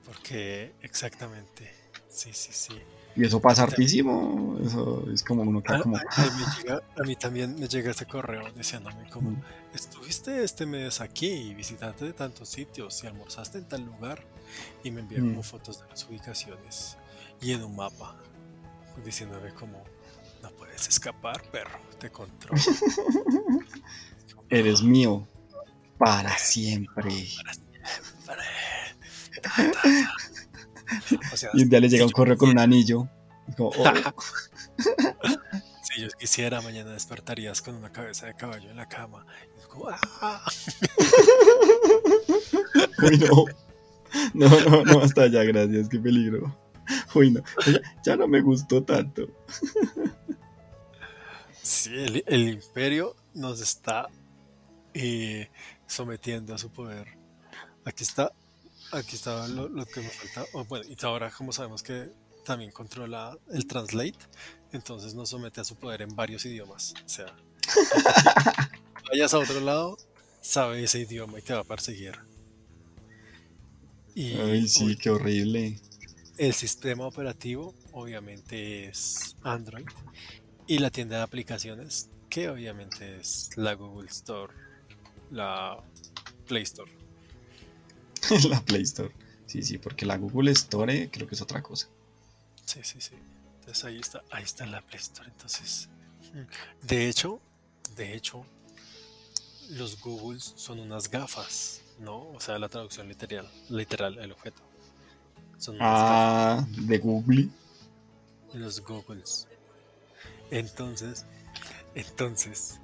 Porque 0.07 0.73
exactamente. 0.83 1.73
Sí, 2.09 2.31
sí, 2.33 2.51
sí. 2.53 2.75
Y 3.15 3.25
eso 3.27 3.41
pasa 3.41 3.65
hartísimo. 3.65 4.59
Eso 4.65 5.05
es 5.13 5.23
como 5.23 5.43
uno 5.43 5.59
A, 5.59 5.63
queda 5.63 5.81
como... 5.83 5.97
llega- 5.97 6.83
a 6.99 7.03
mí 7.03 7.15
también 7.17 7.59
me 7.59 7.69
llega 7.69 7.91
ese 7.91 8.07
correo 8.07 8.51
diciéndome 8.53 9.09
como, 9.11 9.31
Mm. 9.33 9.43
estuviste 9.75 10.43
este 10.43 10.65
mes 10.67 11.01
aquí 11.01 11.27
y 11.29 11.55
visitaste 11.55 12.07
de 12.07 12.13
tantos 12.15 12.49
sitios 12.49 13.03
y 13.05 13.07
almorzaste 13.07 13.59
en 13.59 13.69
tal 13.69 13.83
lugar 13.85 14.25
y 14.83 14.91
me 14.91 15.03
Mm. 15.03 15.09
como 15.31 15.43
fotos 15.43 15.81
de 15.83 15.89
las 15.89 16.05
ubicaciones 16.09 16.97
y 17.41 17.53
en 17.53 17.63
un 17.65 17.77
mapa 17.77 18.17
diciéndome 19.05 19.53
como, 19.55 19.83
no 20.43 20.51
puedes 20.53 20.89
escapar, 20.89 21.43
perro, 21.51 21.79
te 21.99 22.11
controlo. 22.11 22.61
Eres 24.49 24.83
mío 24.83 25.27
para 25.99 26.37
siempre. 26.39 27.29
O 31.33 31.37
sea, 31.37 31.51
Y 31.55 31.63
un 31.63 31.69
día 31.69 31.81
le 31.81 31.89
llega 31.89 32.03
si 32.05 32.07
un 32.07 32.13
correo 32.13 32.37
con 32.37 32.51
un 32.51 32.59
anillo. 32.59 33.09
Como, 33.57 33.71
oh, 33.71 33.85
Si 35.83 36.01
yo 36.01 36.09
quisiera, 36.19 36.61
mañana 36.63 36.93
despertarías 36.93 37.61
con 37.61 37.75
una 37.75 37.91
cabeza 37.91 38.27
de 38.27 38.35
caballo 38.35 38.71
en 38.71 38.77
la 38.77 38.89
cama. 38.89 39.27
Y 39.57 39.61
es 39.61 39.67
como, 39.67 39.89
"Ah". 39.91 40.41
uy, 43.03 43.19
no. 43.19 43.45
No, 44.35 44.49
no, 44.61 44.85
no, 44.85 45.01
hasta 45.01 45.23
allá, 45.23 45.43
gracias, 45.43 45.89
qué 45.89 45.99
peligro. 45.99 46.57
Uy, 47.15 47.31
no, 47.31 47.43
ya, 47.67 47.81
ya 48.05 48.17
no 48.17 48.29
me 48.29 48.41
gustó 48.43 48.83
tanto. 48.83 49.27
Sí, 51.63 51.91
el, 51.95 52.25
el 52.27 52.49
imperio 52.49 53.17
nos 53.35 53.61
está 53.61 54.09
eh, 54.95 55.51
sometiendo 55.87 56.55
a 56.55 56.59
su 56.59 56.71
poder. 56.71 57.17
Aquí 57.85 58.03
está, 58.03 58.33
aquí 58.93 59.17
está 59.17 59.49
lo, 59.49 59.69
lo 59.69 59.87
que 59.87 60.01
me 60.01 60.11
falta. 60.11 60.47
Oh, 60.53 60.65
bueno, 60.65 60.85
y 60.89 60.97
ahora 61.05 61.31
como 61.31 61.53
sabemos 61.53 61.83
que 61.83 62.11
también 62.45 62.73
controla 62.73 63.39
el 63.51 63.67
translate, 63.67 64.19
entonces 64.73 65.15
nos 65.15 65.31
somete 65.31 65.61
a 65.61 65.65
su 65.65 65.77
poder 65.77 66.03
en 66.03 66.15
varios 66.15 66.45
idiomas. 66.47 66.95
O 67.05 67.09
sea, 67.09 67.35
vayas 69.11 69.35
a 69.35 69.39
otro 69.39 69.61
lado, 69.61 69.97
sabe 70.41 70.83
ese 70.85 71.01
idioma 71.01 71.39
y 71.39 71.43
te 71.43 71.55
va 71.55 71.61
a 71.61 71.65
perseguir. 71.65 72.19
Y 74.15 74.35
Ay, 74.37 74.69
sí, 74.69 74.97
qué 74.97 75.11
horrible. 75.11 75.81
el 76.37 76.55
sistema 76.55 77.07
operativo 77.07 77.75
obviamente 77.93 78.87
es 78.89 79.37
Android 79.43 79.89
y 80.67 80.79
la 80.79 80.91
tienda 80.91 81.17
de 81.19 81.23
aplicaciones 81.23 82.11
que 82.29 82.49
obviamente 82.49 83.19
es 83.21 83.51
la 83.57 83.75
Google 83.75 84.09
Store, 84.11 84.53
la 85.31 85.83
Play 86.47 86.63
Store. 86.65 86.91
la 88.49 88.61
Play 88.65 88.83
Store. 88.83 89.13
Sí, 89.47 89.63
sí, 89.63 89.79
porque 89.79 90.07
la 90.07 90.17
Google 90.17 90.53
Store 90.53 91.11
creo 91.11 91.27
que 91.27 91.35
es 91.35 91.43
otra 91.43 91.63
cosa. 91.63 91.89
Sí, 92.65 92.81
sí, 92.83 93.01
sí. 93.01 93.15
Entonces 93.61 93.85
ahí 93.85 93.99
está, 93.99 94.23
ahí 94.31 94.45
está 94.45 94.67
la 94.67 94.81
Play 94.83 95.01
Store. 95.01 95.29
Entonces, 95.29 95.89
mm, 96.33 96.87
de 96.87 97.09
hecho, 97.09 97.41
de 97.97 98.15
hecho, 98.15 98.45
los 99.71 100.01
Googles 100.01 100.55
son 100.57 100.81
unas 100.81 101.11
gafas, 101.11 101.83
¿no? 102.01 102.31
O 102.31 102.41
sea, 102.41 102.59
la 102.59 102.69
traducción 102.69 103.09
literal, 103.09 103.49
literal, 103.69 104.19
el 104.19 104.33
objeto. 104.33 104.63
Son 105.59 105.77
unas 105.77 105.89
gafas. 105.89 106.11
Ah, 106.11 106.67
de 106.79 106.99
Google. 106.99 107.49
los 108.55 108.81
Googles. 108.81 109.49
Entonces, 110.51 111.25
entonces, 111.95 112.79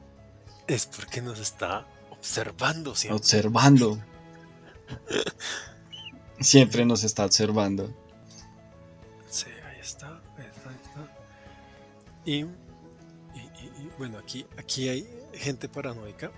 es 0.66 0.86
porque 0.86 1.20
nos 1.20 1.38
está 1.38 1.86
observando 2.10 2.94
siempre. 2.94 3.18
Observando. 3.18 3.98
Siempre 6.40 6.84
nos 6.84 7.02
está 7.04 7.24
observando. 7.24 7.92
Sí, 9.28 9.46
ahí 9.66 9.80
está, 9.80 10.08
ahí 10.36 10.46
está, 10.46 10.70
ahí 10.70 10.76
está. 10.84 11.16
Y, 12.24 12.32
y- 12.34 12.44
y- 13.64 13.82
y, 13.84 13.90
bueno, 13.98 14.18
aquí, 14.18 14.46
aquí 14.56 14.88
hay 14.88 15.08
gente 15.34 15.68
paranoica. 15.68 16.30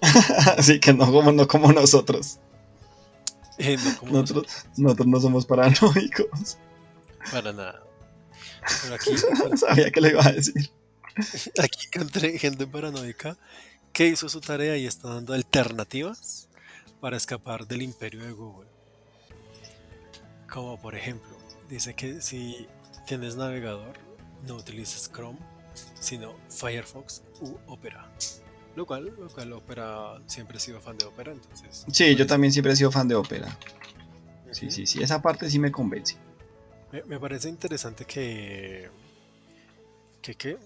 Así 0.56 0.78
que 0.78 0.92
no 0.94 1.10
como, 1.10 1.32
no 1.32 1.48
como 1.48 1.72
nosotros. 1.72 2.38
eh, 3.58 3.76
no 3.84 3.98
como 3.98 4.12
Nosotros, 4.12 4.44
nosotros, 4.46 4.78
nosotros 4.78 5.06
no 5.08 5.20
somos 5.20 5.46
paranoicos. 5.46 6.58
para 7.32 7.52
nada. 7.52 7.82
Pero 8.82 8.94
aquí, 8.94 9.10
Sabía 9.56 9.90
que 9.90 10.00
le 10.00 10.10
iba 10.10 10.24
a 10.24 10.32
decir. 10.32 10.70
aquí 11.58 11.88
encontré 11.92 12.38
gente 12.38 12.66
paranoica 12.68 13.36
que 13.92 14.06
hizo 14.06 14.28
su 14.28 14.40
tarea 14.40 14.76
y 14.76 14.86
está 14.86 15.08
dando 15.08 15.34
alternativas 15.34 16.47
para 17.00 17.16
escapar 17.16 17.66
del 17.66 17.82
imperio 17.82 18.22
de 18.22 18.32
Google. 18.32 18.68
Como 20.50 20.80
por 20.80 20.94
ejemplo, 20.94 21.36
dice 21.68 21.94
que 21.94 22.20
si 22.20 22.66
tienes 23.06 23.36
navegador, 23.36 23.96
no 24.46 24.56
utilices 24.56 25.10
Chrome, 25.12 25.38
sino 26.00 26.34
Firefox 26.48 27.22
u 27.40 27.56
Opera. 27.66 28.10
Lo 28.76 28.86
cual, 28.86 29.12
lo 29.18 29.28
cual 29.28 29.52
Opera 29.52 30.20
siempre 30.26 30.58
he 30.58 30.60
sido 30.60 30.80
fan 30.80 30.96
de 30.96 31.06
Opera, 31.06 31.32
entonces. 31.32 31.84
Sí, 31.90 32.10
yo 32.12 32.18
pues, 32.18 32.28
también 32.28 32.52
siempre 32.52 32.72
he 32.72 32.76
sido 32.76 32.92
fan 32.92 33.08
de 33.08 33.16
ópera. 33.16 33.58
Sí, 34.52 34.70
sí, 34.70 34.86
sí. 34.86 35.02
Esa 35.02 35.20
parte 35.20 35.50
sí 35.50 35.58
me 35.58 35.72
convence. 35.72 36.16
Me, 36.92 37.02
me 37.02 37.20
parece 37.20 37.48
interesante 37.48 38.04
que, 38.04 38.88
que, 40.22 40.34
que, 40.36 40.58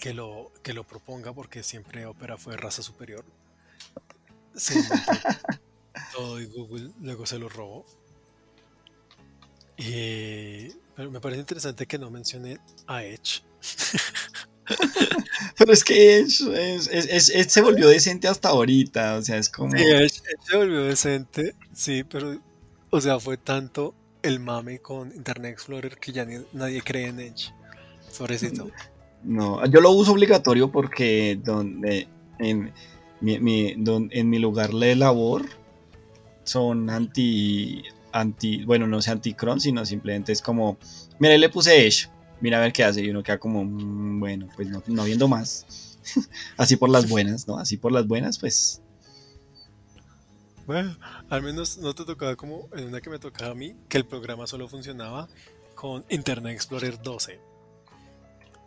que 0.00 0.14
lo, 0.14 0.50
que 0.62 0.72
lo 0.72 0.84
proponga 0.84 1.32
porque 1.32 1.62
siempre 1.62 2.06
Opera 2.06 2.36
fue 2.36 2.56
raza 2.56 2.82
superior. 2.82 3.24
Se 4.58 4.82
todo 6.12 6.40
y 6.40 6.46
Google 6.46 6.90
luego 7.00 7.26
se 7.26 7.38
lo 7.38 7.48
robó. 7.48 7.84
Y, 9.76 10.70
pero 10.96 11.10
me 11.10 11.20
parece 11.20 11.40
interesante 11.40 11.86
que 11.86 11.98
no 11.98 12.10
mencione 12.10 12.58
a 12.86 13.04
Edge. 13.04 13.42
Pero 15.56 15.72
es 15.72 15.82
que 15.82 16.18
es, 16.18 16.40
es- 16.42 16.88
es- 16.88 17.06
es- 17.08 17.28
es- 17.30 17.52
se 17.52 17.62
volvió 17.62 17.88
decente 17.88 18.28
hasta 18.28 18.50
ahorita. 18.50 19.16
O 19.16 19.22
sea, 19.22 19.38
es 19.38 19.48
como. 19.48 19.72
Sí, 19.76 19.82
Edge, 19.82 20.20
Edge 20.26 20.42
se 20.50 20.56
volvió 20.56 20.84
decente, 20.84 21.54
sí, 21.72 22.04
pero, 22.04 22.38
o 22.90 23.00
sea, 23.00 23.18
fue 23.18 23.38
tanto 23.38 23.94
el 24.22 24.40
mame 24.40 24.80
con 24.80 25.12
Internet 25.14 25.52
Explorer 25.52 25.96
que 25.98 26.12
ya 26.12 26.24
ni- 26.26 26.44
nadie 26.52 26.82
cree 26.82 27.06
en 27.08 27.20
Edge. 27.20 27.52
Pobrecito. 28.18 28.70
No, 29.24 29.64
yo 29.66 29.80
lo 29.80 29.90
uso 29.90 30.12
obligatorio 30.12 30.70
porque 30.70 31.40
donde 31.42 32.08
en 32.38 32.72
mi, 33.20 33.38
mi- 33.40 33.74
don- 33.76 34.08
en 34.12 34.28
mi 34.30 34.38
lugar 34.38 34.72
de 34.72 34.94
labor 34.96 35.46
son 36.44 36.88
anti 36.90 37.82
anti, 38.12 38.64
bueno, 38.64 38.86
no 38.86 39.02
sé 39.02 39.10
anti-cron, 39.10 39.60
sino 39.60 39.84
simplemente 39.84 40.32
es 40.32 40.40
como, 40.40 40.78
mira, 41.18 41.36
le 41.36 41.48
puse 41.50 41.86
Edge, 41.86 42.08
mira 42.40 42.56
a 42.56 42.60
ver 42.62 42.72
qué 42.72 42.82
hace, 42.84 43.02
y 43.02 43.10
uno 43.10 43.22
queda 43.22 43.38
como, 43.38 43.64
mm, 43.64 44.18
bueno, 44.18 44.48
pues 44.56 44.68
no, 44.68 44.82
no 44.86 45.04
viendo 45.04 45.28
más. 45.28 45.66
Así 46.56 46.76
por 46.76 46.88
las 46.88 47.08
buenas, 47.08 47.46
¿no? 47.46 47.58
Así 47.58 47.76
por 47.76 47.92
las 47.92 48.06
buenas, 48.06 48.38
pues 48.38 48.80
bueno, 50.66 50.96
al 51.30 51.42
menos 51.42 51.78
no 51.78 51.94
te 51.94 52.04
tocaba 52.04 52.36
como 52.36 52.68
en 52.76 52.88
una 52.88 53.00
que 53.00 53.08
me 53.10 53.18
tocaba 53.18 53.52
a 53.52 53.54
mí, 53.54 53.74
que 53.88 53.96
el 53.98 54.04
programa 54.04 54.46
solo 54.46 54.68
funcionaba 54.68 55.26
con 55.74 56.04
Internet 56.10 56.54
Explorer 56.54 57.00
12. 57.00 57.40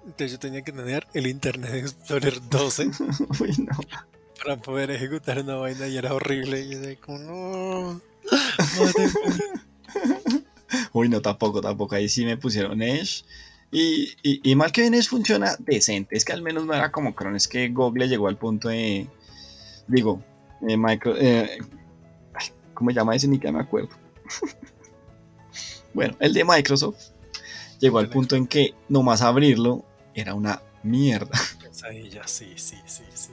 Entonces 0.06 0.32
yo 0.32 0.40
tenía 0.40 0.64
que 0.64 0.72
tener 0.72 1.06
el 1.14 1.28
Internet 1.28 1.74
Explorer 1.76 2.42
12 2.50 2.90
para 4.44 4.58
poder 4.58 4.92
ejecutar 4.92 5.40
una 5.40 5.56
vaina 5.56 5.88
y 5.88 5.98
era 5.98 6.14
horrible. 6.14 6.62
Y 6.62 6.72
yo 6.72 7.02
como, 7.02 7.20
no. 7.20 8.02
Uy, 10.94 11.10
no, 11.10 11.22
tampoco, 11.22 11.62
tampoco. 11.62 11.96
Ahí 11.96 12.10
sí 12.10 12.26
me 12.26 12.38
pusieron 12.38 12.82
Edge. 12.82 13.24
Y, 13.72 14.14
y, 14.24 14.56
mal 14.56 14.72
que 14.72 14.82
bien 14.82 14.94
Edge 14.94 15.08
funciona 15.08 15.56
decente. 15.60 16.16
Es 16.16 16.26
que 16.26 16.34
al 16.34 16.42
menos 16.42 16.66
no 16.66 16.74
era 16.74 16.92
como 16.92 17.14
Chrome. 17.14 17.38
Es 17.38 17.48
que 17.48 17.70
Google 17.70 18.08
llegó 18.08 18.28
al 18.28 18.38
punto 18.38 18.70
de. 18.70 19.08
Digo, 19.88 20.22
eh, 20.68 20.78
micro, 20.78 21.16
eh, 21.18 21.58
¿Cómo 22.74 22.90
se 22.90 22.96
llama 22.96 23.16
ese? 23.16 23.28
Ni 23.28 23.40
que 23.40 23.52
me 23.52 23.60
acuerdo. 23.60 23.90
bueno, 25.94 26.16
el 26.20 26.34
de 26.34 26.44
Microsoft 26.44 27.12
llegó 27.80 28.00
al 28.00 28.10
punto 28.10 28.36
en 28.36 28.48
que 28.48 28.74
nomás 28.90 29.22
abrirlo 29.22 29.86
era 30.14 30.34
una 30.34 30.62
mierda. 30.84 31.38
sí, 32.26 32.54
sí, 32.56 32.76
sí, 32.86 33.04
sí. 33.14 33.32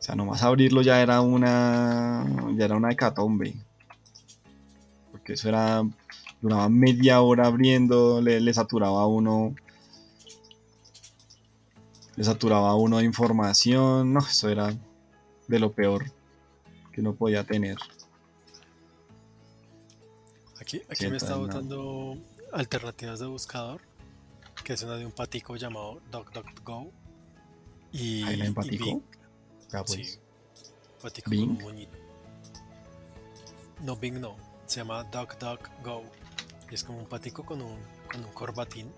O 0.00 0.02
sea, 0.02 0.14
nomás 0.14 0.42
abrirlo 0.42 0.80
ya 0.80 1.02
era 1.02 1.20
una. 1.20 2.24
ya 2.56 2.64
era 2.64 2.76
una 2.76 2.90
hecatombe. 2.90 3.54
Porque 5.10 5.34
eso 5.34 5.50
era. 5.50 5.82
duraba 6.40 6.70
media 6.70 7.20
hora 7.20 7.46
abriendo, 7.46 8.22
le, 8.22 8.40
le 8.40 8.54
saturaba 8.54 9.02
a 9.02 9.06
uno. 9.06 9.54
Le 12.16 12.24
saturaba 12.24 12.70
a 12.70 12.76
uno 12.76 12.98
de 12.98 13.04
información. 13.04 14.14
No, 14.14 14.20
eso 14.20 14.48
era 14.48 14.74
de 15.48 15.58
lo 15.58 15.70
peor 15.70 16.04
que 16.92 17.02
uno 17.02 17.14
podía 17.14 17.44
tener. 17.44 17.76
Aquí, 20.60 20.80
me 21.08 21.16
está 21.16 21.36
botando 21.36 22.16
alternativas 22.52 23.18
de 23.20 23.26
buscador, 23.26 23.82
que 24.64 24.72
es 24.72 24.82
una 24.82 24.96
de 24.96 25.04
un 25.04 25.12
patico 25.12 25.56
llamado 25.56 26.00
DuckDuckGo. 26.10 26.90
Y, 27.92 28.22
¿Hay 28.22 28.40
un 28.42 28.54
patico? 28.54 29.02
Ah, 29.72 29.84
pues. 29.84 30.12
Sí, 30.12 30.18
patico 31.02 31.30
Bing. 31.30 31.56
con 31.56 31.66
un 31.66 31.88
No, 33.80 33.96
Bing 33.96 34.20
no, 34.20 34.36
se 34.66 34.80
llama 34.80 35.04
DuckDuckGo. 35.04 36.02
Y 36.70 36.74
es 36.74 36.84
como 36.84 36.98
un 36.98 37.06
patico 37.06 37.44
con 37.44 37.60
un, 37.60 37.78
con 38.10 38.24
un 38.24 38.32
corbatín. 38.32 38.92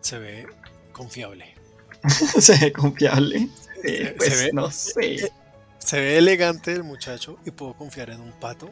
Se 0.00 0.18
ve 0.18 0.46
confiable. 0.92 1.54
se 2.40 2.58
ve 2.58 2.72
confiable. 2.72 3.48
pues 3.82 4.34
se 4.34 4.44
ve, 4.44 4.52
no 4.52 4.70
sé. 4.70 5.32
Se 5.78 6.00
ve 6.00 6.18
elegante 6.18 6.72
el 6.72 6.84
muchacho 6.84 7.38
y 7.44 7.50
puedo 7.50 7.74
confiar 7.74 8.10
en 8.10 8.20
un 8.20 8.32
pato 8.32 8.70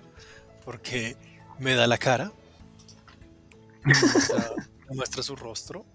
porque 0.65 1.17
me 1.59 1.75
da 1.75 1.87
la 1.87 1.97
cara, 1.97 2.33
me 3.85 3.95
muestra, 4.95 5.23
su 5.23 5.37
rostro 5.37 5.87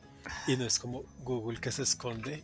y 0.47 0.55
no 0.55 0.65
es 0.65 0.79
como 0.79 1.03
Google 1.19 1.59
que 1.59 1.71
se 1.71 1.83
esconde 1.83 2.43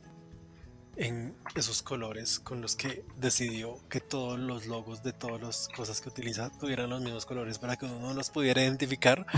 en 0.97 1.35
esos 1.55 1.81
colores 1.83 2.39
con 2.39 2.61
los 2.61 2.75
que 2.75 3.05
decidió 3.17 3.77
que 3.87 3.99
todos 3.99 4.39
los 4.39 4.65
logos 4.65 5.03
de 5.03 5.13
todas 5.13 5.41
las 5.41 5.69
cosas 5.75 6.01
que 6.01 6.09
utiliza 6.09 6.49
tuvieran 6.59 6.89
los 6.89 7.01
mismos 7.01 7.25
colores 7.25 7.59
para 7.59 7.75
que 7.75 7.85
uno 7.85 7.99
no 7.99 8.13
los 8.13 8.29
pudiera 8.29 8.63
identificar. 8.63 9.25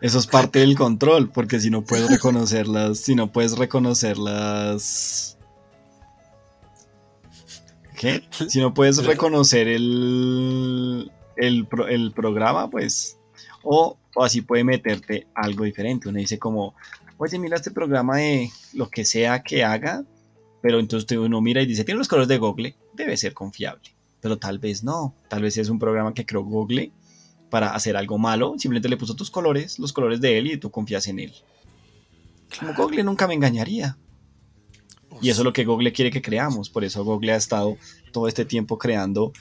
Eso 0.00 0.18
es 0.18 0.26
parte 0.26 0.58
del 0.58 0.76
control, 0.76 1.30
porque 1.30 1.60
si 1.60 1.70
no 1.70 1.82
puedes 1.82 2.10
reconocerlas, 2.10 2.98
si 2.98 3.14
no 3.14 3.32
puedes 3.32 3.56
reconocerlas... 3.56 5.38
¿Qué? 7.96 8.22
Si 8.48 8.60
no 8.60 8.74
puedes 8.74 9.02
reconocer 9.04 9.68
el, 9.68 11.10
el, 11.36 11.66
el 11.88 12.12
programa, 12.12 12.68
pues, 12.68 13.16
o, 13.62 13.96
así 14.16 14.42
puede 14.42 14.64
meterte 14.64 15.26
algo 15.34 15.64
diferente. 15.64 16.08
Uno 16.08 16.18
dice 16.18 16.38
como, 16.38 16.74
oye, 17.18 17.38
mira 17.38 17.56
este 17.56 17.70
programa 17.70 18.18
de 18.18 18.50
lo 18.72 18.88
que 18.90 19.04
sea 19.04 19.42
que 19.42 19.64
haga, 19.64 20.04
pero 20.62 20.80
entonces 20.80 21.18
uno 21.18 21.40
mira 21.40 21.62
y 21.62 21.66
dice, 21.66 21.84
tiene 21.84 21.98
los 21.98 22.08
colores 22.08 22.28
de 22.28 22.38
Google, 22.38 22.76
debe 22.94 23.16
ser 23.16 23.34
confiable. 23.34 23.94
Pero 24.20 24.38
tal 24.38 24.58
vez 24.58 24.82
no, 24.82 25.14
tal 25.28 25.42
vez 25.42 25.56
es 25.58 25.68
un 25.68 25.78
programa 25.78 26.14
que 26.14 26.24
creó 26.24 26.42
Google 26.42 26.92
para 27.50 27.74
hacer 27.74 27.96
algo 27.96 28.18
malo, 28.18 28.54
simplemente 28.58 28.88
le 28.88 28.96
puso 28.96 29.14
tus 29.14 29.30
colores, 29.30 29.78
los 29.78 29.92
colores 29.92 30.20
de 30.20 30.38
él 30.38 30.46
y 30.46 30.56
tú 30.56 30.70
confías 30.70 31.06
en 31.06 31.18
él. 31.18 31.32
Como 32.58 32.74
Google 32.74 33.04
nunca 33.04 33.26
me 33.28 33.34
engañaría. 33.34 33.98
Y 35.20 35.28
eso 35.28 35.42
es 35.42 35.44
lo 35.44 35.52
que 35.52 35.64
Google 35.64 35.92
quiere 35.92 36.10
que 36.10 36.22
creamos, 36.22 36.70
por 36.70 36.84
eso 36.84 37.04
Google 37.04 37.32
ha 37.32 37.36
estado 37.36 37.76
todo 38.12 38.26
este 38.26 38.44
tiempo 38.44 38.78
creando 38.78 39.32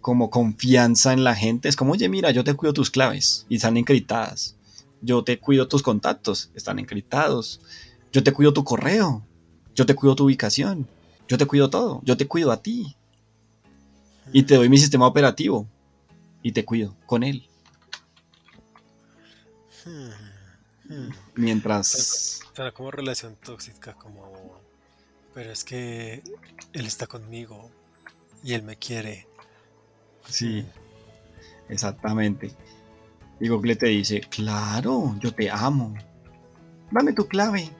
como 0.00 0.30
confianza 0.30 1.12
en 1.12 1.24
la 1.24 1.34
gente. 1.34 1.68
Es 1.68 1.76
como, 1.76 1.92
oye, 1.92 2.08
mira, 2.08 2.30
yo 2.30 2.44
te 2.44 2.54
cuido 2.54 2.72
tus 2.72 2.90
claves 2.90 3.46
y 3.48 3.56
están 3.56 3.76
encriptadas. 3.76 4.55
Yo 5.00 5.22
te 5.24 5.38
cuido 5.38 5.68
tus 5.68 5.82
contactos, 5.82 6.50
están 6.54 6.78
encriptados. 6.78 7.60
Yo 8.12 8.22
te 8.22 8.32
cuido 8.32 8.52
tu 8.52 8.64
correo. 8.64 9.26
Yo 9.74 9.86
te 9.86 9.94
cuido 9.94 10.16
tu 10.16 10.24
ubicación. 10.24 10.88
Yo 11.28 11.38
te 11.38 11.46
cuido 11.46 11.70
todo. 11.70 12.00
Yo 12.04 12.16
te 12.16 12.26
cuido 12.26 12.50
a 12.50 12.62
ti. 12.62 12.96
Y 14.32 14.44
te 14.44 14.56
doy 14.56 14.68
mi 14.68 14.78
sistema 14.78 15.06
operativo. 15.06 15.66
Y 16.42 16.52
te 16.52 16.64
cuido 16.64 16.96
con 17.06 17.22
él. 17.22 17.46
Mientras... 21.34 22.40
Será 22.54 22.72
como 22.72 22.90
relación 22.90 23.36
tóxica, 23.36 23.94
como... 23.94 24.60
Pero 25.34 25.52
es 25.52 25.64
que 25.64 26.22
él 26.72 26.86
está 26.86 27.06
conmigo 27.06 27.70
y 28.42 28.54
él 28.54 28.62
me 28.62 28.76
quiere 28.76 29.28
Sí, 30.28 30.64
exactamente. 31.68 32.52
Y 33.40 33.48
Google 33.48 33.76
te 33.76 33.86
dice, 33.86 34.20
claro, 34.20 35.14
yo 35.20 35.32
te 35.32 35.50
amo. 35.50 35.94
Dame 36.90 37.12
tu 37.12 37.26
clave. 37.26 37.70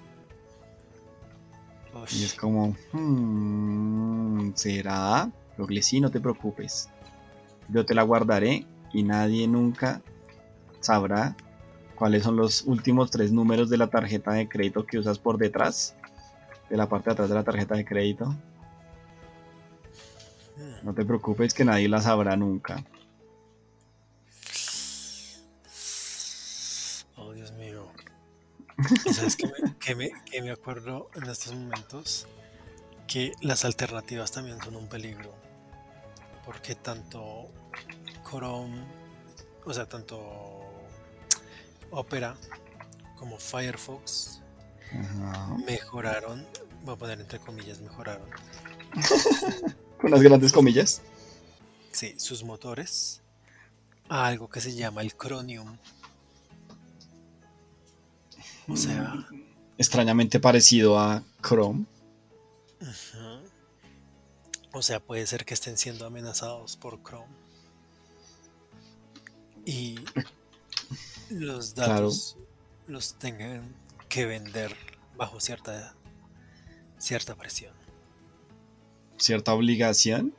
Y 2.12 2.24
es 2.24 2.34
como, 2.34 2.76
hmm, 2.92 4.52
¿será? 4.54 5.30
Google, 5.57 5.82
sí, 5.82 6.00
no 6.00 6.11
te 6.11 6.20
preocupes. 6.20 6.90
Yo 7.68 7.86
te 7.86 7.94
la 7.94 8.02
guardaré 8.02 8.66
y 8.92 9.02
nadie 9.02 9.48
nunca 9.48 10.02
sabrá 10.80 11.34
cuáles 11.96 12.22
son 12.22 12.36
los 12.36 12.62
últimos 12.62 13.11
tres 13.11 13.32
números 13.32 13.70
de 13.70 13.78
la 13.78 13.88
tarjeta 13.88 14.32
de 14.32 14.48
crédito 14.48 14.86
que 14.86 14.98
usas 14.98 15.18
por 15.18 15.38
detrás, 15.38 15.96
de 16.68 16.76
la 16.76 16.88
parte 16.88 17.11
de 17.11 17.12
atrás 17.12 17.28
de 17.28 17.34
la 17.34 17.44
tarjeta 17.44 17.74
de 17.74 17.84
crédito. 17.84 18.36
No 20.82 20.94
te 20.94 21.04
preocupes 21.04 21.54
que 21.54 21.64
nadie 21.64 21.88
la 21.88 22.00
sabrá 22.00 22.36
nunca. 22.36 22.84
¿Sabes 29.12 29.37
qué 29.37 29.95
me, 29.95 30.11
me, 30.43 30.51
acuerdo 30.51 31.11
en 31.14 31.28
estos 31.28 31.55
momentos? 31.55 32.26
Que 33.07 33.32
las 33.41 33.64
alternativas 33.64 34.32
también 34.32 34.61
son 34.62 34.76
un 34.76 34.89
peligro. 34.89 35.34
Porque 36.45 36.74
tanto 36.74 37.49
Chrome, 38.28 38.84
o 39.64 39.72
sea, 39.72 39.87
tanto 39.87 40.18
Opera 41.91 42.37
como 43.16 43.39
Firefox 43.39 44.41
mejoraron, 45.66 46.47
voy 46.84 46.95
a 46.95 46.99
poner 46.99 47.20
entre 47.20 47.39
comillas, 47.39 47.80
mejoraron 47.80 48.28
con 50.01 50.11
las 50.11 50.22
grandes 50.22 50.53
comillas. 50.53 51.03
Sí, 51.93 52.14
sus 52.18 52.45
motores 52.45 53.22
a 54.09 54.26
algo 54.26 54.49
que 54.49 54.61
se 54.61 54.74
llama 54.74 55.03
el 55.03 55.16
Chromium. 55.16 55.78
O 58.68 58.76
sea. 58.76 59.26
Extrañamente 59.78 60.40
parecido 60.40 60.98
a 60.98 61.22
Chrome. 61.42 61.84
O 64.72 64.82
sea, 64.82 65.00
puede 65.00 65.26
ser 65.26 65.44
que 65.44 65.54
estén 65.54 65.76
siendo 65.76 66.06
amenazados 66.06 66.76
por 66.76 67.02
Chrome. 67.02 67.34
Y 69.64 69.98
los 71.30 71.74
datos 71.74 72.36
los 72.86 73.18
tengan 73.18 73.74
que 74.08 74.26
vender 74.26 74.74
bajo 75.16 75.40
cierta, 75.40 75.94
cierta 76.98 77.34
presión 77.34 77.76
cierta 79.16 79.54
obligación. 79.54 80.32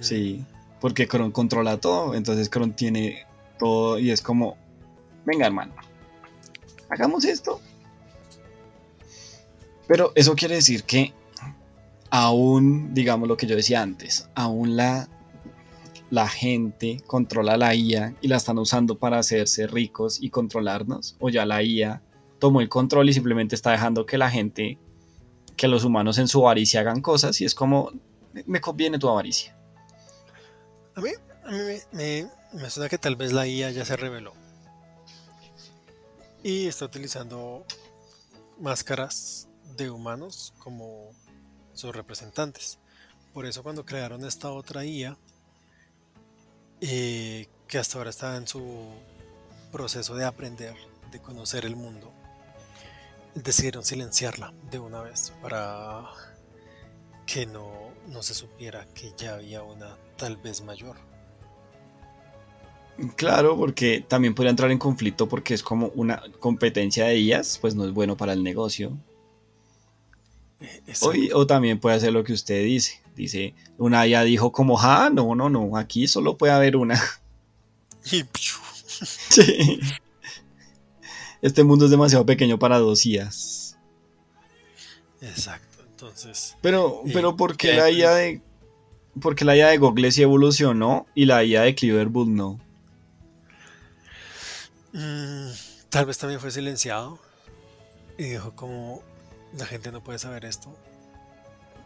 Sí, 0.00 0.44
porque 0.80 1.06
Kron 1.06 1.30
controla 1.30 1.76
todo, 1.78 2.14
entonces 2.14 2.48
Kron 2.48 2.72
tiene 2.72 3.26
todo 3.58 3.98
y 3.98 4.10
es 4.10 4.22
como, 4.22 4.56
venga 5.26 5.46
hermano, 5.46 5.74
hagamos 6.88 7.24
esto. 7.24 7.60
Pero 9.86 10.12
eso 10.14 10.34
quiere 10.34 10.56
decir 10.56 10.84
que 10.84 11.14
aún, 12.10 12.94
digamos 12.94 13.28
lo 13.28 13.36
que 13.36 13.46
yo 13.46 13.56
decía 13.56 13.82
antes, 13.82 14.28
aún 14.34 14.76
la, 14.76 15.08
la 16.10 16.28
gente 16.28 17.02
controla 17.06 17.56
la 17.56 17.74
IA 17.74 18.14
y 18.20 18.28
la 18.28 18.36
están 18.36 18.58
usando 18.58 18.98
para 18.98 19.18
hacerse 19.18 19.66
ricos 19.66 20.22
y 20.22 20.30
controlarnos, 20.30 21.16
o 21.20 21.30
ya 21.30 21.46
la 21.46 21.62
IA 21.62 22.02
tomó 22.38 22.60
el 22.60 22.68
control 22.68 23.08
y 23.08 23.14
simplemente 23.14 23.54
está 23.54 23.72
dejando 23.72 24.06
que 24.06 24.18
la 24.18 24.30
gente, 24.30 24.78
que 25.56 25.68
los 25.68 25.84
humanos 25.84 26.18
en 26.18 26.28
su 26.28 26.40
avaricia 26.40 26.80
hagan 26.80 27.00
cosas 27.00 27.40
y 27.40 27.46
es 27.46 27.54
como, 27.54 27.90
me 28.46 28.60
conviene 28.60 28.98
tu 28.98 29.08
avaricia. 29.08 29.56
A 30.94 31.00
mí, 31.00 31.10
a 31.44 31.50
mí 31.50 31.58
me, 31.92 32.26
me 32.52 32.70
suena 32.70 32.88
que 32.88 32.98
tal 32.98 33.16
vez 33.16 33.32
la 33.32 33.46
IA 33.46 33.70
ya 33.70 33.84
se 33.84 33.96
reveló 33.96 34.34
y 36.48 36.66
está 36.66 36.86
utilizando 36.86 37.66
máscaras 38.58 39.48
de 39.76 39.90
humanos 39.90 40.54
como 40.58 41.10
sus 41.74 41.94
representantes. 41.94 42.78
Por 43.34 43.44
eso 43.44 43.62
cuando 43.62 43.84
crearon 43.84 44.24
esta 44.24 44.50
otra 44.50 44.82
IA, 44.82 45.18
eh, 46.80 47.50
que 47.66 47.76
hasta 47.76 47.98
ahora 47.98 48.08
está 48.08 48.34
en 48.38 48.48
su 48.48 48.64
proceso 49.70 50.14
de 50.14 50.24
aprender, 50.24 50.74
de 51.12 51.20
conocer 51.20 51.66
el 51.66 51.76
mundo, 51.76 52.14
decidieron 53.34 53.84
silenciarla 53.84 54.54
de 54.70 54.78
una 54.78 55.02
vez 55.02 55.34
para 55.42 56.06
que 57.26 57.44
no, 57.44 57.90
no 58.06 58.22
se 58.22 58.32
supiera 58.32 58.86
que 58.94 59.12
ya 59.18 59.34
había 59.34 59.62
una 59.62 59.98
tal 60.16 60.38
vez 60.38 60.62
mayor. 60.62 60.96
Claro, 63.16 63.56
porque 63.56 64.04
también 64.06 64.34
podría 64.34 64.50
entrar 64.50 64.70
en 64.70 64.78
conflicto 64.78 65.28
porque 65.28 65.54
es 65.54 65.62
como 65.62 65.88
una 65.94 66.22
competencia 66.40 67.06
de 67.06 67.14
ellas, 67.14 67.58
pues 67.60 67.74
no 67.74 67.84
es 67.84 67.92
bueno 67.92 68.16
para 68.16 68.32
el 68.32 68.42
negocio. 68.42 68.98
Eh, 70.60 70.82
o, 71.02 71.38
o, 71.38 71.46
también 71.46 71.78
puede 71.78 71.96
hacer 71.96 72.12
lo 72.12 72.24
que 72.24 72.32
usted 72.32 72.64
dice. 72.64 73.00
Dice, 73.14 73.54
una 73.78 74.06
ya 74.06 74.24
dijo 74.24 74.50
como, 74.50 74.80
ah, 74.80 75.10
no, 75.12 75.34
no, 75.34 75.48
no, 75.48 75.76
aquí 75.76 76.08
solo 76.08 76.36
puede 76.36 76.52
haber 76.52 76.76
una. 76.76 77.00
sí. 79.30 79.80
Este 81.40 81.62
mundo 81.62 81.84
es 81.84 81.90
demasiado 81.90 82.26
pequeño 82.26 82.58
para 82.58 82.78
dos 82.78 83.04
IAs. 83.06 83.78
Exacto, 85.20 85.84
entonces. 85.88 86.56
Pero, 86.62 87.02
pero 87.12 87.36
¿por 87.36 87.56
qué 87.56 87.74
la 87.74 87.90
IA 87.90 88.14
de. 88.14 88.42
Porque 89.20 89.44
la 89.44 89.56
IA 89.56 89.68
de 89.68 89.78
Google 89.78 90.10
sí 90.12 90.22
evolucionó 90.22 91.06
y 91.14 91.24
la 91.26 91.44
IA 91.44 91.62
de 91.62 91.74
Cleverwood 91.74 92.28
no? 92.28 92.60
Mm, 94.98 95.52
tal 95.90 96.06
vez 96.06 96.18
también 96.18 96.40
fue 96.40 96.50
silenciado 96.50 97.20
y 98.16 98.24
dijo 98.24 98.56
como 98.56 99.00
la 99.56 99.64
gente 99.64 99.92
no 99.92 100.02
puede 100.02 100.18
saber 100.18 100.44
esto. 100.44 100.76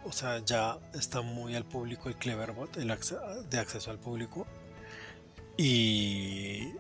O 0.04 0.12
sea, 0.12 0.38
ya 0.38 0.78
está 0.94 1.20
muy 1.20 1.54
al 1.54 1.64
público 1.64 2.08
el 2.08 2.16
Cleverbot, 2.16 2.76
el 2.78 2.88
de 2.88 3.58
acceso 3.58 3.90
al 3.90 3.98
público. 3.98 4.46
Y, 5.58 6.72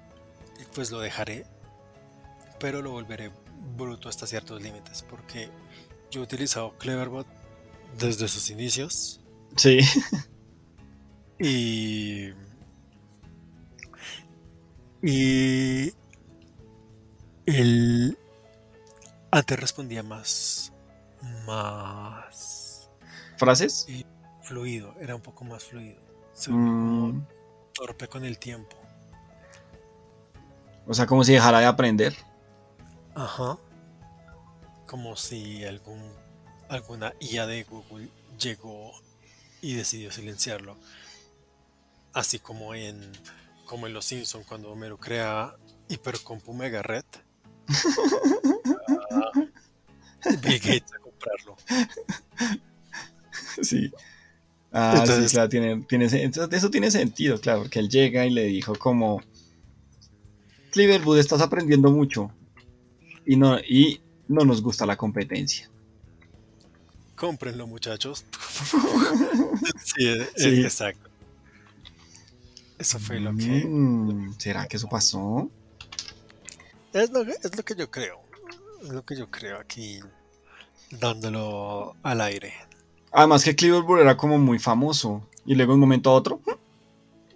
pues 0.74 0.90
lo 0.90 1.00
dejaré, 1.00 1.44
pero 2.58 2.80
lo 2.80 2.90
volveré 2.90 3.30
bruto 3.76 4.08
hasta 4.08 4.26
ciertos 4.26 4.62
límites, 4.62 5.02
porque 5.02 5.50
yo 6.10 6.22
he 6.22 6.24
utilizado 6.24 6.76
Cleverbot 6.78 7.26
desde 7.98 8.26
sus 8.26 8.48
inicios. 8.50 9.20
Sí. 9.56 9.80
Y. 11.38 12.32
Y 15.04 15.92
el 17.46 18.18
antes 19.32 19.58
respondía 19.58 20.02
más. 20.02 20.72
Más. 21.46 22.90
¿Frases? 23.38 23.86
fluido, 24.42 24.94
era 25.00 25.14
un 25.14 25.22
poco 25.22 25.44
más 25.44 25.64
fluido. 25.64 25.98
Se 26.34 26.50
mm. 26.50 27.26
torpe 27.72 28.08
con 28.08 28.24
el 28.24 28.38
tiempo. 28.38 28.76
O 30.86 30.92
sea, 30.92 31.06
como 31.06 31.24
si 31.24 31.32
dejara 31.32 31.60
de 31.60 31.66
aprender. 31.66 32.14
Ajá. 33.14 33.56
Como 34.86 35.16
si 35.16 35.64
algún, 35.64 36.12
alguna 36.68 37.14
IA 37.20 37.46
de 37.46 37.64
Google 37.64 38.08
llegó 38.38 38.92
y 39.62 39.74
decidió 39.74 40.12
silenciarlo. 40.12 40.76
Así 42.12 42.38
como 42.38 42.74
en, 42.74 43.00
como 43.64 43.86
en 43.86 43.94
Los 43.94 44.04
Simpsons 44.04 44.46
cuando 44.46 44.70
Homero 44.70 44.98
crea 44.98 45.56
Hipercompu 45.88 46.52
Mega 46.52 46.82
Red 46.82 47.04
Bill 50.40 50.58
Gates 50.58 50.92
a 50.92 50.98
comprarlo. 50.98 51.56
Sí. 53.62 53.92
Ah, 54.72 55.04
sí, 55.06 55.26
claro, 55.30 55.48
tiene, 55.50 55.82
tiene, 55.82 56.06
eso 56.06 56.70
tiene 56.70 56.90
sentido, 56.90 57.38
claro, 57.38 57.62
porque 57.62 57.78
él 57.78 57.90
llega 57.90 58.24
y 58.24 58.30
le 58.30 58.44
dijo 58.44 58.74
como, 58.74 59.22
Cleverwood, 60.70 61.18
estás 61.18 61.42
aprendiendo 61.42 61.90
mucho 61.90 62.32
y 63.26 63.36
no, 63.36 63.58
y 63.58 64.00
no 64.28 64.44
nos 64.44 64.62
gusta 64.62 64.86
la 64.86 64.96
competencia. 64.96 65.70
Cómprenlo, 67.14 67.66
muchachos. 67.66 68.24
sí, 69.84 70.08
exacto. 70.38 71.10
Eso 72.78 72.98
fue 72.98 73.20
lo 73.20 73.36
que... 73.36 73.64
Mm, 73.64 74.34
¿Será 74.38 74.66
que 74.66 74.78
eso 74.78 74.88
pasó? 74.88 75.48
Es 76.92 77.10
lo, 77.10 77.22
es 77.22 77.56
lo 77.56 77.62
que 77.62 77.74
yo 77.74 77.90
creo. 77.90 78.20
Es 78.82 78.90
lo 78.90 79.04
que 79.04 79.16
yo 79.16 79.30
creo 79.30 79.58
aquí, 79.58 80.00
dándolo 80.90 81.96
al 82.02 82.20
aire. 82.20 82.52
Además 83.12 83.44
que 83.44 83.54
Cleveland 83.54 84.00
era 84.00 84.16
como 84.16 84.38
muy 84.38 84.58
famoso 84.58 85.28
y 85.44 85.54
luego 85.54 85.72
de 85.72 85.74
un 85.74 85.80
momento 85.80 86.10
a 86.10 86.14
otro... 86.14 86.40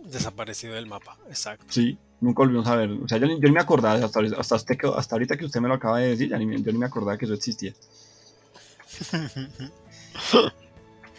Desaparecido 0.04 0.74
del 0.74 0.86
mapa, 0.86 1.18
exacto. 1.28 1.66
Sí, 1.68 1.98
nunca 2.20 2.42
volvimos 2.42 2.66
a 2.66 2.76
ver. 2.76 2.90
O 2.90 3.08
sea, 3.08 3.18
yo, 3.18 3.26
yo 3.26 3.36
ni 3.38 3.50
me 3.50 3.60
acordaba, 3.60 3.94
hasta, 4.04 4.20
hasta, 4.38 4.54
hasta, 4.54 5.14
ahorita 5.14 5.36
que 5.36 5.44
usted 5.44 5.60
me 5.60 5.68
lo 5.68 5.74
acaba 5.74 5.98
de 5.98 6.08
decir, 6.10 6.30
ya 6.30 6.38
ni, 6.38 6.62
yo 6.62 6.72
ni 6.72 6.78
me 6.78 6.86
acordaba 6.86 7.18
que 7.18 7.24
eso 7.24 7.34
existía. 7.34 7.74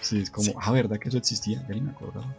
sí, 0.02 0.22
es 0.22 0.32
como, 0.32 0.54
ah, 0.60 0.72
¿verdad 0.72 0.98
que 0.98 1.10
eso 1.10 1.18
existía? 1.18 1.66
Ya 1.68 1.76
ni 1.76 1.82
me 1.82 1.92
acordaba. 1.92 2.34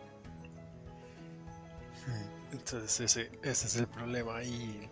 Entonces 2.50 3.00
ese, 3.00 3.30
ese 3.42 3.66
es 3.66 3.76
el 3.76 3.86
problema 3.86 4.42
y 4.42 4.88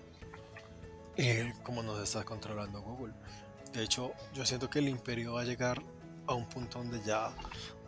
eh, 1.17 1.53
cómo 1.63 1.83
nos 1.83 2.01
está 2.03 2.25
controlando 2.25 2.83
Google. 2.83 3.15
De 3.73 3.83
hecho, 3.83 4.13
yo 4.35 4.45
siento 4.47 4.71
que 4.71 4.79
el 4.79 4.89
imperio 4.89 5.35
va 5.35 5.43
a 5.43 5.45
llegar 5.45 5.83
a 6.27 6.35
un 6.35 6.49
punto 6.49 6.79
donde 6.79 7.01
ya 7.03 7.31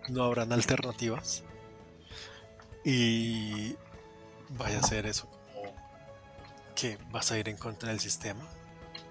no 0.08 0.24
habrán 0.24 0.52
alternativas 0.52 1.42
y 2.84 3.76
vaya 4.50 4.78
a 4.78 4.82
ser 4.82 5.06
eso 5.06 5.28
como 5.30 5.74
que 6.74 6.98
vas 7.10 7.32
a 7.32 7.38
ir 7.38 7.48
en 7.48 7.56
contra 7.56 7.90
del 7.90 8.00
sistema. 8.00 8.46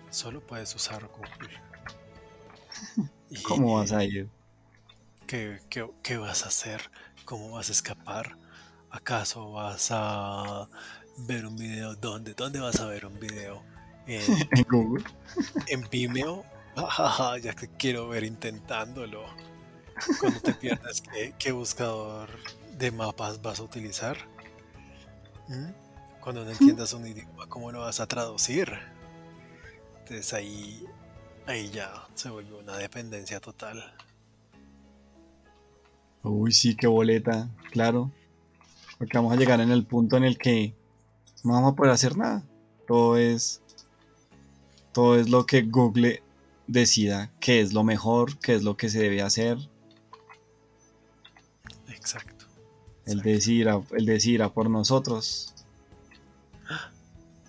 Solo 0.09 0.45
puedes 0.45 0.73
usar 0.75 1.07
Google. 1.07 1.61
¿Cómo 3.43 3.75
vas 3.75 3.91
a 3.91 4.03
ir? 4.03 4.29
¿qué, 5.27 5.59
qué, 6.01 6.17
vas 6.17 6.45
a 6.45 6.47
hacer? 6.47 6.89
¿Cómo 7.25 7.51
vas 7.51 7.69
a 7.69 7.73
escapar? 7.73 8.37
¿Acaso 8.89 9.51
vas 9.51 9.89
a 9.91 10.69
ver 11.17 11.45
un 11.45 11.57
video? 11.57 11.95
¿Dónde? 11.95 12.33
¿Dónde 12.33 12.59
vas 12.61 12.79
a 12.79 12.85
ver 12.85 13.05
un 13.05 13.19
video? 13.19 13.61
en, 14.51 14.63
Google. 14.69 15.03
En 15.67 15.87
Vimeo. 15.89 16.45
ya 17.41 17.53
que 17.53 17.67
quiero 17.77 18.07
ver 18.07 18.23
intentándolo. 18.23 19.23
Cuando 20.19 20.39
te 20.39 20.53
pierdas, 20.53 21.03
¿qué, 21.39 21.51
buscador 21.51 22.29
de 22.77 22.91
mapas 22.91 23.41
vas 23.41 23.59
a 23.59 23.63
utilizar? 23.63 24.17
¿Mm? 25.47 25.71
Cuando 26.21 26.45
no 26.45 26.51
entiendas 26.51 26.93
un 26.93 27.07
idioma, 27.07 27.47
¿cómo 27.47 27.71
lo 27.71 27.79
vas 27.79 27.99
a 27.99 28.07
traducir? 28.07 28.71
Entonces 29.99 30.33
ahí, 30.33 30.85
ahí 31.47 31.69
ya 31.69 31.91
se 32.13 32.29
vuelve 32.29 32.55
una 32.55 32.77
dependencia 32.77 33.39
total. 33.39 33.83
Uy, 36.21 36.51
sí, 36.51 36.75
qué 36.75 36.87
boleta, 36.87 37.49
claro. 37.71 38.11
Porque 38.97 39.17
vamos 39.17 39.33
a 39.33 39.37
llegar 39.37 39.59
en 39.61 39.71
el 39.71 39.85
punto 39.85 40.17
en 40.17 40.25
el 40.25 40.37
que 40.37 40.75
no 41.43 41.53
vamos 41.53 41.73
a 41.73 41.75
poder 41.75 41.93
hacer 41.93 42.17
nada. 42.17 42.43
Todo 42.87 43.17
es 43.17 43.61
todo 44.97 45.19
es 45.19 45.29
lo 45.29 45.45
que 45.45 45.61
Google 45.61 46.23
decida 46.65 47.31
qué 47.39 47.61
es 47.61 47.71
lo 47.71 47.83
mejor, 47.83 48.39
qué 48.39 48.55
es 48.55 48.63
lo 48.63 48.77
que 48.77 48.89
se 48.89 48.97
debe 48.97 49.21
hacer. 49.21 49.59
Exacto. 51.87 52.47
El 53.05 53.21
decidirá, 53.21 53.79
el 53.91 54.49
por 54.49 54.71
nosotros. 54.71 55.53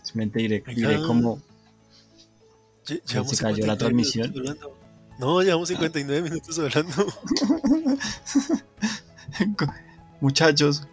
Simplemente 0.03 0.41
diré, 0.41 0.63
diré 0.77 1.01
cómo 1.07 1.41
se 2.85 3.01
cayó 3.39 3.65
la 3.65 3.79
transmisión. 3.79 4.31
No, 5.19 5.41
llevamos 5.41 5.69
59 5.69 6.29
minutos 6.29 6.59
hablando. 6.59 7.07
Muchachos, 10.21 10.87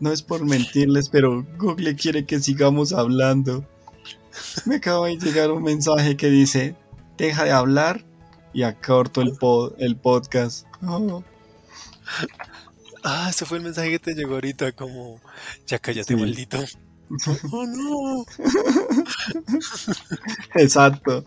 no 0.00 0.10
es 0.10 0.22
por 0.22 0.46
mentirles, 0.46 1.10
pero 1.10 1.46
Google 1.58 1.94
quiere 1.94 2.24
que 2.24 2.40
sigamos 2.40 2.94
hablando. 2.94 3.66
Me 4.66 4.76
acaba 4.76 5.08
de 5.08 5.16
llegar 5.16 5.50
un 5.50 5.62
mensaje 5.62 6.16
que 6.16 6.28
dice, 6.28 6.76
deja 7.16 7.44
de 7.44 7.52
hablar 7.52 8.04
y 8.52 8.62
acorto 8.62 9.22
el, 9.22 9.36
el 9.78 9.96
podcast. 9.96 10.66
ah, 13.04 13.28
ese 13.30 13.44
fue 13.44 13.58
el 13.58 13.64
mensaje 13.64 13.90
que 13.90 13.98
te 13.98 14.14
llegó 14.14 14.34
ahorita, 14.34 14.72
como, 14.72 15.20
ya 15.66 15.78
cállate, 15.78 16.16
maldito. 16.16 16.58
oh 17.52 17.66
no. 17.66 18.24
Exacto. 20.54 21.24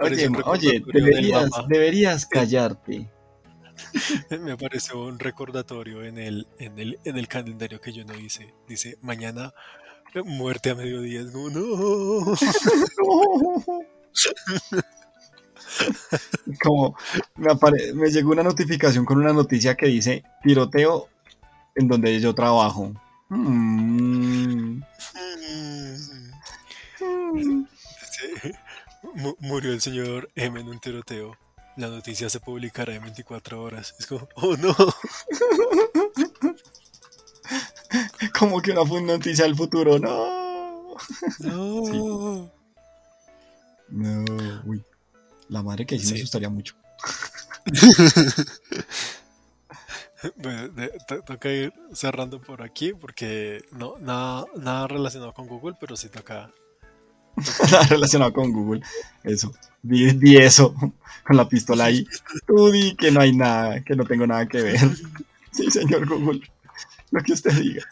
oye, 0.00 0.28
oye 0.44 0.82
deberías, 0.92 1.50
deberías 1.68 2.26
callarte. 2.26 3.10
Me 4.40 4.52
apareció 4.52 5.00
un 5.00 5.18
recordatorio 5.18 6.04
en 6.04 6.18
el, 6.18 6.46
en 6.58 6.78
el, 6.78 6.98
en 7.04 7.16
el 7.16 7.28
calendario 7.28 7.80
que 7.80 7.92
yo 7.92 8.04
no 8.04 8.14
hice. 8.14 8.54
Dice, 8.68 8.98
mañana 9.02 9.54
muerte 10.20 10.70
a 10.70 10.74
mediodía. 10.74 11.22
no. 11.22 11.50
Como 16.62 16.94
me, 17.94 18.10
llegó 18.10 18.32
una 18.32 18.42
notificación 18.42 19.06
con 19.06 19.16
una 19.18 19.32
noticia 19.32 19.74
que 19.74 19.86
dice 19.86 20.22
tiroteo 20.42 21.08
en 21.74 21.88
donde 21.88 22.20
yo 22.20 22.34
trabajo. 22.34 22.92
Mm. 23.30 24.82
Murió 29.40 29.72
el 29.72 29.80
señor 29.80 30.30
M 30.34 30.60
en 30.60 30.68
un 30.68 30.78
tiroteo. 30.78 31.36
La 31.76 31.88
noticia 31.88 32.28
se 32.28 32.38
publicará 32.38 32.94
en 32.94 33.02
24 33.02 33.62
horas. 33.62 33.94
Es 33.98 34.06
como, 34.06 34.28
oh 34.34 34.56
no. 34.56 34.76
como 38.42 38.60
que 38.60 38.72
una 38.72 38.82
noticia 39.00 39.44
del 39.44 39.54
futuro, 39.54 40.00
no. 40.00 40.96
No. 41.38 42.50
No, 43.88 44.24
uy. 44.64 44.82
La 45.48 45.62
madre 45.62 45.86
que 45.86 45.96
sí, 45.96 46.12
me 46.12 46.18
asustaría 46.18 46.48
mucho. 46.48 46.74
bueno, 50.38 50.74
toca 51.24 51.52
ir 51.52 51.72
cerrando 51.92 52.40
por 52.40 52.62
aquí 52.62 52.92
porque 52.94 53.64
no 53.70 53.94
nada, 54.00 54.46
nada 54.56 54.88
relacionado 54.88 55.32
con 55.32 55.46
Google, 55.46 55.76
pero 55.78 55.96
sí 55.96 56.08
toca. 56.08 56.50
nada 57.70 57.84
relacionado 57.84 58.32
con 58.32 58.50
Google. 58.50 58.82
Eso. 59.22 59.52
Di, 59.82 60.36
eso 60.36 60.74
con 61.24 61.36
la 61.36 61.48
pistola 61.48 61.84
ahí. 61.84 62.04
Tú 62.48 62.72
di 62.72 62.96
que 62.96 63.12
no 63.12 63.20
hay 63.20 63.36
nada, 63.36 63.84
que 63.84 63.94
no 63.94 64.04
tengo 64.04 64.26
nada 64.26 64.48
que 64.48 64.62
ver. 64.62 64.80
Sí, 65.52 65.70
señor 65.70 66.08
Google. 66.08 66.40
Lo 67.12 67.22
que 67.22 67.34
usted 67.34 67.52
diga. 67.52 67.84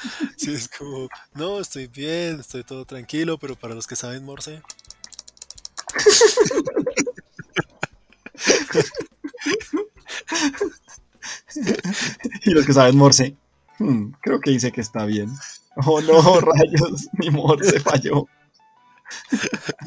Sí, 0.36 0.52
es 0.52 0.68
como, 0.68 1.08
no, 1.34 1.60
estoy 1.60 1.86
bien, 1.86 2.40
estoy 2.40 2.64
todo 2.64 2.84
tranquilo, 2.84 3.38
pero 3.38 3.56
para 3.56 3.74
los 3.74 3.86
que 3.86 3.96
saben 3.96 4.24
Morse, 4.24 4.62
y 12.44 12.50
los 12.50 12.66
que 12.66 12.72
saben 12.72 12.96
Morse, 12.96 13.36
hmm, 13.78 14.12
creo 14.20 14.40
que 14.40 14.50
dice 14.52 14.72
que 14.72 14.80
está 14.80 15.04
bien. 15.04 15.30
Oh 15.86 16.00
no, 16.00 16.40
rayos, 16.40 17.08
mi 17.12 17.30
Morse 17.30 17.80
falló. 17.80 18.26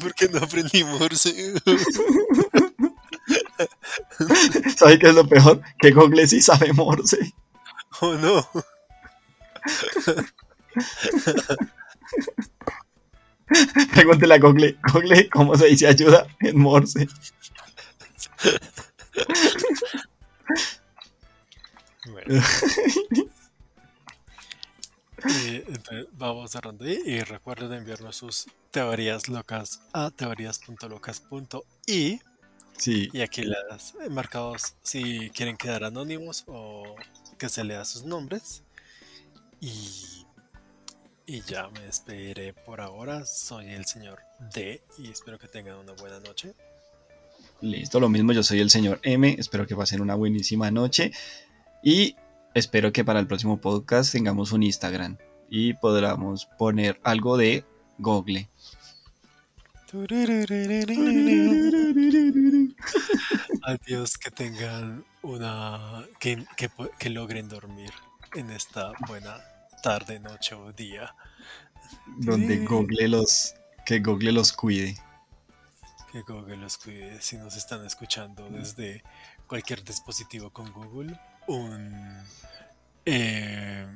¿Por 0.00 0.14
qué 0.14 0.28
no 0.28 0.38
aprendí 0.38 0.84
Morse? 0.84 1.54
¿Sabe 4.76 4.98
qué 4.98 5.08
es 5.08 5.14
lo 5.14 5.26
peor? 5.26 5.60
Que 5.78 5.92
Google 5.92 6.26
sí 6.26 6.42
sabe 6.42 6.72
Morse. 6.72 7.34
Oh 8.00 8.14
no. 8.14 8.46
Pregúntele 13.92 14.34
a 14.34 14.38
Google, 14.38 14.76
Google, 14.92 15.28
¿cómo 15.30 15.56
se 15.56 15.66
dice 15.66 15.86
ayuda 15.86 16.26
en 16.40 16.58
Morse? 16.58 17.06
Bueno. 22.06 22.42
Eh, 25.26 25.64
vamos 26.12 26.50
cerrando 26.50 26.86
y, 26.86 27.00
y 27.06 27.22
recuerden 27.22 27.72
enviarnos 27.72 28.16
sus 28.16 28.46
teorías 28.70 29.26
locas 29.28 29.80
a 29.94 30.10
teorías.locas.i 30.10 32.20
sí. 32.76 33.08
y 33.10 33.22
aquí 33.22 33.44
las 33.44 33.94
marcados 34.10 34.74
si 34.82 35.30
quieren 35.30 35.56
quedar 35.56 35.84
anónimos 35.84 36.44
o 36.46 36.94
que 37.38 37.48
se 37.48 37.64
lea 37.64 37.86
sus 37.86 38.04
nombres 38.04 38.64
y 39.64 40.14
y 41.26 41.40
ya 41.42 41.68
me 41.68 41.80
despediré 41.80 42.52
por 42.52 42.80
ahora. 42.80 43.24
Soy 43.24 43.70
el 43.70 43.86
señor 43.86 44.20
D 44.54 44.82
y 44.98 45.10
espero 45.10 45.38
que 45.38 45.48
tengan 45.48 45.78
una 45.78 45.92
buena 45.92 46.20
noche. 46.20 46.54
Listo, 47.60 47.98
lo 47.98 48.10
mismo, 48.10 48.32
yo 48.32 48.42
soy 48.42 48.60
el 48.60 48.68
señor 48.68 49.00
M. 49.02 49.36
Espero 49.38 49.66
que 49.66 49.74
pasen 49.74 50.02
una 50.02 50.16
buenísima 50.16 50.70
noche. 50.70 51.12
Y 51.82 52.14
espero 52.52 52.92
que 52.92 53.04
para 53.04 53.20
el 53.20 53.26
próximo 53.26 53.58
podcast 53.58 54.12
tengamos 54.12 54.52
un 54.52 54.62
Instagram 54.64 55.16
y 55.48 55.72
podamos 55.74 56.46
poner 56.58 57.00
algo 57.02 57.38
de 57.38 57.64
Google. 57.98 58.48
Adiós, 63.62 64.18
que 64.18 64.30
tengan 64.30 65.04
una. 65.22 66.04
que, 66.18 66.44
que 66.98 67.10
logren 67.10 67.48
dormir 67.48 67.92
en 68.34 68.50
esta 68.50 68.92
buena 69.06 69.53
tarde, 69.84 70.18
noche 70.18 70.54
o 70.54 70.72
día. 70.72 71.14
Donde 72.16 72.64
Google 72.64 73.06
los. 73.08 73.54
Que 73.84 74.00
Google 74.00 74.32
los 74.32 74.50
cuide. 74.50 74.96
Que 76.10 76.22
Google 76.22 76.56
los 76.56 76.78
cuide. 76.78 77.20
Si 77.20 77.36
nos 77.36 77.54
están 77.54 77.84
escuchando 77.84 78.48
desde 78.48 79.04
cualquier 79.46 79.84
dispositivo 79.84 80.48
con 80.48 80.72
Google, 80.72 81.20
un. 81.48 82.24
Eh, 83.04 83.86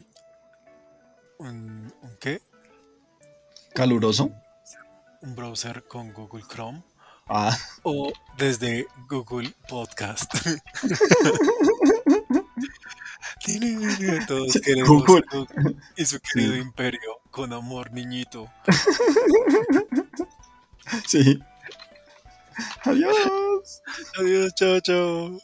un, 1.39 1.95
¿Un 2.03 2.17
qué? 2.21 2.43
¿Caluroso? 3.75 4.31
Un 5.23 5.35
browser 5.35 5.85
con 5.85 6.13
Google 6.13 6.45
Chrome. 6.47 6.83
Ah. 7.29 7.57
O 7.83 8.13
desde 8.37 8.87
Google 9.09 9.55
Podcast. 9.67 10.35
Todos 14.29 14.61
queremos 14.63 15.05
y 15.97 16.05
su 16.05 16.21
querido 16.21 16.57
imperio 16.57 17.21
con 17.31 17.53
amor, 17.53 17.93
niñito. 17.93 18.51
Sí. 21.07 21.39
Adiós. 22.85 23.83
Adiós, 24.19 24.55
chao, 24.55 24.81
chao. 24.81 25.39